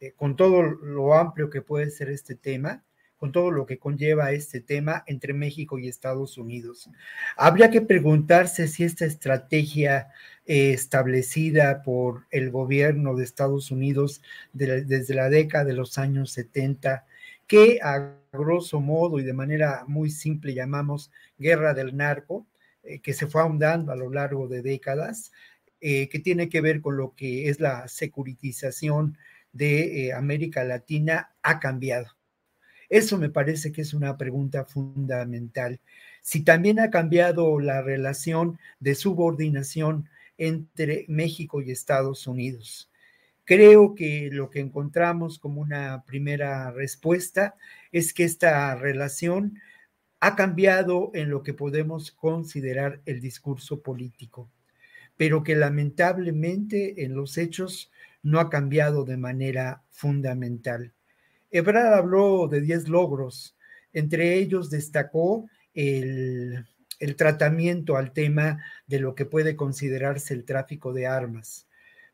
eh, 0.00 0.12
con 0.16 0.34
todo 0.34 0.62
lo 0.62 1.14
amplio 1.14 1.48
que 1.48 1.62
puede 1.62 1.90
ser 1.90 2.10
este 2.10 2.34
tema, 2.34 2.82
con 3.18 3.30
todo 3.30 3.52
lo 3.52 3.66
que 3.66 3.78
conlleva 3.78 4.32
este 4.32 4.60
tema 4.60 5.04
entre 5.06 5.32
México 5.32 5.78
y 5.78 5.86
Estados 5.86 6.38
Unidos. 6.38 6.90
Habría 7.36 7.70
que 7.70 7.80
preguntarse 7.80 8.66
si 8.66 8.82
esta 8.82 9.04
estrategia 9.04 10.08
eh, 10.44 10.72
establecida 10.72 11.82
por 11.84 12.26
el 12.32 12.50
gobierno 12.50 13.14
de 13.14 13.22
Estados 13.22 13.70
Unidos 13.70 14.22
desde 14.52 15.14
la 15.14 15.28
década 15.28 15.64
de 15.64 15.74
los 15.74 15.98
años 15.98 16.32
70, 16.32 17.06
que 17.46 17.78
a 17.82 18.14
grosso 18.32 18.80
modo 18.80 19.18
y 19.18 19.24
de 19.24 19.32
manera 19.32 19.84
muy 19.86 20.10
simple 20.10 20.54
llamamos 20.54 21.10
guerra 21.38 21.74
del 21.74 21.96
narco, 21.96 22.46
eh, 22.82 23.00
que 23.00 23.12
se 23.12 23.26
fue 23.26 23.40
ahondando 23.40 23.92
a 23.92 23.96
lo 23.96 24.10
largo 24.10 24.48
de 24.48 24.62
décadas, 24.62 25.32
eh, 25.80 26.08
que 26.08 26.18
tiene 26.18 26.48
que 26.48 26.60
ver 26.60 26.80
con 26.80 26.96
lo 26.96 27.14
que 27.14 27.48
es 27.48 27.60
la 27.60 27.88
securitización 27.88 29.18
de 29.52 30.06
eh, 30.06 30.12
América 30.12 30.64
Latina, 30.64 31.30
ha 31.42 31.60
cambiado. 31.60 32.16
Eso 32.88 33.18
me 33.18 33.30
parece 33.30 33.72
que 33.72 33.82
es 33.82 33.94
una 33.94 34.16
pregunta 34.16 34.64
fundamental. 34.64 35.80
Si 36.22 36.42
también 36.42 36.78
ha 36.78 36.90
cambiado 36.90 37.58
la 37.58 37.82
relación 37.82 38.58
de 38.80 38.94
subordinación 38.94 40.08
entre 40.38 41.04
México 41.08 41.62
y 41.62 41.70
Estados 41.70 42.26
Unidos. 42.26 42.90
Creo 43.46 43.94
que 43.94 44.28
lo 44.32 44.50
que 44.50 44.58
encontramos 44.58 45.38
como 45.38 45.60
una 45.60 46.02
primera 46.04 46.72
respuesta 46.72 47.54
es 47.92 48.12
que 48.12 48.24
esta 48.24 48.74
relación 48.74 49.60
ha 50.18 50.34
cambiado 50.34 51.12
en 51.14 51.30
lo 51.30 51.44
que 51.44 51.54
podemos 51.54 52.10
considerar 52.10 53.02
el 53.06 53.20
discurso 53.20 53.82
político, 53.82 54.50
pero 55.16 55.44
que 55.44 55.54
lamentablemente 55.54 57.04
en 57.04 57.14
los 57.14 57.38
hechos 57.38 57.92
no 58.20 58.40
ha 58.40 58.50
cambiado 58.50 59.04
de 59.04 59.16
manera 59.16 59.84
fundamental. 59.90 60.92
Ebrard 61.52 61.94
habló 61.94 62.48
de 62.48 62.60
10 62.60 62.88
logros, 62.88 63.56
entre 63.92 64.34
ellos 64.34 64.70
destacó 64.70 65.48
el, 65.72 66.66
el 66.98 67.14
tratamiento 67.14 67.96
al 67.96 68.12
tema 68.12 68.64
de 68.88 68.98
lo 68.98 69.14
que 69.14 69.24
puede 69.24 69.54
considerarse 69.54 70.34
el 70.34 70.44
tráfico 70.44 70.92
de 70.92 71.06
armas 71.06 71.68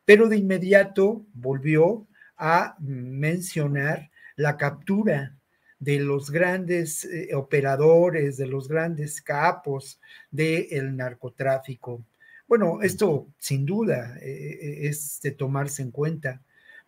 pero 0.05 0.27
de 0.27 0.37
inmediato 0.37 1.25
volvió 1.33 2.07
a 2.37 2.75
mencionar 2.79 4.11
la 4.35 4.57
captura 4.57 5.35
de 5.79 5.99
los 5.99 6.31
grandes 6.31 7.05
eh, 7.05 7.35
operadores, 7.35 8.37
de 8.37 8.47
los 8.47 8.67
grandes 8.67 9.21
capos 9.21 9.99
del 10.31 10.95
narcotráfico. 10.95 12.05
Bueno, 12.47 12.81
esto 12.81 13.27
sin 13.37 13.65
duda 13.65 14.17
eh, 14.21 14.59
eh, 14.61 14.87
es 14.87 15.19
de 15.21 15.31
tomarse 15.31 15.81
en 15.81 15.91
cuenta, 15.91 16.41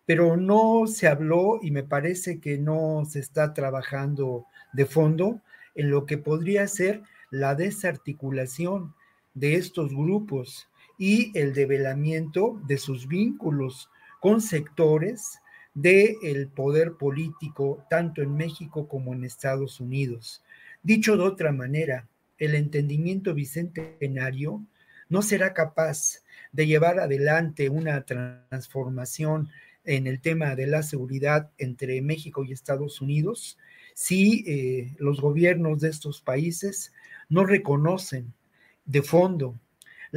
pero 0.06 0.36
no 0.36 0.86
se 0.86 1.08
habló 1.08 1.58
y 1.60 1.70
me 1.70 1.82
parece 1.82 2.40
que 2.40 2.56
no 2.56 3.04
se 3.04 3.20
está 3.20 3.52
trabajando 3.52 4.46
de 4.72 4.86
fondo 4.86 5.40
en 5.74 5.90
lo 5.90 6.06
que 6.06 6.16
podría 6.16 6.66
ser 6.68 7.02
la 7.30 7.54
desarticulación 7.54 8.94
de 9.34 9.56
estos 9.56 9.90
grupos 9.92 10.68
y 10.98 11.36
el 11.38 11.52
develamiento 11.52 12.60
de 12.66 12.78
sus 12.78 13.06
vínculos 13.08 13.90
con 14.20 14.40
sectores 14.40 15.40
del 15.74 16.48
poder 16.48 16.94
político, 16.94 17.84
tanto 17.90 18.22
en 18.22 18.34
México 18.34 18.88
como 18.88 19.12
en 19.12 19.24
Estados 19.24 19.78
Unidos. 19.80 20.42
Dicho 20.82 21.16
de 21.16 21.24
otra 21.24 21.52
manera, 21.52 22.08
el 22.38 22.54
entendimiento 22.54 23.34
bicentenario 23.34 24.64
no 25.08 25.22
será 25.22 25.52
capaz 25.52 26.22
de 26.52 26.66
llevar 26.66 26.98
adelante 26.98 27.68
una 27.68 28.04
transformación 28.04 29.48
en 29.84 30.06
el 30.06 30.20
tema 30.20 30.56
de 30.56 30.66
la 30.66 30.82
seguridad 30.82 31.50
entre 31.58 32.00
México 32.02 32.44
y 32.44 32.52
Estados 32.52 33.00
Unidos 33.00 33.58
si 33.94 34.44
eh, 34.46 34.94
los 34.98 35.20
gobiernos 35.20 35.80
de 35.80 35.88
estos 35.88 36.20
países 36.20 36.92
no 37.28 37.44
reconocen 37.44 38.34
de 38.84 39.02
fondo 39.02 39.58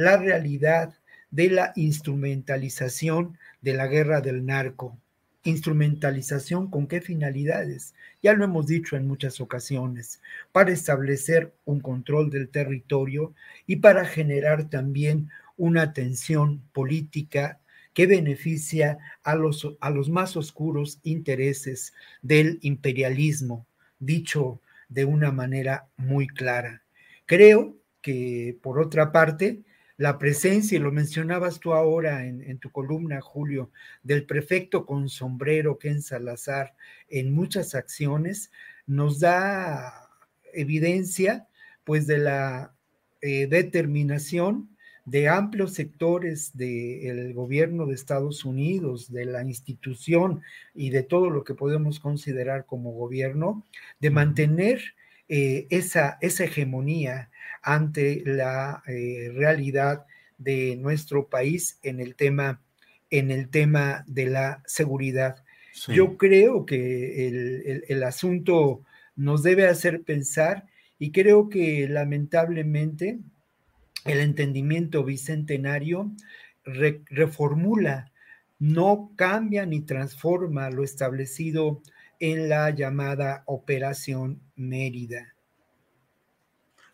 la 0.00 0.16
realidad 0.16 0.94
de 1.30 1.50
la 1.50 1.72
instrumentalización 1.76 3.36
de 3.60 3.74
la 3.74 3.86
guerra 3.86 4.22
del 4.22 4.46
narco. 4.46 4.96
Instrumentalización 5.44 6.70
con 6.70 6.86
qué 6.86 7.02
finalidades? 7.02 7.94
Ya 8.22 8.32
lo 8.32 8.44
hemos 8.44 8.66
dicho 8.66 8.96
en 8.96 9.06
muchas 9.06 9.42
ocasiones, 9.42 10.22
para 10.52 10.72
establecer 10.72 11.52
un 11.66 11.80
control 11.80 12.30
del 12.30 12.48
territorio 12.48 13.34
y 13.66 13.76
para 13.76 14.06
generar 14.06 14.70
también 14.70 15.28
una 15.58 15.92
tensión 15.92 16.62
política 16.72 17.60
que 17.92 18.06
beneficia 18.06 18.98
a 19.22 19.34
los, 19.34 19.68
a 19.80 19.90
los 19.90 20.08
más 20.08 20.34
oscuros 20.34 20.98
intereses 21.02 21.92
del 22.22 22.58
imperialismo, 22.62 23.66
dicho 23.98 24.62
de 24.88 25.04
una 25.04 25.30
manera 25.30 25.88
muy 25.98 26.26
clara. 26.26 26.84
Creo 27.26 27.76
que, 28.00 28.56
por 28.62 28.80
otra 28.80 29.12
parte, 29.12 29.60
la 30.00 30.16
presencia, 30.16 30.76
y 30.76 30.80
lo 30.80 30.92
mencionabas 30.92 31.60
tú 31.60 31.74
ahora 31.74 32.24
en, 32.24 32.58
tu 32.58 32.70
columna, 32.70 33.20
Julio, 33.20 33.70
del 34.02 34.24
prefecto 34.24 34.86
con 34.86 35.10
sombrero 35.10 35.78
Ken 35.78 36.00
Salazar 36.00 36.74
en 37.10 37.34
muchas 37.34 37.74
acciones, 37.74 38.50
nos 38.86 39.20
da 39.20 40.08
evidencia 40.54 41.48
pues 41.84 42.06
de 42.06 42.16
la 42.16 42.74
eh, 43.20 43.46
determinación 43.46 44.74
de 45.04 45.28
amplios 45.28 45.74
sectores 45.74 46.56
del 46.56 47.34
gobierno 47.34 47.84
de 47.84 47.94
Estados 47.94 48.46
Unidos, 48.46 49.12
de 49.12 49.26
la 49.26 49.42
institución 49.42 50.40
y 50.74 50.88
de 50.88 51.02
todo 51.02 51.28
lo 51.28 51.44
que 51.44 51.52
podemos 51.52 52.00
considerar 52.00 52.64
como 52.64 52.92
gobierno, 52.92 53.66
de 53.98 54.08
mantener 54.08 54.80
eh, 55.28 55.66
esa, 55.68 56.16
esa 56.22 56.44
hegemonía 56.44 57.30
ante 57.62 58.22
la 58.24 58.82
eh, 58.86 59.30
realidad 59.34 60.06
de 60.38 60.76
nuestro 60.76 61.28
país 61.28 61.78
en 61.82 62.00
el 62.00 62.14
tema, 62.14 62.60
en 63.10 63.30
el 63.30 63.48
tema 63.48 64.04
de 64.06 64.26
la 64.26 64.62
seguridad. 64.66 65.44
Yo 65.88 66.16
creo 66.16 66.66
que 66.66 67.28
el, 67.28 67.84
el, 67.88 68.02
asunto 68.02 68.84
nos 69.16 69.42
debe 69.42 69.66
hacer 69.66 70.02
pensar 70.02 70.66
y 70.98 71.12
creo 71.12 71.48
que 71.48 71.88
lamentablemente 71.88 73.18
el 74.04 74.20
entendimiento 74.20 75.04
bicentenario 75.04 76.10
reformula, 76.64 78.12
no 78.58 79.12
cambia 79.16 79.64
ni 79.64 79.80
transforma 79.80 80.70
lo 80.70 80.84
establecido 80.84 81.82
en 82.18 82.48
la 82.48 82.70
llamada 82.70 83.42
Operación 83.46 84.40
Mérida. 84.56 85.34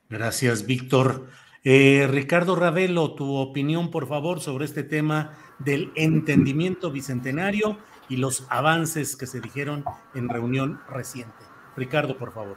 Gracias, 0.09 0.67
Víctor. 0.67 1.27
Eh, 1.65 2.07
Ricardo 2.09 2.55
Ravelo, 2.55 3.15
tu 3.15 3.35
opinión, 3.35 3.91
por 3.91 4.07
favor, 4.07 4.39
sobre 4.39 4.67
este 4.67 4.85
tema 4.85 5.33
del 5.59 5.91
entendimiento 5.97 6.93
bicentenario 6.93 7.79
y 8.09 8.19
los 8.19 8.47
avances 8.51 9.17
que 9.17 9.27
se 9.27 9.41
dijeron 9.41 9.85
en 10.15 10.29
reunión 10.29 10.79
reciente. 10.89 11.43
Ricardo, 11.77 12.17
por 12.17 12.33
favor. 12.33 12.57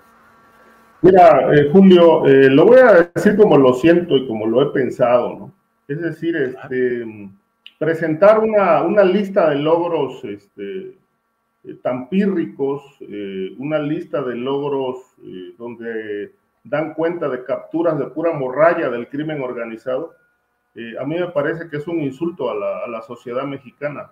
Mira, 1.02 1.52
eh, 1.56 1.70
Julio, 1.72 2.28
eh, 2.28 2.52
lo 2.52 2.66
voy 2.66 2.78
a 2.82 3.10
decir 3.16 3.36
como 3.36 3.58
lo 3.58 3.74
siento 3.74 4.16
y 4.16 4.28
como 4.28 4.46
lo 4.46 4.62
he 4.62 4.74
pensado, 4.74 5.30
¿no? 5.30 5.54
Es 5.88 6.00
decir, 6.00 6.36
este, 6.36 7.32
presentar 7.80 8.38
una, 8.38 8.84
una, 8.84 9.04
lista 9.04 9.50
de 9.50 9.56
logros 9.56 10.24
este, 10.24 10.94
tan 11.82 12.10
pírricos, 12.10 12.84
una 13.58 13.80
lista 13.80 14.22
de 14.22 14.36
logros 14.36 15.00
donde 15.58 16.32
dan 16.70 16.94
cuenta 16.94 17.28
de 17.28 17.44
capturas 17.44 17.98
de 17.98 18.08
pura 18.08 18.32
morralla 18.32 18.90
del 18.90 19.10
crimen 19.10 19.42
organizado, 19.42 20.14
a 21.00 21.04
mí 21.04 21.20
me 21.20 21.28
parece 21.28 21.68
que 21.68 21.78
es 21.78 21.88
un 21.88 22.00
insulto 22.00 22.50
a 22.50 22.56
la, 22.56 22.86
a 22.86 22.88
la 22.88 23.02
sociedad 23.02 23.44
mexicana. 23.44 24.12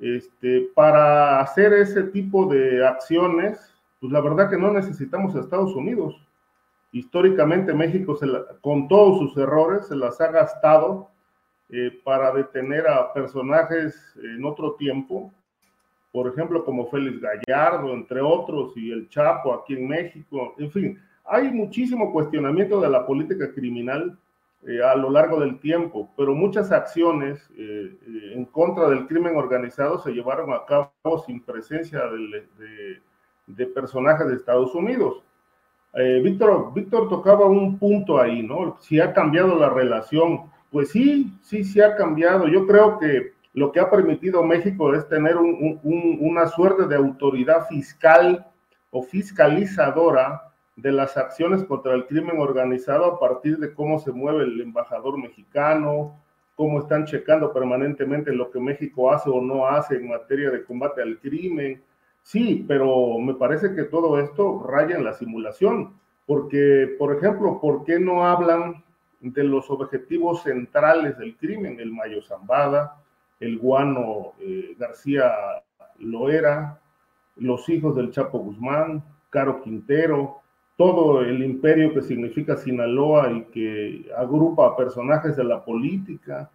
Este, 0.00 0.68
para 0.74 1.38
hacer 1.38 1.72
ese 1.74 2.02
tipo 2.02 2.46
de 2.46 2.84
acciones, 2.84 3.72
pues 4.00 4.12
la 4.12 4.20
verdad 4.20 4.50
que 4.50 4.56
no 4.56 4.72
necesitamos 4.72 5.36
a 5.36 5.40
Estados 5.40 5.76
Unidos. 5.76 6.20
Históricamente 6.90 7.72
México, 7.72 8.18
con 8.60 8.88
todos 8.88 9.18
sus 9.20 9.36
errores, 9.36 9.86
se 9.86 9.94
las 9.94 10.20
ha 10.20 10.32
gastado 10.32 11.08
eh, 11.70 12.00
para 12.02 12.32
detener 12.32 12.88
a 12.88 13.12
personajes 13.12 14.18
en 14.20 14.44
otro 14.44 14.74
tiempo, 14.74 15.32
por 16.10 16.26
ejemplo, 16.26 16.64
como 16.64 16.90
Félix 16.90 17.20
Gallardo, 17.20 17.92
entre 17.94 18.20
otros, 18.20 18.76
y 18.76 18.90
el 18.90 19.08
Chapo 19.08 19.54
aquí 19.54 19.74
en 19.74 19.88
México. 19.88 20.54
En 20.58 20.70
fin, 20.72 21.00
hay 21.24 21.50
muchísimo 21.50 22.12
cuestionamiento 22.12 22.80
de 22.80 22.90
la 22.90 23.06
política 23.06 23.52
criminal 23.52 24.18
eh, 24.66 24.82
a 24.82 24.94
lo 24.94 25.10
largo 25.10 25.40
del 25.40 25.58
tiempo, 25.58 26.10
pero 26.16 26.34
muchas 26.34 26.70
acciones 26.70 27.50
eh, 27.56 27.96
en 28.34 28.44
contra 28.46 28.88
del 28.88 29.06
crimen 29.06 29.36
organizado 29.36 29.98
se 29.98 30.12
llevaron 30.12 30.52
a 30.52 30.64
cabo 30.64 31.24
sin 31.26 31.40
presencia 31.42 32.00
de 32.06 33.00
de 33.46 33.66
personajes 33.66 34.26
de 34.28 34.34
Estados 34.34 34.74
Unidos. 34.74 35.22
Eh, 35.94 36.20
Víctor, 36.22 36.72
Víctor 36.72 37.08
tocaba 37.08 37.46
un 37.46 37.78
punto 37.78 38.20
ahí, 38.20 38.42
¿no? 38.42 38.78
Si 38.80 39.00
ha 39.00 39.12
cambiado 39.12 39.58
la 39.58 39.68
relación. 39.68 40.50
Pues 40.70 40.90
sí, 40.90 41.32
sí, 41.42 41.64
sí 41.64 41.80
ha 41.80 41.96
cambiado. 41.96 42.48
Yo 42.48 42.66
creo 42.66 42.98
que 42.98 43.32
lo 43.52 43.72
que 43.72 43.80
ha 43.80 43.90
permitido 43.90 44.42
México 44.42 44.94
es 44.94 45.06
tener 45.08 45.36
una 45.36 46.46
suerte 46.46 46.86
de 46.86 46.96
autoridad 46.96 47.66
fiscal 47.66 48.46
o 48.90 49.02
fiscalizadora 49.02 50.51
de 50.76 50.92
las 50.92 51.16
acciones 51.16 51.64
contra 51.64 51.94
el 51.94 52.06
crimen 52.06 52.38
organizado 52.38 53.04
a 53.06 53.18
partir 53.20 53.58
de 53.58 53.74
cómo 53.74 53.98
se 53.98 54.12
mueve 54.12 54.44
el 54.44 54.60
embajador 54.60 55.18
mexicano, 55.18 56.18
cómo 56.54 56.80
están 56.80 57.04
checando 57.04 57.52
permanentemente 57.52 58.32
lo 58.32 58.50
que 58.50 58.60
México 58.60 59.12
hace 59.12 59.30
o 59.30 59.40
no 59.40 59.66
hace 59.66 59.96
en 59.96 60.08
materia 60.08 60.50
de 60.50 60.64
combate 60.64 61.02
al 61.02 61.18
crimen 61.18 61.82
Sí, 62.22 62.64
pero 62.68 63.18
me 63.18 63.34
parece 63.34 63.74
que 63.74 63.84
todo 63.84 64.18
esto 64.20 64.62
raya 64.62 64.96
en 64.96 65.04
la 65.04 65.12
simulación, 65.12 65.94
porque, 66.26 66.94
por 66.98 67.16
ejemplo, 67.16 67.60
¿por 67.60 67.84
qué 67.84 67.98
no 67.98 68.24
hablan 68.24 68.84
de 69.20 69.44
los 69.44 69.70
objetivos 69.70 70.42
centrales 70.44 71.18
del 71.18 71.36
crimen? 71.36 71.80
El 71.80 71.92
Mayo 71.92 72.22
Zambada, 72.22 73.02
el 73.40 73.58
Guano 73.58 74.34
eh, 74.38 74.74
García 74.78 75.32
Loera, 75.98 76.80
los 77.36 77.68
hijos 77.68 77.96
del 77.96 78.12
Chapo 78.12 78.38
Guzmán, 78.38 79.02
Caro 79.30 79.60
Quintero, 79.60 80.41
todo 80.82 81.20
el 81.20 81.44
imperio 81.44 81.94
que 81.94 82.02
significa 82.02 82.56
Sinaloa 82.56 83.30
y 83.30 83.42
que 83.52 84.10
agrupa 84.18 84.66
a 84.66 84.76
personajes 84.76 85.36
de 85.36 85.44
la 85.44 85.64
política, 85.64 86.50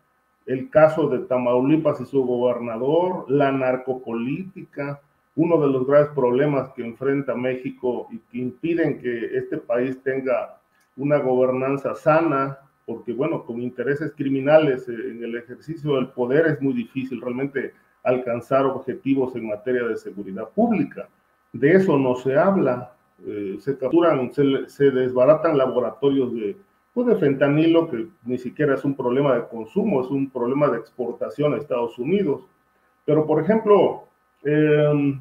el 0.45 0.69
caso 0.69 1.07
de 1.07 1.19
Tamaulipas 1.19 2.01
y 2.01 2.05
su 2.05 2.25
gobernador, 2.25 3.23
la 3.30 3.53
narcopolítica, 3.53 4.99
uno 5.38 5.61
de 5.61 5.67
los 5.67 5.88
graves 5.88 6.09
problemas 6.13 6.67
que 6.73 6.86
enfrenta 6.86 7.36
México 7.36 8.09
y 8.11 8.17
que 8.17 8.39
impiden 8.39 8.99
que 8.99 9.38
este 9.38 9.59
país 9.59 9.97
tenga 10.03 10.59
una 10.97 11.19
gobernanza 11.19 11.95
sana, 11.95 12.57
porque 12.86 13.13
bueno, 13.13 13.45
con 13.45 13.61
intereses 13.61 14.11
criminales 14.13 14.89
eh, 14.89 15.11
en 15.11 15.23
el 15.23 15.38
ejercicio 15.38 15.95
del 15.95 16.09
poder 16.09 16.47
es 16.47 16.61
muy 16.61 16.73
difícil 16.73 17.21
realmente 17.21 17.73
alcanzar 18.03 18.65
objetivos 18.65 19.38
en 19.38 19.47
materia 19.47 19.84
de 19.84 19.95
seguridad 19.95 20.49
pública. 20.49 21.07
De 21.53 21.71
eso 21.71 21.97
no 21.97 22.15
se 22.15 22.38
habla. 22.38 22.91
Eh, 23.26 23.57
se 23.59 23.78
capturan, 23.78 24.32
se, 24.34 24.91
desbaratan 24.91 25.57
laboratorios 25.57 26.34
de, 26.34 26.55
pues 26.93 27.07
de 27.07 27.15
fentanilo, 27.15 27.89
que 27.89 28.07
ni 28.26 28.38
siquiera 28.38 28.76
es 28.76 28.86
un 28.86 28.95
problema 28.95 29.36
de 29.36 29.47
consumo, 29.47 30.01
es 30.01 30.09
un 30.09 30.30
problema 30.30 30.70
de 30.70 30.78
exportación 30.78 31.53
a 31.53 31.57
Estados 31.57 31.97
Unidos. 31.97 32.41
Pero, 33.05 33.26
por 33.26 33.41
ejemplo, 33.41 34.03
eh, 34.43 35.20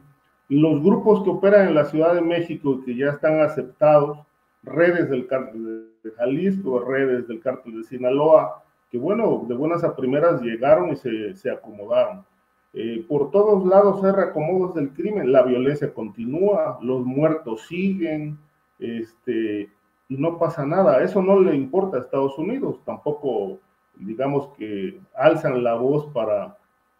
los 0.48 0.82
grupos 0.82 1.24
que 1.24 1.30
operan 1.30 1.68
en 1.68 1.74
la 1.74 1.84
Ciudad 1.86 2.14
de 2.14 2.20
México 2.20 2.78
y 2.80 2.84
que 2.84 2.96
ya 2.96 3.10
están 3.10 3.40
aceptados, 3.40 4.18
redes 4.62 5.08
del 5.08 5.26
cártel 5.26 5.88
de 6.02 6.10
Jalisco, 6.12 6.80
redes 6.80 7.26
del 7.28 7.40
cártel 7.40 7.78
de 7.78 7.84
Sinaloa, 7.84 8.62
que 8.90 8.98
bueno, 8.98 9.44
de 9.48 9.54
buenas 9.54 9.84
a 9.84 9.96
primeras 9.96 10.40
llegaron 10.42 10.90
y 10.90 10.96
se, 10.96 11.50
acomodaron. 11.50 12.24
Eh, 12.72 13.04
por 13.08 13.30
todos 13.30 13.64
lados 13.66 14.04
hay 14.04 14.12
reacomodos 14.12 14.74
del 14.74 14.90
crimen, 14.90 15.32
la 15.32 15.42
violencia 15.42 15.92
continúa, 15.94 16.78
los 16.82 17.04
muertos 17.04 17.66
siguen, 17.66 18.38
este, 18.78 19.70
y 20.08 20.16
no 20.16 20.38
pasa 20.38 20.66
nada. 20.66 21.02
Eso 21.02 21.22
no 21.22 21.40
le 21.40 21.54
importa 21.54 21.96
a 21.96 22.00
Estados 22.00 22.38
Unidos, 22.38 22.80
tampoco 22.84 23.58
digamos 23.94 24.48
que 24.58 25.00
alzan 25.14 25.64
la 25.64 25.74
voz 25.74 26.06
para 26.12 26.56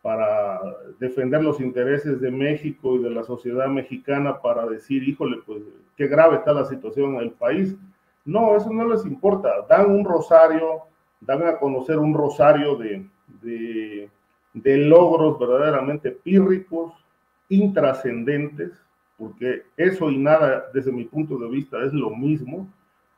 para 0.07 0.61
defender 1.01 1.43
los 1.43 1.61
intereses 1.61 2.21
de 2.21 2.31
México 2.31 2.95
y 2.95 3.03
de 3.03 3.11
la 3.11 3.25
sociedad 3.25 3.67
mexicana 3.67 4.41
para 4.41 4.65
decir, 4.65 5.03
híjole, 5.03 5.39
pues 5.45 5.65
qué 5.97 6.07
grave 6.07 6.37
está 6.37 6.53
la 6.53 6.65
situación 6.65 7.17
en 7.17 7.23
el 7.23 7.33
país. 7.33 7.75
No, 8.25 8.55
eso 8.55 8.73
no 8.73 8.87
les 8.87 9.05
importa. 9.05 9.49
Dan 9.69 9.91
un 9.91 10.05
rosario, 10.05 10.83
dan 11.21 11.45
a 11.45 11.59
conocer 11.59 11.99
un 11.99 12.15
rosario 12.15 12.77
de, 12.77 13.05
de, 13.43 14.09
de 14.57 14.79
logros 14.79 15.39
verdaderamente 15.39 16.11
pírricos, 16.11 16.93
intrascendentes, 17.51 18.73
porque 19.19 19.65
eso 19.77 20.11
y 20.11 20.17
nada, 20.17 20.65
desde 20.73 20.93
mi 20.93 21.05
punto 21.05 21.37
de 21.37 21.49
vista, 21.49 21.85
es 21.85 21.93
lo 21.93 22.11
mismo, 22.11 22.67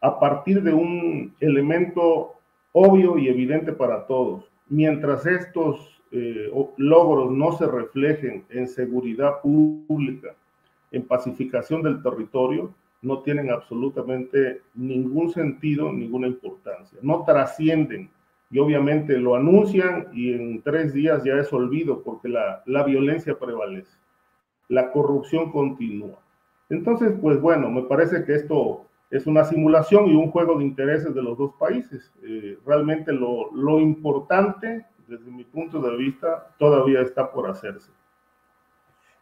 a 0.01 0.19
partir 0.19 0.63
de 0.63 0.73
un 0.73 1.33
elemento 1.39 2.35
obvio 2.73 3.19
y 3.19 3.29
evidente 3.29 3.73
para 3.73 4.05
todos. 4.07 4.45
Mientras 4.69 5.27
estos 5.27 6.01
eh, 6.11 6.51
logros 6.77 7.31
no 7.31 7.53
se 7.53 7.67
reflejen 7.67 8.45
en 8.51 8.67
seguridad 8.67 9.41
pública, 9.41 10.35
en 10.91 11.03
pacificación 11.05 11.83
del 11.83 12.03
territorio, 12.03 12.75
no 13.01 13.21
tienen 13.21 13.51
absolutamente 13.51 14.63
ningún 14.75 15.31
sentido, 15.31 15.93
ninguna 15.93 16.27
importancia. 16.27 16.99
No 17.01 17.25
trascienden 17.25 18.11
y 18.51 18.59
obviamente 18.59 19.19
lo 19.19 19.37
anuncian 19.37 20.09
y 20.13 20.33
en 20.33 20.63
tres 20.63 20.93
días 20.93 21.23
ya 21.25 21.35
es 21.35 21.53
olvido 21.53 22.03
porque 22.03 22.29
la, 22.29 22.63
la 22.67 22.83
violencia 22.83 23.39
prevalece, 23.39 23.97
la 24.69 24.91
corrupción 24.91 25.53
continúa. 25.53 26.19
Entonces, 26.71 27.13
pues 27.21 27.41
bueno, 27.41 27.71
me 27.71 27.83
parece 27.83 28.25
que 28.25 28.35
esto 28.35 28.87
es 29.11 29.27
una 29.27 29.45
simulación 29.45 30.09
y 30.09 30.15
un 30.15 30.31
juego 30.31 30.59
de 30.59 30.65
intereses 30.65 31.15
de 31.15 31.23
los 31.23 31.39
dos 31.39 31.53
países. 31.59 32.13
Eh, 32.23 32.59
realmente 32.67 33.13
lo, 33.13 33.53
lo, 33.55 33.81
importante, 33.81 34.85
desde 35.07 35.31
mi 35.31 35.45
punto 35.45 35.81
de 35.81 35.97
vista, 35.97 36.55
todavía 36.59 37.01
está 37.01 37.31
por 37.33 37.49
hacerse. 37.51 37.91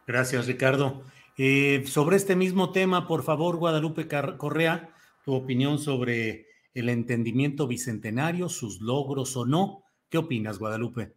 Gracias, 0.05 0.47
Ricardo. 0.47 1.01
Eh, 1.37 1.83
sobre 1.85 2.17
este 2.17 2.35
mismo 2.35 2.71
tema, 2.71 3.07
por 3.07 3.23
favor, 3.23 3.57
Guadalupe 3.57 4.07
Correa, 4.37 4.89
tu 5.23 5.33
opinión 5.33 5.77
sobre 5.77 6.46
el 6.77 6.89
entendimiento 6.89 7.67
bicentenario, 7.67 8.49
sus 8.49 8.81
logros 8.81 9.35
o 9.35 9.45
no. 9.45 9.83
¿Qué 10.09 10.19
opinas, 10.19 10.59
Guadalupe? 10.59 11.15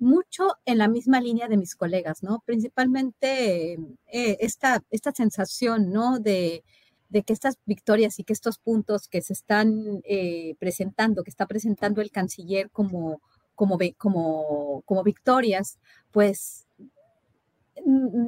Mucho 0.00 0.48
en 0.64 0.78
la 0.78 0.88
misma 0.88 1.20
línea 1.20 1.48
de 1.48 1.56
mis 1.56 1.76
colegas, 1.76 2.22
¿no? 2.22 2.42
Principalmente 2.44 3.74
eh, 4.06 4.36
esta, 4.40 4.84
esta 4.90 5.12
sensación, 5.12 5.90
¿no? 5.90 6.18
De, 6.18 6.64
de, 7.08 7.22
que 7.22 7.32
estas 7.32 7.56
victorias 7.64 8.18
y 8.18 8.24
que 8.24 8.32
estos 8.32 8.58
puntos 8.58 9.08
que 9.08 9.22
se 9.22 9.32
están 9.32 10.00
eh, 10.04 10.56
presentando, 10.58 11.22
que 11.24 11.30
está 11.30 11.46
presentando 11.46 12.00
el 12.00 12.10
canciller 12.10 12.70
como, 12.70 13.20
como, 13.54 13.78
como, 13.96 14.82
como 14.84 15.02
victorias, 15.02 15.78
pues 16.10 16.67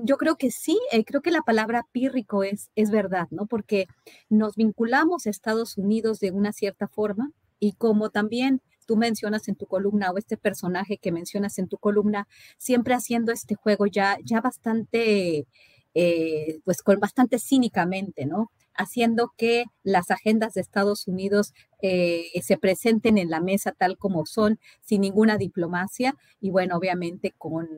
yo 0.04 0.16
creo 0.16 0.36
que 0.36 0.50
sí, 0.50 0.78
eh, 0.92 1.04
creo 1.04 1.22
que 1.22 1.30
la 1.30 1.42
palabra 1.42 1.86
pírrico 1.92 2.42
es, 2.44 2.70
es 2.76 2.90
verdad, 2.90 3.28
¿no? 3.30 3.46
Porque 3.46 3.86
nos 4.28 4.56
vinculamos 4.56 5.26
a 5.26 5.30
Estados 5.30 5.78
Unidos 5.78 6.20
de 6.20 6.30
una 6.30 6.52
cierta 6.52 6.88
forma 6.88 7.32
y 7.58 7.72
como 7.74 8.10
también 8.10 8.62
tú 8.86 8.96
mencionas 8.96 9.48
en 9.48 9.56
tu 9.56 9.66
columna 9.66 10.10
o 10.10 10.18
este 10.18 10.36
personaje 10.36 10.98
que 10.98 11.12
mencionas 11.12 11.58
en 11.58 11.68
tu 11.68 11.78
columna, 11.78 12.26
siempre 12.58 12.94
haciendo 12.94 13.32
este 13.32 13.54
juego 13.54 13.86
ya, 13.86 14.18
ya 14.24 14.40
bastante, 14.40 15.46
eh, 15.94 16.60
pues 16.64 16.82
con 16.82 16.98
bastante 16.98 17.38
cínicamente, 17.38 18.26
¿no? 18.26 18.50
haciendo 18.80 19.32
que 19.36 19.64
las 19.82 20.10
agendas 20.10 20.54
de 20.54 20.62
Estados 20.62 21.06
Unidos 21.06 21.52
eh, 21.82 22.30
se 22.42 22.56
presenten 22.56 23.18
en 23.18 23.30
la 23.30 23.40
mesa 23.40 23.72
tal 23.72 23.98
como 23.98 24.24
son, 24.26 24.58
sin 24.80 25.02
ninguna 25.02 25.36
diplomacia 25.36 26.14
y 26.40 26.50
bueno, 26.50 26.76
obviamente 26.76 27.34
con 27.36 27.68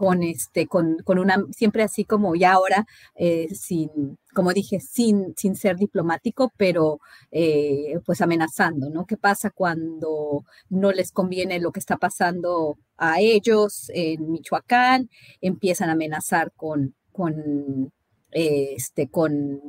con 0.00 0.22
este, 0.22 0.66
con, 0.66 0.96
con, 1.04 1.18
una, 1.18 1.44
siempre 1.54 1.82
así 1.82 2.06
como 2.06 2.34
ya 2.34 2.52
ahora, 2.52 2.86
eh, 3.16 3.48
sin, 3.54 4.16
como 4.32 4.54
dije, 4.54 4.80
sin, 4.80 5.34
sin 5.36 5.54
ser 5.54 5.76
diplomático, 5.76 6.50
pero 6.56 7.00
eh, 7.30 8.00
pues 8.06 8.22
amenazando, 8.22 8.88
¿no? 8.88 9.04
¿Qué 9.04 9.18
pasa 9.18 9.50
cuando 9.50 10.46
no 10.70 10.90
les 10.92 11.12
conviene 11.12 11.60
lo 11.60 11.70
que 11.70 11.80
está 11.80 11.98
pasando 11.98 12.78
a 12.96 13.20
ellos 13.20 13.90
en 13.92 14.30
Michoacán? 14.30 15.10
Empiezan 15.42 15.90
a 15.90 15.92
amenazar 15.92 16.50
con, 16.56 16.94
con, 17.12 17.92
este, 18.30 19.06
con 19.10 19.60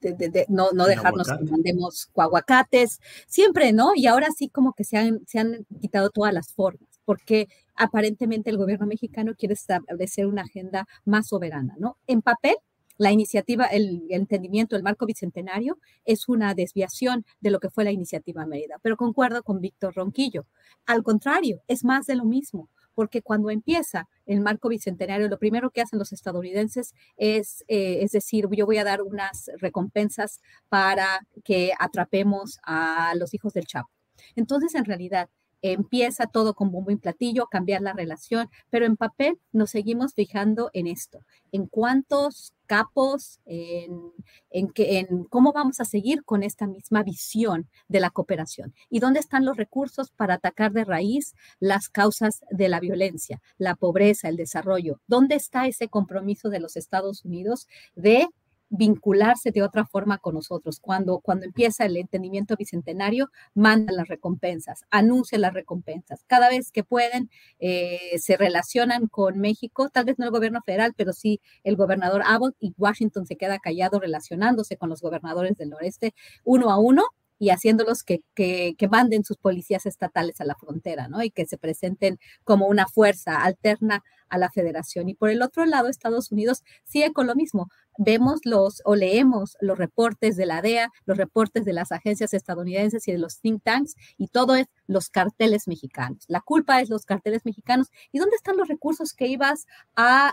de, 0.00 0.46
no, 0.48 0.72
no 0.72 0.86
dejarnos 0.86 1.28
que 1.28 1.44
mandemos 1.44 2.10
aguacates, 2.16 2.98
siempre, 3.28 3.72
¿no? 3.72 3.92
Y 3.94 4.08
ahora 4.08 4.30
sí 4.36 4.48
como 4.48 4.72
que 4.72 4.82
se 4.82 4.96
han, 4.96 5.20
se 5.28 5.38
han 5.38 5.64
quitado 5.80 6.10
todas 6.10 6.34
las 6.34 6.52
formas, 6.54 6.88
porque 7.04 7.46
aparentemente 7.80 8.50
el 8.50 8.58
gobierno 8.58 8.86
mexicano 8.86 9.34
quiere 9.34 9.54
establecer 9.54 10.26
una 10.26 10.42
agenda 10.42 10.86
más 11.06 11.28
soberana, 11.28 11.74
¿no? 11.78 11.96
En 12.06 12.20
papel, 12.20 12.56
la 12.98 13.10
iniciativa, 13.10 13.64
el, 13.64 14.04
entendimiento 14.10 14.76
del 14.76 14.82
marco 14.82 15.06
bicentenario 15.06 15.78
es 16.04 16.28
una 16.28 16.54
desviación 16.54 17.24
de 17.40 17.50
lo 17.50 17.58
que 17.58 17.70
fue 17.70 17.84
la 17.84 17.90
iniciativa 17.90 18.44
Mérida, 18.44 18.78
pero 18.82 18.98
concuerdo 18.98 19.42
con 19.42 19.62
Víctor 19.62 19.94
Ronquillo. 19.94 20.44
Al 20.84 21.02
contrario, 21.02 21.62
es 21.66 21.82
más 21.82 22.04
de 22.04 22.16
lo 22.16 22.26
mismo, 22.26 22.68
porque 22.94 23.22
cuando 23.22 23.48
empieza 23.48 24.06
el 24.26 24.42
marco 24.42 24.68
bicentenario, 24.68 25.28
lo 25.28 25.38
primero 25.38 25.70
que 25.70 25.80
hacen 25.80 25.98
los 25.98 26.12
estadounidenses 26.12 26.92
es, 27.16 27.64
eh, 27.68 28.00
es 28.02 28.12
decir, 28.12 28.46
yo 28.52 28.66
voy 28.66 28.76
a 28.76 28.84
dar 28.84 29.00
unas 29.00 29.50
recompensas 29.56 30.40
para 30.68 31.26
que 31.42 31.72
atrapemos 31.78 32.58
a 32.62 33.14
los 33.16 33.32
hijos 33.32 33.54
del 33.54 33.64
Chapo. 33.64 33.88
Entonces, 34.36 34.74
en 34.74 34.84
realidad, 34.84 35.30
empieza 35.62 36.26
todo 36.26 36.54
con 36.54 36.70
bombo 36.70 36.90
y 36.90 36.96
platillo, 36.96 37.46
cambiar 37.46 37.82
la 37.82 37.92
relación, 37.92 38.48
pero 38.70 38.86
en 38.86 38.96
papel 38.96 39.38
nos 39.52 39.70
seguimos 39.70 40.14
fijando 40.14 40.70
en 40.72 40.86
esto, 40.86 41.20
en 41.52 41.66
cuántos 41.66 42.54
capos, 42.66 43.40
en, 43.46 44.12
en, 44.50 44.70
en 44.76 45.24
cómo 45.24 45.52
vamos 45.52 45.80
a 45.80 45.84
seguir 45.84 46.24
con 46.24 46.44
esta 46.44 46.68
misma 46.68 47.02
visión 47.02 47.68
de 47.88 47.98
la 47.98 48.10
cooperación 48.10 48.74
y 48.88 49.00
dónde 49.00 49.18
están 49.18 49.44
los 49.44 49.56
recursos 49.56 50.12
para 50.12 50.34
atacar 50.34 50.72
de 50.72 50.84
raíz 50.84 51.34
las 51.58 51.88
causas 51.88 52.44
de 52.50 52.68
la 52.68 52.78
violencia, 52.78 53.42
la 53.58 53.74
pobreza, 53.74 54.28
el 54.28 54.36
desarrollo, 54.36 55.00
dónde 55.08 55.34
está 55.34 55.66
ese 55.66 55.88
compromiso 55.88 56.48
de 56.48 56.60
los 56.60 56.76
Estados 56.76 57.24
Unidos 57.24 57.66
de 57.96 58.28
vincularse 58.70 59.50
de 59.50 59.62
otra 59.62 59.84
forma 59.84 60.18
con 60.18 60.34
nosotros. 60.34 60.80
Cuando, 60.80 61.18
cuando 61.18 61.44
empieza 61.44 61.84
el 61.84 61.96
entendimiento 61.96 62.56
bicentenario, 62.56 63.30
mandan 63.54 63.96
las 63.96 64.08
recompensas, 64.08 64.84
anuncian 64.90 65.42
las 65.42 65.52
recompensas. 65.52 66.24
Cada 66.26 66.48
vez 66.48 66.70
que 66.70 66.84
pueden, 66.84 67.30
eh, 67.58 68.18
se 68.18 68.36
relacionan 68.36 69.08
con 69.08 69.38
México, 69.38 69.90
tal 69.90 70.06
vez 70.06 70.18
no 70.18 70.24
el 70.24 70.30
gobierno 70.30 70.62
federal, 70.62 70.94
pero 70.96 71.12
sí 71.12 71.40
el 71.64 71.76
gobernador 71.76 72.22
Abbott 72.24 72.56
y 72.60 72.72
Washington 72.78 73.26
se 73.26 73.36
queda 73.36 73.58
callado 73.58 73.98
relacionándose 73.98 74.76
con 74.76 74.88
los 74.88 75.02
gobernadores 75.02 75.56
del 75.58 75.70
noreste 75.70 76.14
uno 76.44 76.70
a 76.70 76.78
uno 76.78 77.04
y 77.40 77.48
haciéndolos 77.48 78.02
que, 78.02 78.22
que, 78.34 78.74
que, 78.76 78.88
manden 78.88 79.24
sus 79.24 79.38
policías 79.38 79.86
estatales 79.86 80.42
a 80.42 80.44
la 80.44 80.54
frontera, 80.56 81.08
¿no? 81.08 81.22
Y 81.22 81.30
que 81.30 81.46
se 81.46 81.56
presenten 81.56 82.18
como 82.44 82.66
una 82.66 82.86
fuerza 82.86 83.42
alterna 83.42 84.04
a 84.28 84.36
la 84.36 84.50
federación. 84.50 85.08
Y 85.08 85.14
por 85.14 85.30
el 85.30 85.40
otro 85.40 85.64
lado, 85.64 85.88
Estados 85.88 86.30
Unidos 86.30 86.62
sigue 86.84 87.14
con 87.14 87.26
lo 87.26 87.34
mismo. 87.34 87.70
Vemos 88.02 88.40
los 88.44 88.80
o 88.86 88.96
leemos 88.96 89.58
los 89.60 89.76
reportes 89.76 90.34
de 90.34 90.46
la 90.46 90.62
DEA, 90.62 90.88
los 91.04 91.18
reportes 91.18 91.66
de 91.66 91.74
las 91.74 91.92
agencias 91.92 92.32
estadounidenses 92.32 93.06
y 93.06 93.12
de 93.12 93.18
los 93.18 93.40
think 93.40 93.62
tanks, 93.62 93.94
y 94.16 94.28
todo 94.28 94.54
es 94.54 94.68
los 94.86 95.10
carteles 95.10 95.68
mexicanos. 95.68 96.24
La 96.26 96.40
culpa 96.40 96.80
es 96.80 96.88
los 96.88 97.04
carteles 97.04 97.44
mexicanos. 97.44 97.88
¿Y 98.10 98.18
dónde 98.18 98.36
están 98.36 98.56
los 98.56 98.68
recursos 98.68 99.12
que 99.12 99.26
ibas 99.26 99.66
a, 99.96 100.32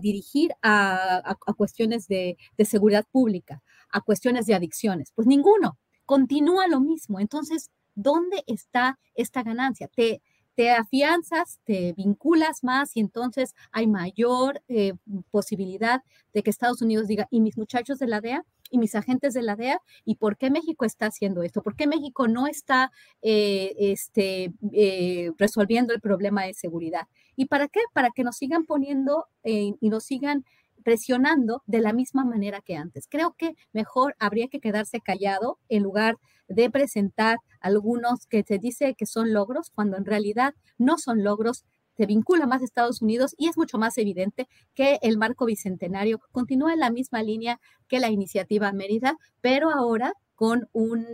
dirigir 0.00 0.52
a, 0.62 1.34
a 1.46 1.52
cuestiones 1.54 2.06
de, 2.06 2.36
de 2.56 2.64
seguridad 2.64 3.04
pública, 3.10 3.60
a 3.90 4.00
cuestiones 4.00 4.46
de 4.46 4.54
adicciones? 4.54 5.10
Pues 5.16 5.26
ninguno 5.26 5.78
continúa 6.06 6.68
lo 6.68 6.78
mismo. 6.78 7.18
Entonces, 7.18 7.72
¿dónde 7.96 8.44
está 8.46 9.00
esta 9.16 9.42
ganancia? 9.42 9.88
Te, 9.88 10.22
te 10.58 10.70
afianzas, 10.70 11.60
te 11.62 11.92
vinculas 11.92 12.64
más 12.64 12.96
y 12.96 13.00
entonces 13.00 13.54
hay 13.70 13.86
mayor 13.86 14.60
eh, 14.66 14.94
posibilidad 15.30 16.02
de 16.34 16.42
que 16.42 16.50
Estados 16.50 16.82
Unidos 16.82 17.06
diga, 17.06 17.28
¿y 17.30 17.40
mis 17.40 17.56
muchachos 17.56 18.00
de 18.00 18.08
la 18.08 18.20
DEA? 18.20 18.44
¿Y 18.68 18.78
mis 18.78 18.96
agentes 18.96 19.34
de 19.34 19.42
la 19.42 19.54
DEA? 19.54 19.80
¿Y 20.04 20.16
por 20.16 20.36
qué 20.36 20.50
México 20.50 20.84
está 20.84 21.06
haciendo 21.06 21.44
esto? 21.44 21.62
¿Por 21.62 21.76
qué 21.76 21.86
México 21.86 22.26
no 22.26 22.48
está 22.48 22.90
eh, 23.22 23.76
este, 23.78 24.52
eh, 24.72 25.30
resolviendo 25.38 25.94
el 25.94 26.00
problema 26.00 26.42
de 26.42 26.54
seguridad? 26.54 27.06
¿Y 27.36 27.44
para 27.46 27.68
qué? 27.68 27.78
Para 27.92 28.10
que 28.10 28.24
nos 28.24 28.34
sigan 28.34 28.66
poniendo 28.66 29.26
y 29.44 29.88
nos 29.88 30.02
sigan 30.02 30.44
presionando 30.88 31.62
de 31.66 31.82
la 31.82 31.92
misma 31.92 32.24
manera 32.24 32.62
que 32.62 32.74
antes. 32.74 33.08
Creo 33.10 33.34
que 33.36 33.52
mejor 33.74 34.16
habría 34.18 34.48
que 34.48 34.58
quedarse 34.58 35.02
callado 35.02 35.58
en 35.68 35.82
lugar 35.82 36.16
de 36.48 36.70
presentar 36.70 37.36
algunos 37.60 38.26
que 38.26 38.42
se 38.42 38.58
dice 38.58 38.94
que 38.94 39.04
son 39.04 39.34
logros, 39.34 39.68
cuando 39.68 39.98
en 39.98 40.06
realidad 40.06 40.54
no 40.78 40.96
son 40.96 41.22
logros, 41.22 41.66
se 41.98 42.06
vincula 42.06 42.46
más 42.46 42.62
a 42.62 42.64
Estados 42.64 43.02
Unidos 43.02 43.34
y 43.36 43.48
es 43.48 43.58
mucho 43.58 43.76
más 43.76 43.98
evidente 43.98 44.48
que 44.74 44.98
el 45.02 45.18
marco 45.18 45.44
bicentenario 45.44 46.20
continúa 46.32 46.72
en 46.72 46.80
la 46.80 46.88
misma 46.88 47.22
línea 47.22 47.60
que 47.86 48.00
la 48.00 48.08
iniciativa 48.08 48.72
Mérida, 48.72 49.18
pero 49.42 49.70
ahora 49.70 50.14
con 50.36 50.70
un 50.72 51.04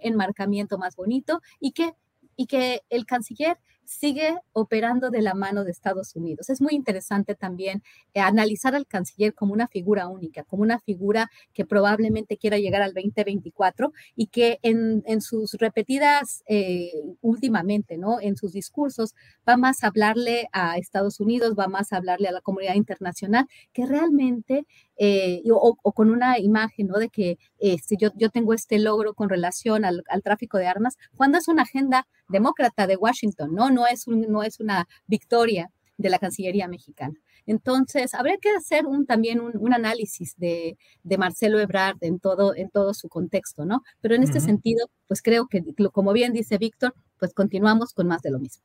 enmarcamiento 0.00 0.76
más 0.76 0.94
bonito 0.94 1.40
y 1.58 1.72
que, 1.72 1.94
y 2.36 2.48
que 2.48 2.82
el 2.90 3.06
canciller 3.06 3.56
sigue 3.92 4.36
operando 4.52 5.10
de 5.10 5.22
la 5.22 5.34
mano 5.34 5.64
de 5.64 5.70
Estados 5.70 6.16
Unidos. 6.16 6.50
Es 6.50 6.60
muy 6.60 6.74
interesante 6.74 7.34
también 7.34 7.82
eh, 8.14 8.20
analizar 8.20 8.74
al 8.74 8.86
canciller 8.86 9.34
como 9.34 9.52
una 9.52 9.68
figura 9.68 10.08
única, 10.08 10.44
como 10.44 10.62
una 10.62 10.80
figura 10.80 11.30
que 11.52 11.64
probablemente 11.64 12.36
quiera 12.36 12.58
llegar 12.58 12.82
al 12.82 12.94
2024 12.94 13.92
y 14.16 14.26
que 14.26 14.58
en, 14.62 15.02
sus 15.20 15.52
repetidas 15.54 16.42
eh, 16.48 16.90
últimamente, 17.20 17.98
¿no? 17.98 18.20
En 18.20 18.36
sus 18.36 18.52
discursos 18.52 19.14
va 19.48 19.56
más 19.56 19.84
a 19.84 19.88
hablarle 19.88 20.48
a 20.52 20.78
Estados 20.78 21.20
Unidos, 21.20 21.54
va 21.58 21.68
más 21.68 21.92
a 21.92 21.96
hablarle 21.98 22.28
a 22.28 22.32
la 22.32 22.40
comunidad 22.40 22.74
internacional, 22.74 23.46
que 23.72 23.86
realmente 23.86 24.66
eh, 24.96 25.42
o, 25.50 25.76
con 25.92 26.10
una 26.10 26.38
imagen, 26.38 26.88
¿no? 26.88 26.98
De 26.98 27.08
que 27.08 27.38
si 27.82 27.96
yo, 27.96 28.10
yo 28.16 28.30
tengo 28.30 28.54
este 28.54 28.78
logro 28.78 29.14
con 29.14 29.28
relación 29.28 29.84
al, 29.84 30.02
al, 30.08 30.22
tráfico 30.22 30.58
de 30.58 30.66
armas, 30.66 30.96
cuando 31.16 31.38
es 31.38 31.48
una 31.48 31.62
agenda 31.62 32.06
demócrata 32.28 32.86
de 32.86 32.96
Washington, 32.96 33.54
¿no? 33.54 33.70
No 33.70 33.81
es, 33.86 34.06
un, 34.06 34.22
no 34.30 34.42
es 34.42 34.60
una 34.60 34.88
victoria 35.06 35.70
de 35.96 36.10
la 36.10 36.18
Cancillería 36.18 36.68
mexicana. 36.68 37.14
Entonces, 37.46 38.14
habría 38.14 38.36
que 38.40 38.50
hacer 38.50 38.86
un, 38.86 39.04
también 39.04 39.40
un, 39.40 39.72
análisis 39.72 40.34
de, 40.36 40.76
de, 41.02 41.18
Marcelo 41.18 41.58
Ebrard 41.58 41.96
en 42.00 42.20
todo, 42.20 42.54
en 42.54 42.70
todo 42.70 42.94
su 42.94 43.08
contexto, 43.08 43.64
¿no? 43.64 43.82
Pero 44.00 44.14
en 44.14 44.22
este 44.22 44.40
sentido, 44.40 44.88
pues 45.08 45.22
creo 45.22 45.48
que, 45.48 45.62
como 45.92 46.12
bien 46.12 46.32
dice 46.32 46.58
Víctor, 46.58 46.94
pues 47.18 47.34
continuamos 47.34 47.92
con 47.92 48.06
más 48.06 48.22
de 48.22 48.30
lo 48.30 48.38
mismo. 48.38 48.62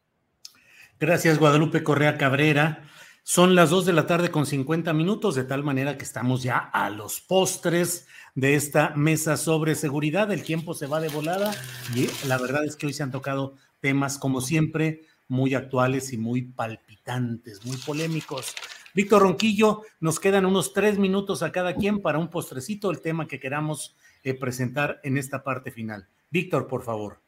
Gracias, 0.99 1.39
Guadalupe 1.39 1.83
Correa 1.83 2.17
Cabrera. 2.17 2.83
Son 3.23 3.55
las 3.55 3.71
dos 3.71 3.85
de 3.85 3.93
la 3.93 4.07
tarde 4.07 4.31
con 4.31 4.45
50 4.45 4.93
minutos, 4.93 5.35
de 5.35 5.43
tal 5.43 5.63
manera 5.63 5.97
que 5.97 6.05
estamos 6.05 6.43
ya 6.43 6.57
a 6.57 6.89
los 6.89 7.19
postres 7.19 8.07
de 8.35 8.55
esta 8.55 8.93
mesa 8.95 9.35
sobre 9.35 9.75
seguridad. 9.75 10.31
El 10.31 10.43
tiempo 10.43 10.73
se 10.73 10.87
va 10.87 11.01
de 11.01 11.09
volada 11.09 11.53
y 11.93 12.07
la 12.27 12.37
verdad 12.37 12.63
es 12.63 12.75
que 12.77 12.85
hoy 12.85 12.93
se 12.93 13.03
han 13.03 13.11
tocado 13.11 13.55
temas, 13.79 14.17
como 14.17 14.41
siempre, 14.41 15.01
muy 15.27 15.53
actuales 15.53 16.13
y 16.13 16.17
muy 16.17 16.43
palpitantes, 16.43 17.65
muy 17.65 17.77
polémicos. 17.77 18.55
Víctor 18.93 19.21
Ronquillo, 19.21 19.83
nos 19.99 20.19
quedan 20.19 20.45
unos 20.45 20.73
tres 20.73 20.97
minutos 20.97 21.43
a 21.43 21.51
cada 21.51 21.75
quien 21.75 22.01
para 22.01 22.17
un 22.17 22.29
postrecito, 22.29 22.89
el 22.89 23.01
tema 23.01 23.27
que 23.27 23.39
queramos 23.39 23.95
eh, 24.23 24.33
presentar 24.33 24.99
en 25.03 25.17
esta 25.17 25.43
parte 25.43 25.71
final. 25.71 26.07
Víctor, 26.29 26.67
por 26.67 26.83
favor. 26.83 27.21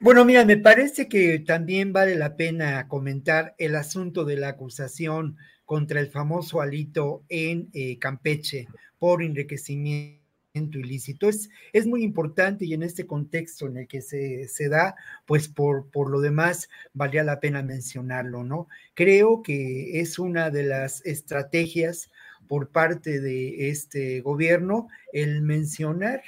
Bueno, 0.00 0.24
mira, 0.24 0.44
me 0.44 0.56
parece 0.56 1.08
que 1.08 1.38
también 1.38 1.92
vale 1.92 2.14
la 2.14 2.36
pena 2.36 2.88
comentar 2.88 3.54
el 3.58 3.74
asunto 3.74 4.24
de 4.24 4.36
la 4.36 4.48
acusación 4.48 5.36
contra 5.64 6.00
el 6.00 6.10
famoso 6.10 6.60
Alito 6.60 7.24
en 7.28 7.70
eh, 7.72 7.98
Campeche 7.98 8.68
por 8.98 9.22
enriquecimiento 9.22 10.23
ilícito. 10.54 11.28
Es, 11.28 11.50
es 11.72 11.86
muy 11.86 12.02
importante 12.02 12.64
y 12.64 12.74
en 12.74 12.82
este 12.82 13.06
contexto 13.06 13.66
en 13.66 13.78
el 13.78 13.88
que 13.88 14.00
se, 14.00 14.48
se 14.48 14.68
da, 14.68 14.94
pues 15.26 15.48
por, 15.48 15.90
por 15.90 16.10
lo 16.10 16.20
demás, 16.20 16.68
valía 16.92 17.24
la 17.24 17.40
pena 17.40 17.62
mencionarlo, 17.62 18.44
¿no? 18.44 18.68
Creo 18.94 19.42
que 19.42 20.00
es 20.00 20.18
una 20.18 20.50
de 20.50 20.64
las 20.64 21.04
estrategias 21.04 22.10
por 22.46 22.70
parte 22.70 23.20
de 23.20 23.70
este 23.70 24.20
gobierno 24.20 24.88
el 25.12 25.42
mencionar 25.42 26.22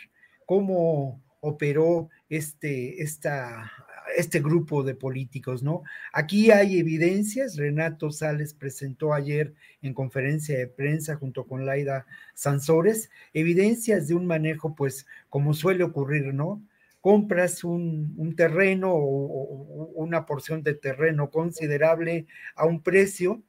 cómo 0.47 1.23
operó 1.41 2.09
este, 2.29 3.03
esta 3.03 3.71
este 4.15 4.41
grupo 4.41 4.83
de 4.83 4.95
políticos, 4.95 5.63
¿no? 5.63 5.83
Aquí 6.13 6.51
hay 6.51 6.79
evidencias, 6.79 7.57
Renato 7.57 8.11
Sales 8.11 8.55
presentó 8.55 9.13
ayer 9.13 9.55
en 9.83 9.95
conferencia 9.95 10.57
de 10.57 10.67
prensa 10.69 11.17
junto 11.17 11.47
con 11.47 11.67
Laida 11.67 12.07
Sansores, 12.35 13.11
evidencias 13.33 14.09
de 14.09 14.15
un 14.15 14.27
manejo, 14.27 14.75
pues, 14.75 15.07
como 15.29 15.55
suele 15.55 15.85
ocurrir, 15.85 16.35
¿no? 16.35 16.63
Compras 17.01 17.65
un, 17.65 18.35
terreno 18.37 18.93
o, 18.93 19.93
una 19.95 20.27
porción 20.27 20.63
de 20.63 20.75
terreno 20.75 21.31
considerable 21.31 22.27
a 22.55 22.67
un 22.67 22.83
precio, 22.83 23.43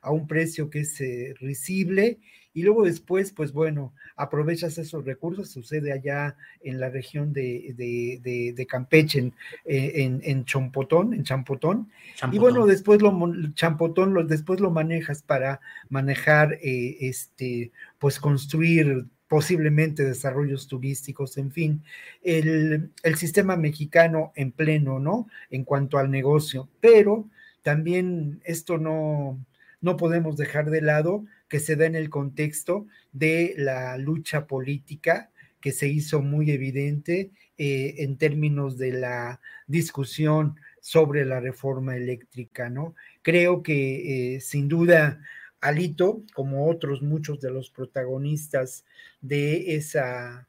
a 0.00 0.10
un 0.10 0.26
precio 0.26 0.70
que 0.70 0.80
es 0.80 1.00
eh, 1.00 1.34
risible 1.40 2.18
y 2.54 2.62
luego 2.62 2.84
después, 2.84 3.32
pues 3.32 3.52
bueno, 3.52 3.92
aprovechas 4.16 4.78
esos 4.78 5.04
recursos, 5.04 5.50
sucede 5.50 5.92
allá 5.92 6.36
en 6.62 6.78
la 6.78 6.88
región 6.88 7.32
de, 7.32 7.74
de, 7.76 8.66
Campeche, 8.66 9.18
en, 9.18 9.34
en, 9.64 10.20
en, 10.22 10.44
Champotón, 10.44 11.12
en 11.12 11.24
Champotón, 11.24 11.90
y 12.30 12.38
bueno, 12.38 12.64
después 12.66 13.02
lo, 13.02 13.12
Champotón, 13.54 14.14
lo, 14.14 14.24
después 14.24 14.60
lo 14.60 14.70
manejas 14.70 15.22
para 15.22 15.60
manejar, 15.88 16.54
eh, 16.62 16.96
este, 17.00 17.72
pues 17.98 18.20
construir 18.20 19.06
posiblemente 19.26 20.04
desarrollos 20.04 20.68
turísticos, 20.68 21.36
en 21.38 21.50
fin, 21.50 21.82
el, 22.22 22.92
el 23.02 23.14
sistema 23.16 23.56
mexicano 23.56 24.32
en 24.36 24.52
pleno, 24.52 25.00
¿no? 25.00 25.26
En 25.50 25.64
cuanto 25.64 25.98
al 25.98 26.08
negocio, 26.08 26.68
pero 26.80 27.28
también 27.62 28.40
esto 28.44 28.78
no, 28.78 29.44
no 29.80 29.96
podemos 29.96 30.36
dejar 30.36 30.70
de 30.70 30.82
lado 30.82 31.24
que 31.54 31.60
se 31.60 31.76
da 31.76 31.86
en 31.86 31.94
el 31.94 32.10
contexto 32.10 32.88
de 33.12 33.54
la 33.56 33.96
lucha 33.96 34.48
política 34.48 35.30
que 35.60 35.70
se 35.70 35.86
hizo 35.86 36.20
muy 36.20 36.50
evidente 36.50 37.30
eh, 37.58 37.94
en 37.98 38.18
términos 38.18 38.76
de 38.76 38.90
la 38.90 39.40
discusión 39.68 40.56
sobre 40.80 41.24
la 41.24 41.38
reforma 41.38 41.96
eléctrica, 41.96 42.70
¿no? 42.70 42.96
Creo 43.22 43.62
que 43.62 44.34
eh, 44.34 44.40
sin 44.40 44.66
duda 44.66 45.20
Alito, 45.60 46.24
como 46.34 46.68
otros 46.68 47.02
muchos 47.02 47.40
de 47.40 47.52
los 47.52 47.70
protagonistas 47.70 48.84
de 49.20 49.76
esa, 49.76 50.48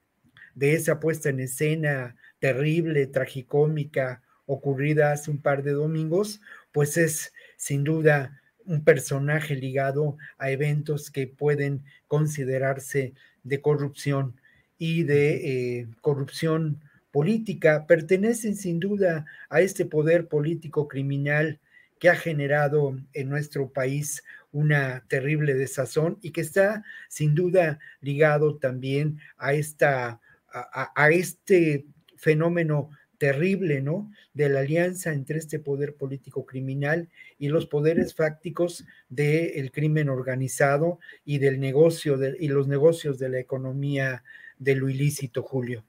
de 0.55 0.73
esa 0.73 0.99
puesta 0.99 1.29
en 1.29 1.39
escena 1.39 2.15
terrible, 2.39 3.05
tragicómica, 3.05 4.23
ocurrida 4.47 5.11
hace 5.11 5.29
un 5.29 5.39
par 5.39 5.61
de 5.61 5.73
domingos, 5.73 6.41
pues 6.71 6.97
es 6.97 7.31
sin 7.57 7.83
duda 7.83 8.41
un 8.65 8.83
personaje 8.83 9.55
ligado 9.55 10.17
a 10.37 10.51
eventos 10.51 11.11
que 11.11 11.27
pueden 11.27 11.83
considerarse 12.07 13.13
de 13.43 13.61
corrupción 13.61 14.39
y 14.77 15.03
de 15.03 15.79
eh, 15.79 15.87
corrupción 16.01 16.81
política, 17.11 17.85
pertenecen 17.87 18.55
sin 18.55 18.79
duda 18.79 19.25
a 19.49 19.61
este 19.61 19.85
poder 19.85 20.27
político 20.27 20.87
criminal 20.87 21.59
que 21.99 22.09
ha 22.09 22.15
generado 22.15 22.99
en 23.13 23.29
nuestro 23.29 23.71
país 23.71 24.23
una 24.51 25.05
terrible 25.07 25.53
desazón 25.53 26.17
y 26.21 26.31
que 26.31 26.41
está 26.41 26.83
sin 27.07 27.33
duda 27.35 27.79
ligado 28.01 28.57
también 28.57 29.19
a 29.37 29.53
esta 29.53 30.19
a 30.51 31.09
este 31.09 31.85
fenómeno 32.15 32.89
terrible, 33.17 33.81
¿no? 33.81 34.11
De 34.33 34.49
la 34.49 34.59
alianza 34.59 35.13
entre 35.13 35.37
este 35.37 35.59
poder 35.59 35.95
político 35.95 36.45
criminal 36.45 37.09
y 37.37 37.49
los 37.49 37.65
poderes 37.65 38.13
fácticos 38.13 38.85
del 39.09 39.71
crimen 39.71 40.09
organizado 40.09 40.99
y 41.23 41.39
del 41.39 41.59
negocio 41.59 42.17
y 42.39 42.47
los 42.47 42.67
negocios 42.67 43.17
de 43.19 43.29
la 43.29 43.39
economía 43.39 44.23
de 44.57 44.75
lo 44.75 44.89
ilícito, 44.89 45.43
Julio. 45.43 45.83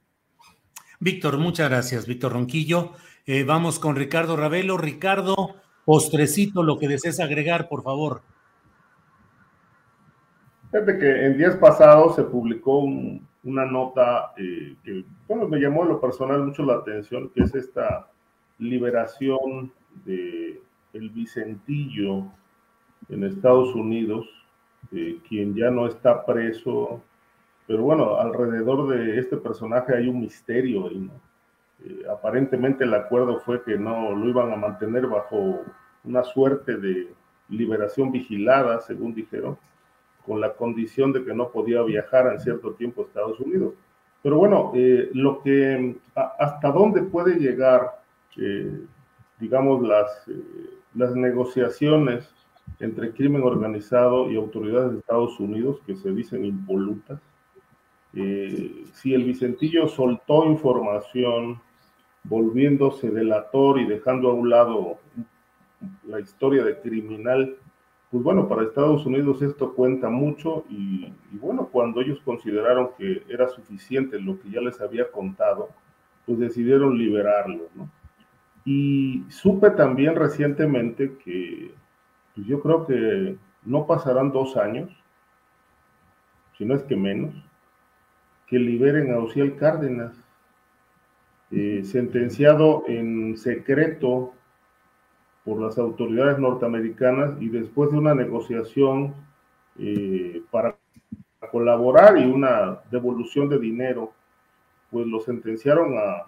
Víctor, 0.99 1.39
muchas 1.39 1.69
gracias, 1.69 2.07
Víctor 2.07 2.33
Ronquillo. 2.33 2.93
Eh, 3.27 3.45
vamos 3.45 3.79
con 3.79 3.97
Ricardo 3.97 4.37
Ravelo. 4.37 4.79
Ricardo, 4.79 5.57
postrecito, 5.85 6.63
lo 6.63 6.79
que 6.79 6.89
desees 6.89 7.21
agregar, 7.21 7.69
por 7.69 7.83
favor. 7.83 8.23
Fíjate 10.71 10.99
que 10.99 11.27
en 11.27 11.39
días 11.39 11.57
pasados 11.57 12.17
se 12.17 12.23
publicó 12.23 12.79
un, 12.79 13.27
una 13.47 13.65
nota 13.65 14.33
eh, 14.37 14.77
que, 14.85 15.05
bueno, 15.27 15.49
me 15.49 15.59
llamó 15.59 15.85
a 15.85 15.87
lo 15.87 16.01
personal 16.01 16.45
mucho 16.45 16.65
la 16.65 16.75
atención, 16.75 17.31
que 17.31 17.43
es 17.43 17.55
esta 17.55 18.09
liberación 18.59 19.73
de 20.05 20.61
el 20.93 21.11
Vicentillo 21.11 22.25
en 23.09 23.25
Estados 23.25 23.75
Unidos, 23.75 24.27
quien 25.29 25.55
ya 25.55 25.71
no 25.71 25.87
está 25.87 26.25
preso, 26.25 27.03
pero 27.67 27.83
bueno, 27.83 28.17
alrededor 28.17 28.89
de 28.89 29.19
este 29.19 29.37
personaje 29.37 29.95
hay 29.95 30.09
un 30.09 30.21
misterio 30.21 30.91
y 30.91 31.11
eh, 31.85 32.03
aparentemente 32.11 32.85
el 32.85 32.95
acuerdo 32.95 33.41
fue 33.41 33.63
que 33.65 33.77
no 33.77 34.15
lo 34.15 34.29
iban 34.29 34.53
a 34.53 34.57
mantener 34.57 35.07
bajo 35.07 35.63
una 36.05 36.23
suerte 36.23 36.77
de 36.77 37.13
liberación 37.49 38.13
vigilada, 38.13 38.81
según 38.81 39.15
dijeron, 39.15 39.59
con 40.27 40.41
la 40.41 40.55
condición 40.55 41.13
de 41.13 41.25
que 41.25 41.33
no 41.33 41.51
podía 41.51 41.83
viajar 41.83 42.33
en 42.33 42.41
cierto 42.41 42.73
tiempo 42.73 43.03
a 43.03 43.05
Estados 43.07 43.39
Unidos. 43.41 43.75
Pero 44.23 44.39
bueno, 44.39 44.73
eh, 44.75 45.11
lo 45.13 45.41
que, 45.41 45.97
hasta 46.15 46.73
dónde 46.73 47.03
puede 47.03 47.39
llegar, 47.39 48.01
eh, 48.37 48.81
digamos, 49.39 49.87
las, 49.87 50.27
eh, 50.29 50.33
las 50.95 51.15
negociaciones 51.15 52.29
entre 52.81 53.13
crimen 53.13 53.43
organizado 53.43 54.29
y 54.31 54.37
autoridades 54.37 54.93
de 54.93 54.99
Estados 54.99 55.39
Unidos, 55.39 55.79
que 55.87 55.95
se 55.95 56.11
dicen 56.11 56.45
impolutas. 56.45 57.21
si 58.13 59.13
el 59.13 59.25
Vicentillo 59.25 59.87
soltó 59.89 60.47
información 60.47 61.61
volviéndose 62.25 63.11
delator 63.11 63.79
y 63.79 63.85
dejando 63.85 64.31
a 64.31 64.35
un 64.35 64.49
lado 64.49 64.99
la 66.09 66.19
historia 66.19 66.65
de 66.65 66.81
criminal 66.81 67.57
pues 68.11 68.23
bueno, 68.23 68.49
para 68.49 68.63
Estados 68.63 69.05
Unidos 69.05 69.43
esto 69.43 69.75
cuenta 69.75 70.09
mucho 70.09 70.65
y, 70.69 71.13
bueno, 71.33 71.69
cuando 71.71 72.01
ellos 72.01 72.21
consideraron 72.25 72.91
que 72.97 73.25
era 73.29 73.49
suficiente 73.49 74.21
lo 74.21 74.39
que 74.41 74.51
ya 74.51 74.61
les 74.61 74.81
había 74.81 75.11
contado, 75.11 75.71
pues 76.25 76.39
decidieron 76.39 76.97
liberarlo, 76.97 77.65
¿no? 77.75 77.91
Y 78.65 79.25
supe 79.29 79.71
también 79.71 80.17
recientemente 80.17 81.17
que 81.25 81.73
pues 82.35 82.47
yo 82.47 82.61
creo 82.61 82.87
que 82.87 83.37
no 83.65 83.87
pasarán 83.87 84.31
dos 84.33 84.57
años, 84.57 84.91
si 86.57 86.65
no 86.65 86.75
es 86.75 86.83
que 86.83 86.97
menos, 86.97 87.35
que 88.47 88.59
liberen 88.59 89.13
a 89.13 89.19
Ociel 89.19 89.57
Cárdenas, 89.57 90.17
eh, 91.51 91.83
sentenciado 91.85 92.85
en 92.89 93.37
secreto 93.37 94.35
por 95.47 95.61
las 95.61 95.79
autoridades 95.79 96.41
norteamericanas 96.41 97.41
y 97.41 97.49
después 97.49 97.93
de 97.93 97.99
una 97.99 98.17
negociación 98.17 99.15
eh, 99.79 100.43
para 100.51 100.77
colaborar 101.53 102.19
y 102.19 102.25
una 102.25 102.81
devolución 102.91 103.49
de 103.49 103.61
dinero, 103.61 104.13
pues 104.91 105.07
lo 105.07 105.21
sentenciaron 105.21 105.97
a 105.97 106.27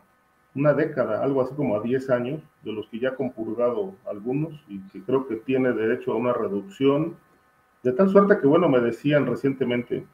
una 0.55 0.73
década, 0.73 1.23
algo 1.23 1.43
así 1.43 1.53
como 1.57 1.77
a 1.77 1.83
10 1.83 2.11
años, 2.11 2.41
de 2.63 2.73
los 2.73 2.87
que 2.89 3.01
ya 3.01 3.11
ha 3.11 3.15
compurgado 3.17 3.97
algunos 4.09 4.55
y 4.69 4.79
que 4.89 5.03
creo 5.03 5.27
que 5.27 5.35
tiene 5.35 5.73
derecho 5.73 6.13
a 6.13 6.17
una 6.17 6.33
reducción, 6.33 7.17
de 7.83 7.93
tal 7.93 8.11
suerte 8.11 8.39
que, 8.41 8.47
bueno, 8.47 8.69
me 8.69 8.81
decían 8.81 9.27
recientemente 9.27 10.07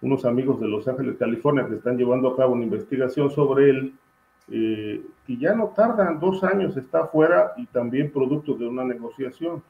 unos 0.00 0.24
amigos 0.24 0.60
de 0.60 0.66
Los 0.66 0.88
Ángeles, 0.88 1.16
California, 1.16 1.66
que 1.68 1.76
están 1.76 1.96
llevando 1.96 2.28
a 2.28 2.36
cabo 2.36 2.54
una 2.54 2.64
investigación 2.64 3.30
sobre 3.30 3.70
él, 3.70 3.94
eh, 4.50 5.04
y 5.26 5.38
ya 5.38 5.54
no 5.54 5.68
tardan 5.68 6.18
dos 6.18 6.42
años, 6.42 6.76
está 6.76 7.06
fuera 7.06 7.52
y 7.56 7.66
también 7.66 8.10
producto 8.10 8.54
de 8.54 8.66
una 8.66 8.84
negociación. 8.84 9.62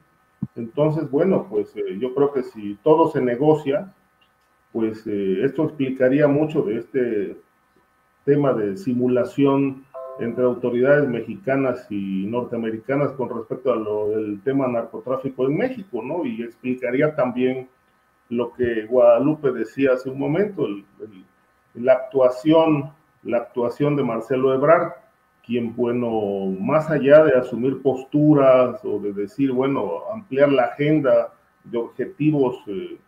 Entonces, 0.55 1.11
bueno, 1.11 1.47
pues 1.49 1.75
eh, 1.77 1.99
yo 1.99 2.15
creo 2.15 2.33
que 2.33 2.43
si 2.43 2.77
todo 2.83 3.11
se 3.11 3.21
negocia, 3.21 3.93
pues 4.73 5.07
eh, 5.07 5.45
esto 5.45 5.65
explicaría 5.65 6.29
mucho 6.29 6.63
de 6.63 6.79
este 6.79 7.37
tema 8.25 8.53
de 8.53 8.77
simulación 8.77 9.85
entre 10.21 10.45
autoridades 10.45 11.09
mexicanas 11.09 11.87
y 11.91 12.27
norteamericanas 12.27 13.13
con 13.13 13.29
respecto 13.29 13.73
a 13.73 13.77
lo 13.77 14.11
del 14.11 14.41
tema 14.43 14.67
narcotráfico 14.67 15.47
en 15.47 15.57
México, 15.57 16.03
¿no? 16.03 16.25
Y 16.25 16.43
explicaría 16.43 17.15
también 17.15 17.69
lo 18.29 18.53
que 18.53 18.85
Guadalupe 18.87 19.53
decía 19.53 19.93
hace 19.95 20.11
un 20.11 20.19
momento, 20.19 20.67
la 21.75 21.93
actuación, 21.95 22.93
la 23.23 23.39
actuación 23.39 23.97
de 23.97 24.05
Marcelo 24.05 24.55
Ebrard, 24.55 24.93
quien, 25.45 25.75
bueno, 25.75 26.55
más 26.61 26.91
allá 26.91 27.25
de 27.25 27.33
asumir 27.33 27.81
posturas 27.81 28.85
o 28.85 28.99
de 28.99 29.13
decir, 29.13 29.51
bueno, 29.53 30.03
ampliar 30.13 30.51
la 30.51 30.65
agenda 30.65 31.33
de 31.65 31.79
objetivos 31.79 32.57
eh, 32.67 32.99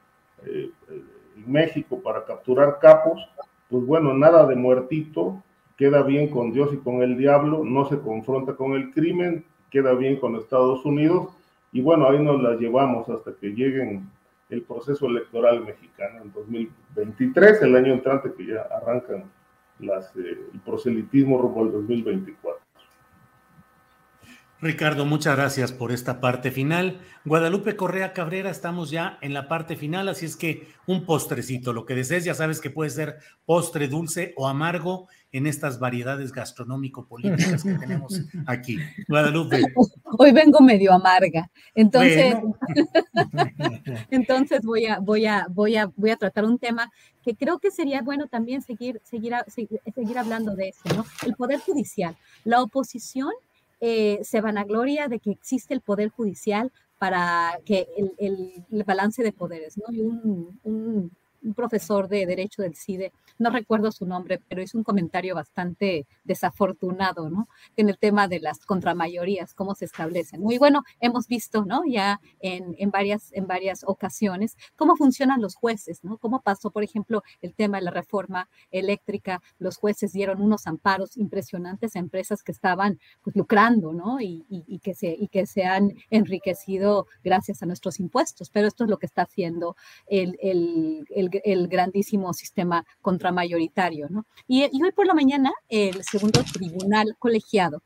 eh, 0.46 0.70
en 0.88 1.52
México 1.52 2.00
para 2.02 2.24
capturar 2.24 2.78
capos, 2.80 3.28
pues 3.68 3.84
bueno, 3.84 4.14
nada 4.14 4.46
de 4.46 4.56
muertito, 4.56 5.42
queda 5.76 6.02
bien 6.02 6.28
con 6.28 6.52
Dios 6.52 6.70
y 6.72 6.78
con 6.78 7.02
el 7.02 7.16
diablo, 7.16 7.62
no 7.64 7.86
se 7.86 8.00
confronta 8.00 8.54
con 8.54 8.72
el 8.72 8.90
crimen, 8.92 9.44
queda 9.70 9.92
bien 9.94 10.16
con 10.16 10.36
Estados 10.36 10.84
Unidos, 10.84 11.28
y 11.72 11.80
bueno, 11.80 12.08
ahí 12.08 12.18
nos 12.18 12.42
la 12.42 12.56
llevamos 12.56 13.08
hasta 13.08 13.32
que 13.34 13.48
lleguen 13.50 14.08
el 14.48 14.62
proceso 14.62 15.06
electoral 15.06 15.64
mexicano 15.64 16.22
en 16.22 16.32
2023, 16.32 17.62
el 17.62 17.76
año 17.76 17.92
entrante 17.92 18.32
que 18.36 18.46
ya 18.46 18.62
arrancan 18.62 19.24
las, 19.82 20.14
eh, 20.16 20.38
el 20.52 20.60
proselitismo 20.60 21.40
rumbo 21.40 21.62
al 21.62 21.72
2024. 21.72 22.69
Ricardo, 24.62 25.06
muchas 25.06 25.36
gracias 25.36 25.72
por 25.72 25.90
esta 25.90 26.20
parte 26.20 26.50
final. 26.50 27.00
Guadalupe 27.24 27.76
Correa 27.76 28.12
Cabrera, 28.12 28.50
estamos 28.50 28.90
ya 28.90 29.18
en 29.22 29.32
la 29.32 29.48
parte 29.48 29.74
final, 29.74 30.08
así 30.08 30.26
es 30.26 30.36
que 30.36 30.68
un 30.86 31.06
postrecito, 31.06 31.72
lo 31.72 31.86
que 31.86 31.94
desees, 31.94 32.24
ya 32.24 32.34
sabes 32.34 32.60
que 32.60 32.68
puede 32.68 32.90
ser 32.90 33.16
postre 33.46 33.88
dulce 33.88 34.34
o 34.36 34.48
amargo 34.48 35.08
en 35.32 35.46
estas 35.46 35.78
variedades 35.78 36.32
gastronómico-políticas 36.32 37.62
que 37.62 37.74
tenemos 37.74 38.20
aquí. 38.46 38.78
Guadalupe. 39.08 39.62
Hoy 40.18 40.32
vengo 40.32 40.60
medio 40.60 40.92
amarga, 40.92 41.50
entonces, 41.74 42.36
entonces 44.10 44.60
voy 44.62 44.86
a, 44.86 44.98
voy 44.98 45.24
a, 45.24 45.46
voy 45.48 45.76
a, 45.76 45.86
voy 45.96 46.10
a 46.10 46.16
tratar 46.16 46.44
un 46.44 46.58
tema 46.58 46.90
que 47.24 47.34
creo 47.34 47.58
que 47.60 47.70
sería 47.70 48.02
bueno 48.02 48.26
también 48.26 48.60
seguir, 48.60 49.00
seguir, 49.04 49.34
seguir 49.94 50.18
hablando 50.18 50.54
de 50.54 50.68
eso, 50.68 50.82
¿no? 50.94 51.06
El 51.26 51.34
poder 51.34 51.60
judicial, 51.60 52.16
la 52.44 52.62
oposición 52.62 53.30
eh, 53.80 54.20
se 54.22 54.40
vanagloria 54.40 55.08
de 55.08 55.18
que 55.20 55.30
existe 55.30 55.74
el 55.74 55.80
poder 55.80 56.10
judicial 56.10 56.72
para 56.98 57.58
que 57.64 57.88
el, 58.18 58.84
balance 58.84 59.22
de 59.22 59.32
poderes, 59.32 59.78
¿no? 59.78 59.84
Y 59.90 60.02
un, 60.02 60.60
un 60.62 61.10
profesor 61.54 62.08
de 62.08 62.26
Derecho 62.26 62.62
del 62.62 62.76
CIDE, 62.76 63.12
no 63.38 63.50
recuerdo 63.50 63.90
su 63.92 64.06
nombre, 64.06 64.40
pero 64.48 64.62
hizo 64.62 64.78
un 64.78 64.84
comentario 64.84 65.34
bastante 65.34 66.06
desafortunado, 66.24 67.30
¿no? 67.30 67.48
En 67.76 67.88
el 67.88 67.98
tema 67.98 68.28
de 68.28 68.40
las 68.40 68.66
contramayorías, 68.66 69.54
cómo 69.54 69.74
se 69.74 69.86
establecen. 69.86 70.40
Muy 70.40 70.58
bueno, 70.58 70.82
hemos 71.00 71.26
visto, 71.26 71.64
¿no? 71.64 71.82
Ya 71.86 72.20
en, 72.40 72.74
en, 72.78 72.90
varias, 72.90 73.32
en 73.32 73.46
varias 73.46 73.82
ocasiones 73.86 74.56
cómo 74.76 74.96
funcionan 74.96 75.40
los 75.40 75.54
jueces, 75.54 76.04
¿no? 76.04 76.18
Cómo 76.18 76.42
pasó, 76.42 76.70
por 76.70 76.82
ejemplo, 76.82 77.22
el 77.40 77.54
tema 77.54 77.78
de 77.78 77.84
la 77.84 77.90
reforma 77.90 78.48
eléctrica, 78.70 79.42
los 79.58 79.76
jueces 79.76 80.12
dieron 80.12 80.42
unos 80.42 80.66
amparos 80.66 81.16
impresionantes 81.16 81.96
a 81.96 81.98
empresas 81.98 82.42
que 82.42 82.52
estaban 82.52 82.98
pues, 83.22 83.36
lucrando, 83.36 83.92
¿no? 83.92 84.20
Y, 84.20 84.44
y, 84.48 84.78
que 84.80 84.94
se, 84.94 85.16
y 85.18 85.28
que 85.28 85.46
se 85.46 85.64
han 85.64 85.92
enriquecido 86.10 87.06
gracias 87.24 87.62
a 87.62 87.66
nuestros 87.66 88.00
impuestos, 88.00 88.50
pero 88.50 88.68
esto 88.68 88.84
es 88.84 88.90
lo 88.90 88.98
que 88.98 89.06
está 89.06 89.22
haciendo 89.22 89.76
el, 90.06 90.36
el, 90.40 91.06
el 91.10 91.29
el, 91.44 91.68
grandísimo 91.68 92.32
sistema 92.32 92.84
contramayoritario. 93.00 94.08
¿no? 94.08 94.26
Y, 94.46 94.62
hoy 94.62 94.92
por 94.92 95.06
la 95.06 95.14
mañana 95.14 95.52
el 95.68 96.02
segundo 96.04 96.42
tribunal 96.52 97.16
colegiado 97.18 97.82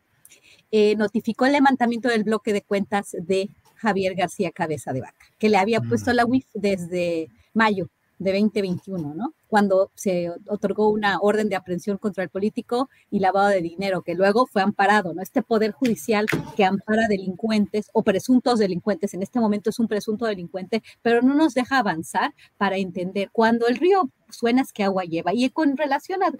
eh, 0.70 0.96
notificó 0.96 1.46
el 1.46 1.52
levantamiento 1.52 2.08
del 2.08 2.24
bloque 2.24 2.52
de 2.52 2.62
cuentas 2.62 3.10
de 3.12 3.50
Javier 3.76 4.14
García 4.14 4.50
Cabeza 4.50 4.92
de 4.92 5.00
Vaca, 5.00 5.26
que 5.38 5.48
le 5.48 5.56
había 5.56 5.80
puesto 5.80 6.10
mm. 6.12 6.14
la 6.14 6.24
UIF 6.26 6.46
desde 6.54 7.28
mayo 7.52 7.88
de 8.18 8.32
2021, 8.32 9.14
¿no? 9.14 9.34
Cuando 9.48 9.90
se 9.94 10.30
otorgó 10.48 10.88
una 10.88 11.18
orden 11.20 11.48
de 11.48 11.56
aprehensión 11.56 11.98
contra 11.98 12.24
el 12.24 12.30
político 12.30 12.88
y 13.10 13.20
lavado 13.20 13.48
de 13.48 13.62
dinero, 13.62 14.02
que 14.02 14.14
luego 14.14 14.46
fue 14.46 14.62
amparado, 14.62 15.14
¿no? 15.14 15.22
Este 15.22 15.42
poder 15.42 15.72
judicial 15.72 16.26
que 16.56 16.64
ampara 16.64 17.06
delincuentes 17.08 17.90
o 17.92 18.02
presuntos 18.02 18.58
delincuentes, 18.58 19.14
en 19.14 19.22
este 19.22 19.40
momento 19.40 19.70
es 19.70 19.78
un 19.78 19.88
presunto 19.88 20.26
delincuente, 20.26 20.82
pero 21.02 21.22
no 21.22 21.34
nos 21.34 21.54
deja 21.54 21.78
avanzar 21.78 22.34
para 22.56 22.76
entender 22.76 23.30
cuando 23.32 23.66
el 23.68 23.76
río 23.76 24.10
suena 24.30 24.62
es 24.62 24.72
que 24.72 24.84
agua 24.84 25.04
lleva. 25.04 25.32
Y 25.32 25.48
con 25.50 25.76
relación 25.76 26.22
a 26.22 26.32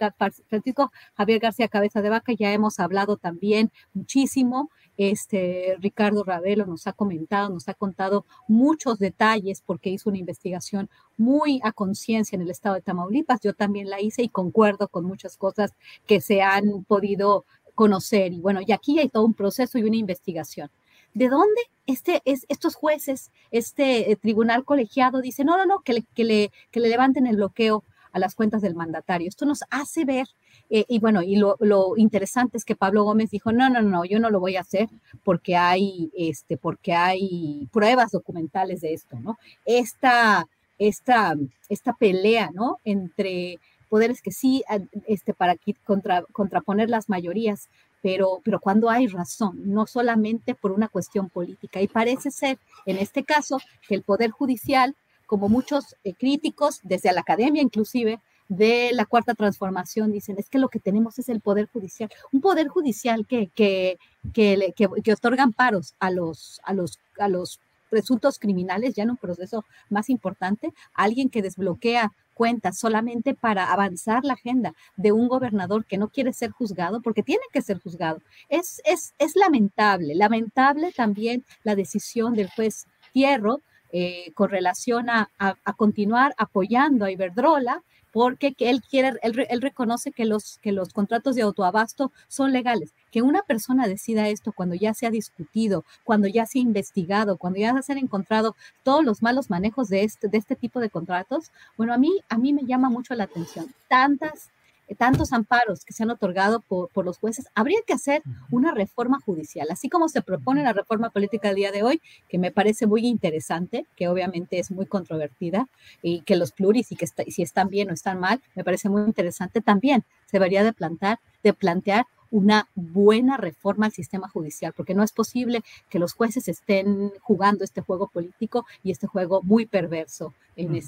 Francisco 0.47 0.91
Javier 1.15 1.39
García 1.39 1.67
Cabeza 1.67 2.01
de 2.01 2.09
Vaca, 2.09 2.33
ya 2.33 2.51
hemos 2.51 2.79
hablado 2.79 3.17
también 3.17 3.71
muchísimo 3.93 4.69
este, 4.97 5.75
Ricardo 5.79 6.23
Ravelo 6.23 6.65
nos 6.65 6.87
ha 6.87 6.93
comentado, 6.93 7.49
nos 7.49 7.67
ha 7.67 7.73
contado 7.73 8.25
muchos 8.47 8.99
detalles 8.99 9.61
porque 9.65 9.89
hizo 9.89 10.09
una 10.09 10.19
investigación 10.19 10.89
muy 11.17 11.59
a 11.63 11.71
conciencia 11.71 12.35
en 12.35 12.41
el 12.41 12.51
estado 12.51 12.75
de 12.75 12.81
Tamaulipas. 12.81 13.41
Yo 13.41 13.53
también 13.53 13.89
la 13.89 14.01
hice 14.01 14.23
y 14.23 14.29
concuerdo 14.29 14.87
con 14.87 15.05
muchas 15.05 15.37
cosas 15.37 15.73
que 16.05 16.21
se 16.21 16.41
han 16.41 16.83
podido 16.85 17.45
conocer. 17.75 18.33
Y 18.33 18.39
bueno, 18.39 18.61
y 18.65 18.71
aquí 18.71 18.99
hay 18.99 19.09
todo 19.09 19.25
un 19.25 19.33
proceso 19.33 19.77
y 19.77 19.83
una 19.83 19.97
investigación. 19.97 20.71
¿De 21.13 21.29
dónde 21.29 21.61
este, 21.85 22.21
es, 22.25 22.45
estos 22.49 22.75
jueces, 22.75 23.31
este 23.51 24.11
eh, 24.11 24.15
tribunal 24.15 24.65
colegiado 24.65 25.21
dice, 25.21 25.43
no, 25.43 25.57
no, 25.57 25.65
no, 25.65 25.79
que 25.79 26.03
que 26.13 26.23
le, 26.23 26.51
que 26.71 26.79
le 26.79 26.89
levanten 26.89 27.27
el 27.27 27.37
bloqueo 27.37 27.83
a 28.11 28.19
las 28.19 28.35
cuentas 28.35 28.61
del 28.61 28.75
mandatario? 28.75 29.27
Esto 29.27 29.45
nos 29.45 29.63
hace 29.69 30.03
ver 30.03 30.27
eh, 30.69 30.85
y 30.87 30.99
bueno, 30.99 31.21
y 31.21 31.35
lo, 31.35 31.57
interesante 31.97 32.57
es 32.57 32.65
que 32.65 32.75
Pablo 32.75 33.03
Gómez 33.03 33.29
dijo, 33.29 33.51
no, 33.51 33.69
no, 33.69 33.81
no, 33.81 34.03
yo 34.05 34.19
no 34.19 34.29
lo 34.29 34.39
voy 34.39 34.55
a 34.55 34.61
hacer 34.61 34.89
porque 35.23 35.55
hay, 35.55 36.11
este, 36.17 36.57
porque 36.57 36.93
hay 36.93 37.67
pruebas 37.71 38.11
documentales 38.11 38.81
de 38.81 38.93
esto, 38.93 39.17
¿no? 39.19 39.37
Esta, 39.65 40.47
esta, 40.79 41.35
esta 41.69 41.93
pelea, 41.93 42.49
¿no? 42.53 42.79
Entre 42.83 43.59
poderes 43.89 44.21
que 44.21 44.31
sí, 44.31 44.63
este, 45.07 45.33
para 45.33 45.55
contra, 45.85 46.23
contraponer 46.31 46.89
las 46.89 47.09
mayorías, 47.09 47.69
pero, 48.01 48.41
pero 48.43 48.59
cuando 48.59 48.89
hay 48.89 49.07
razón, 49.07 49.61
no 49.65 49.85
solamente 49.85 50.55
por 50.55 50.71
una 50.71 50.87
cuestión 50.87 51.29
política. 51.29 51.81
Y 51.81 51.87
parece 51.87 52.31
ser, 52.31 52.57
en 52.85 52.97
este 52.97 53.23
caso, 53.23 53.59
que 53.87 53.95
el 53.95 54.01
Poder 54.01 54.31
Judicial, 54.31 54.95
como 55.27 55.47
muchos 55.47 55.95
eh, 56.03 56.13
críticos, 56.13 56.79
desde 56.83 57.13
la 57.13 57.21
academia 57.21 57.61
inclusive, 57.61 58.19
de 58.47 58.91
la 58.93 59.05
cuarta 59.05 59.33
transformación 59.33 60.11
dicen, 60.11 60.35
es 60.37 60.49
que 60.49 60.59
lo 60.59 60.69
que 60.69 60.79
tenemos 60.79 61.17
es 61.19 61.29
el 61.29 61.41
poder 61.41 61.67
judicial, 61.67 62.09
un 62.31 62.41
poder 62.41 62.67
judicial 62.67 63.25
que, 63.25 63.49
que, 63.55 63.97
que, 64.33 64.73
que, 65.03 65.13
otorgan 65.13 65.53
paros 65.53 65.95
a 65.99 66.11
los, 66.11 66.61
a, 66.63 66.73
los, 66.73 66.99
a 67.17 67.27
los 67.27 67.59
presuntos 67.89 68.39
criminales, 68.39 68.93
ya 68.95 69.03
en 69.03 69.11
un 69.11 69.17
proceso 69.17 69.63
más 69.89 70.09
importante, 70.09 70.73
alguien 70.93 71.29
que 71.29 71.41
desbloquea 71.41 72.11
cuentas 72.33 72.77
solamente 72.77 73.33
para 73.33 73.71
avanzar 73.71 74.25
la 74.25 74.33
agenda 74.33 74.73
de 74.97 75.11
un 75.11 75.27
gobernador 75.27 75.85
que 75.85 75.97
no 75.97 76.09
quiere 76.09 76.33
ser 76.33 76.51
juzgado, 76.51 77.01
porque 77.01 77.23
tiene 77.23 77.43
que 77.51 77.61
ser 77.61 77.79
juzgado. 77.79 78.19
Es, 78.49 78.81
es, 78.85 79.13
es 79.17 79.35
lamentable, 79.35 80.13
lamentable 80.15 80.91
también 80.91 81.45
la 81.63 81.75
decisión 81.75 82.33
del 82.33 82.49
juez 82.49 82.85
Fierro 83.13 83.61
eh, 83.97 84.33
con 84.33 84.49
relación 84.49 85.09
a, 85.09 85.29
continuar 85.77 86.33
apoyando 86.37 87.05
a 87.05 87.11
Iberdrola, 87.11 87.81
porque 88.15 88.55
él 88.59 88.81
quiere, 88.81 89.19
él, 89.23 89.61
reconoce 89.61 90.13
que 90.13 90.23
los, 90.23 90.57
que 90.59 90.71
los 90.71 90.93
contratos 90.93 91.35
de 91.35 91.41
autoabasto 91.41 92.13
son 92.29 92.53
legales. 92.53 92.93
Que 93.11 93.21
una 93.21 93.41
persona 93.41 93.89
decida 93.89 94.29
esto 94.29 94.53
cuando 94.53 94.73
ya 94.73 94.93
se 94.93 95.05
ha 95.05 95.09
discutido, 95.09 95.83
cuando 96.05 96.29
ya 96.29 96.45
se 96.45 96.59
ha 96.59 96.61
investigado, 96.61 97.35
cuando 97.35 97.59
ya 97.59 97.81
se 97.81 97.91
han 97.91 97.97
encontrado 97.97 98.55
todos 98.83 99.03
los 99.03 99.21
malos 99.21 99.49
manejos 99.49 99.89
de 99.89 100.05
este, 100.05 100.29
de 100.29 100.37
este 100.37 100.55
tipo 100.55 100.79
de 100.79 100.89
contratos, 100.89 101.51
bueno, 101.75 101.93
a 101.93 101.97
mí, 101.97 102.21
a 102.29 102.37
mí 102.37 102.53
me 102.53 102.63
llama 102.63 102.89
mucho 102.89 103.15
la 103.15 103.25
atención. 103.25 103.65
Tantas 103.89 104.49
tantos 104.93 105.33
amparos 105.33 105.83
que 105.83 105.93
se 105.93 106.03
han 106.03 106.11
otorgado 106.11 106.59
por, 106.59 107.05
los 107.05 107.17
jueces, 107.17 107.47
habría 107.55 107.79
que 107.85 107.93
hacer 107.93 108.21
una 108.51 108.71
reforma 108.71 109.19
judicial, 109.19 109.67
así 109.71 109.89
como 109.89 110.09
se 110.09 110.21
propone 110.21 110.63
la 110.63 110.73
reforma 110.73 111.09
política 111.09 111.47
del 111.47 111.57
día 111.57 111.71
de 111.71 111.83
hoy, 111.83 112.01
que 112.29 112.37
me 112.37 112.51
parece 112.51 112.85
muy 112.85 113.05
interesante, 113.07 113.85
que 113.95 114.07
obviamente 114.07 114.59
es 114.59 114.71
muy 114.71 114.85
controvertida, 114.85 115.67
y 116.01 116.21
que 116.21 116.35
los 116.35 116.51
pluris 116.51 116.91
y 116.91 116.95
que 116.95 117.07
si 117.07 117.41
están 117.41 117.69
bien 117.69 117.89
o 117.89 117.93
están 117.93 118.19
mal, 118.19 118.41
me 118.55 118.63
parece 118.63 118.89
muy 118.89 119.01
interesante 119.03 119.61
también. 119.61 120.03
Se 120.25 120.37
debería 120.37 120.63
de 120.63 120.73
plantar, 120.73 121.19
de 121.43 121.53
plantear 121.53 122.05
una 122.31 122.67
buena 122.75 123.37
reforma 123.37 123.85
al 123.85 123.91
sistema 123.91 124.27
judicial, 124.27 124.73
porque 124.75 124.93
no 124.93 125.03
es 125.03 125.11
posible 125.11 125.63
que 125.89 125.99
los 125.99 126.13
jueces 126.13 126.47
estén 126.47 127.11
jugando 127.21 127.63
este 127.63 127.81
juego 127.81 128.07
político 128.07 128.65
y 128.83 128.91
este 128.91 129.07
juego 129.07 129.41
muy 129.41 129.65
perverso 129.65 130.33
en, 130.55 130.81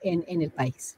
en 0.00 0.42
el 0.42 0.50
país. 0.50 0.96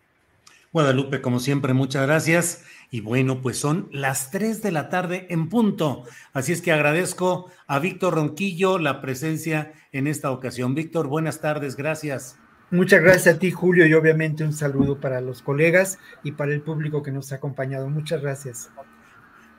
Guadalupe, 0.73 1.21
como 1.21 1.41
siempre, 1.41 1.73
muchas 1.73 2.07
gracias. 2.07 2.65
Y 2.91 3.01
bueno, 3.01 3.41
pues 3.41 3.59
son 3.59 3.89
las 3.93 4.31
3 4.31 4.63
de 4.63 4.73
la 4.73 4.89
tarde 4.89 5.27
en 5.31 5.49
punto. 5.49 6.05
Así 6.33 6.53
es 6.53 6.63
que 6.63 6.73
agradezco 6.73 7.51
a 7.67 7.79
Víctor 7.79 8.15
Ronquillo 8.15 8.79
la 8.79 9.01
presencia 9.01 9.73
en 9.93 10.07
esta 10.07 10.31
ocasión. 10.31 10.75
Víctor, 10.75 11.09
buenas 11.09 11.41
tardes, 11.41 11.77
gracias. 11.77 12.39
Muchas 12.71 13.01
gracias 13.01 13.37
a 13.37 13.39
ti, 13.39 13.53
Julio, 13.53 13.87
y 13.87 13.95
obviamente 13.95 14.45
un 14.45 14.53
saludo 14.53 15.01
para 15.01 15.21
los 15.21 15.41
colegas 15.41 15.99
y 16.25 16.33
para 16.33 16.53
el 16.53 16.63
público 16.63 17.03
que 17.03 17.13
nos 17.13 17.33
ha 17.33 17.37
acompañado. 17.37 17.89
Muchas 17.89 18.21
gracias. 18.23 18.71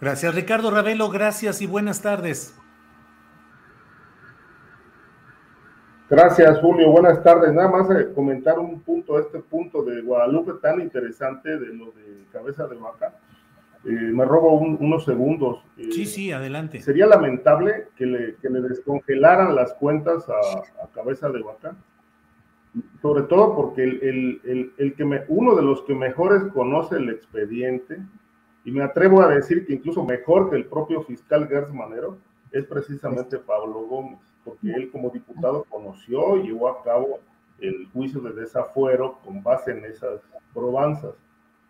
Gracias, 0.01 0.35
Ricardo 0.35 0.71
Ravelo, 0.71 1.09
gracias 1.09 1.61
y 1.61 1.67
buenas 1.67 2.01
tardes. 2.01 2.53
Gracias, 6.09 6.59
Julio. 6.61 6.89
Buenas 6.89 7.21
tardes. 7.21 7.53
Nada 7.53 7.69
más 7.69 7.89
eh, 7.91 8.13
comentar 8.15 8.57
un 8.59 8.79
punto, 8.79 9.19
este 9.19 9.39
punto 9.39 9.83
de 9.83 10.01
Guadalupe 10.01 10.53
tan 10.61 10.79
interesante 10.79 11.57
de 11.57 11.73
lo 11.73 11.87
de 11.87 12.23
cabeza 12.31 12.65
de 12.65 12.77
vaca. 12.77 13.13
Eh, 13.83 13.89
me 13.89 14.23
robo 14.23 14.53
unos 14.57 15.03
segundos. 15.03 15.59
Eh, 15.77 15.91
sí, 15.91 16.05
sí, 16.05 16.31
adelante. 16.31 16.81
Sería 16.81 17.07
lamentable 17.07 17.89
que 17.97 18.05
le, 18.05 18.35
que 18.35 18.49
le 18.49 18.61
descongelaran 18.61 19.53
las 19.53 19.73
cuentas 19.73 20.25
a, 20.29 20.87
cabeza 20.93 21.29
de 21.29 21.43
vaca, 21.43 21.75
sobre 23.01 23.23
todo 23.23 23.53
porque 23.53 23.83
el, 23.83 24.41
el, 24.45 24.73
el, 24.77 24.95
que 24.95 25.03
me, 25.03 25.23
uno 25.27 25.55
de 25.55 25.61
los 25.61 25.81
que 25.83 25.93
mejores 25.93 26.41
conoce 26.53 26.95
el 26.95 27.09
expediente, 27.09 27.99
y 28.63 28.71
me 28.71 28.81
atrevo 28.81 29.21
a 29.21 29.27
decir 29.27 29.65
que 29.65 29.73
incluso 29.73 30.05
mejor 30.05 30.49
que 30.49 30.55
el 30.55 30.65
propio 30.65 31.03
fiscal 31.03 31.47
Gers 31.47 31.73
Manero, 31.73 32.17
es 32.51 32.65
precisamente 32.65 33.37
Pablo 33.37 33.81
Gómez 33.81 34.26
porque 34.47 34.73
él 34.73 34.89
como 34.91 35.09
diputado 35.09 35.65
conoció 35.65 36.37
y 36.37 36.47
llevó 36.47 36.69
a 36.69 36.81
cabo 36.81 37.19
el 37.59 37.87
juicio 37.91 38.21
de 38.21 38.31
desafuero 38.31 39.19
con 39.25 39.43
base 39.43 39.71
en 39.71 39.83
esas 39.83 40.21
probanzas. 40.53 41.15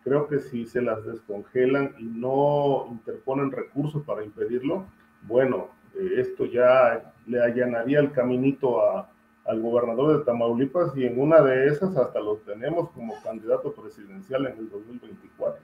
Creo 0.04 0.28
que 0.28 0.38
si 0.38 0.64
se 0.64 0.80
las 0.80 1.04
descongelan 1.04 1.94
y 1.98 2.04
no 2.04 2.86
interponen 2.90 3.50
recursos 3.50 4.04
para 4.04 4.24
impedirlo, 4.24 4.86
bueno, 5.22 5.70
eh, 5.96 6.20
esto 6.20 6.44
ya 6.44 7.12
le 7.26 7.42
allanaría 7.42 7.98
el 7.98 8.12
caminito 8.12 8.80
al 8.80 9.60
gobernador 9.60 10.18
de 10.18 10.24
Tamaulipas 10.24 10.96
y 10.96 11.04
en 11.04 11.20
una 11.20 11.42
de 11.42 11.66
esas 11.66 11.96
hasta 11.96 12.20
lo 12.20 12.36
tenemos 12.36 12.90
como 12.90 13.20
candidato 13.22 13.72
presidencial 13.72 14.46
en 14.46 14.56
el 14.56 14.70
2024. 14.70 15.60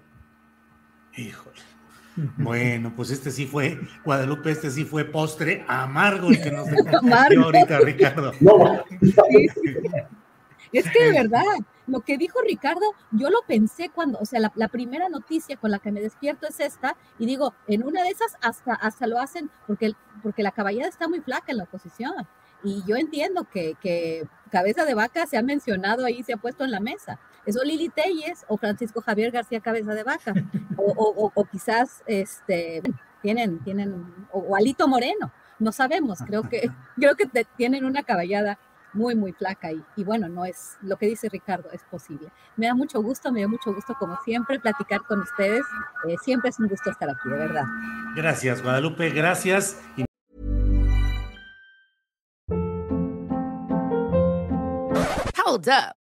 Híjole. 1.17 1.84
Bueno, 2.17 2.93
pues 2.95 3.11
este 3.11 3.31
sí 3.31 3.47
fue, 3.47 3.81
Guadalupe, 4.05 4.51
este 4.51 4.71
sí 4.71 4.85
fue 4.85 5.05
postre 5.05 5.65
amargo 5.67 6.31
el 6.31 6.41
que 6.41 6.51
nos 6.51 6.67
dejó 6.71 6.99
ahorita, 7.45 7.81
Ricardo. 7.81 8.33
Es 10.73 10.91
que 10.91 11.05
de 11.05 11.13
verdad, 11.13 11.45
lo 11.87 12.01
que 12.01 12.17
dijo 12.19 12.41
Ricardo, 12.47 12.95
yo 13.13 13.31
lo 13.31 13.43
pensé 13.47 13.91
cuando, 13.91 14.19
o 14.19 14.25
sea, 14.25 14.41
la, 14.55 14.69
primera 14.69 15.09
noticia 15.09 15.57
con 15.57 15.71
la 15.71 15.79
que 15.79 15.93
me 15.93 16.01
despierto 16.01 16.49
es 16.49 16.61
esta, 16.61 16.97
y 17.19 17.27
digo, 17.27 17.55
en 17.69 17.85
una 17.85 18.03
de 18.03 18.11
esas 18.11 18.37
hasta, 18.41 18.75
hasta 18.75 19.07
lo 19.07 19.21
hacen, 19.21 19.51
porque, 19.67 19.93
porque 20.23 20.43
la 20.43 20.53
caballada 20.53 20.89
está 20.89 21.09
muy 21.09 21.21
flaca 21.21 21.47
en 21.49 21.59
la 21.59 21.65
oposición. 21.65 22.27
Y 22.63 22.83
yo 22.87 22.97
entiendo 22.97 23.45
que, 23.45 23.75
que 23.81 24.27
cabeza 24.51 24.85
de 24.85 24.95
vaca 24.95 25.27
se 25.27 25.37
ha 25.37 25.43
mencionado 25.43 26.05
ahí, 26.05 26.23
se 26.23 26.33
ha 26.33 26.39
puesto 26.39 26.65
en 26.65 26.71
la 26.71 26.81
mesa, 26.81 27.21
eso 27.47 27.63
Lili 27.65 27.89
Telles 27.89 28.45
o 28.49 28.57
Francisco 28.57 29.01
Javier 29.01 29.31
García 29.31 29.61
Cabeza 29.61 29.95
de 29.95 30.03
Vaca, 30.03 30.33
o, 30.77 31.45
quizás 31.51 32.03
este, 32.07 32.83
tienen, 33.23 33.59
tienen, 33.61 34.27
o, 34.33 34.57
Alito 34.57 34.89
Moreno, 34.89 35.33
no 35.59 35.73
sabemos, 35.73 36.19
creo 36.27 36.43
que, 36.49 36.71
creo 36.97 37.15
que 37.17 37.29
tienen 37.57 37.85
una 37.85 38.03
caballada 38.03 38.59
muy, 38.93 39.17
muy 39.17 39.33
flaca 39.33 39.73
y, 39.73 39.83
y, 39.97 40.05
bueno, 40.05 40.29
no 40.29 40.45
es 40.45 40.77
lo 40.83 40.97
que 40.97 41.07
dice 41.07 41.29
Ricardo, 41.29 41.69
es 41.73 41.83
posible. 41.83 42.29
Me 42.57 42.69
da 42.69 42.75
mucho 42.75 43.03
gusto, 43.03 43.33
me 43.33 43.41
da 43.41 43.49
mucho 43.49 43.75
gusto 43.75 43.97
como 43.99 44.17
siempre 44.25 44.61
platicar 44.61 45.03
con 45.03 45.21
ustedes, 45.21 45.65
eh, 46.09 46.15
siempre 46.23 46.51
es 46.51 46.61
un 46.61 46.69
gusto 46.69 46.91
estar 46.91 47.11
aquí, 47.11 47.29
de 47.29 47.37
verdad. 47.37 47.65
Gracias, 48.15 48.63
Guadalupe, 48.63 49.11
gracias. 49.11 49.81
Hold 55.45 55.69
up. 55.69 56.04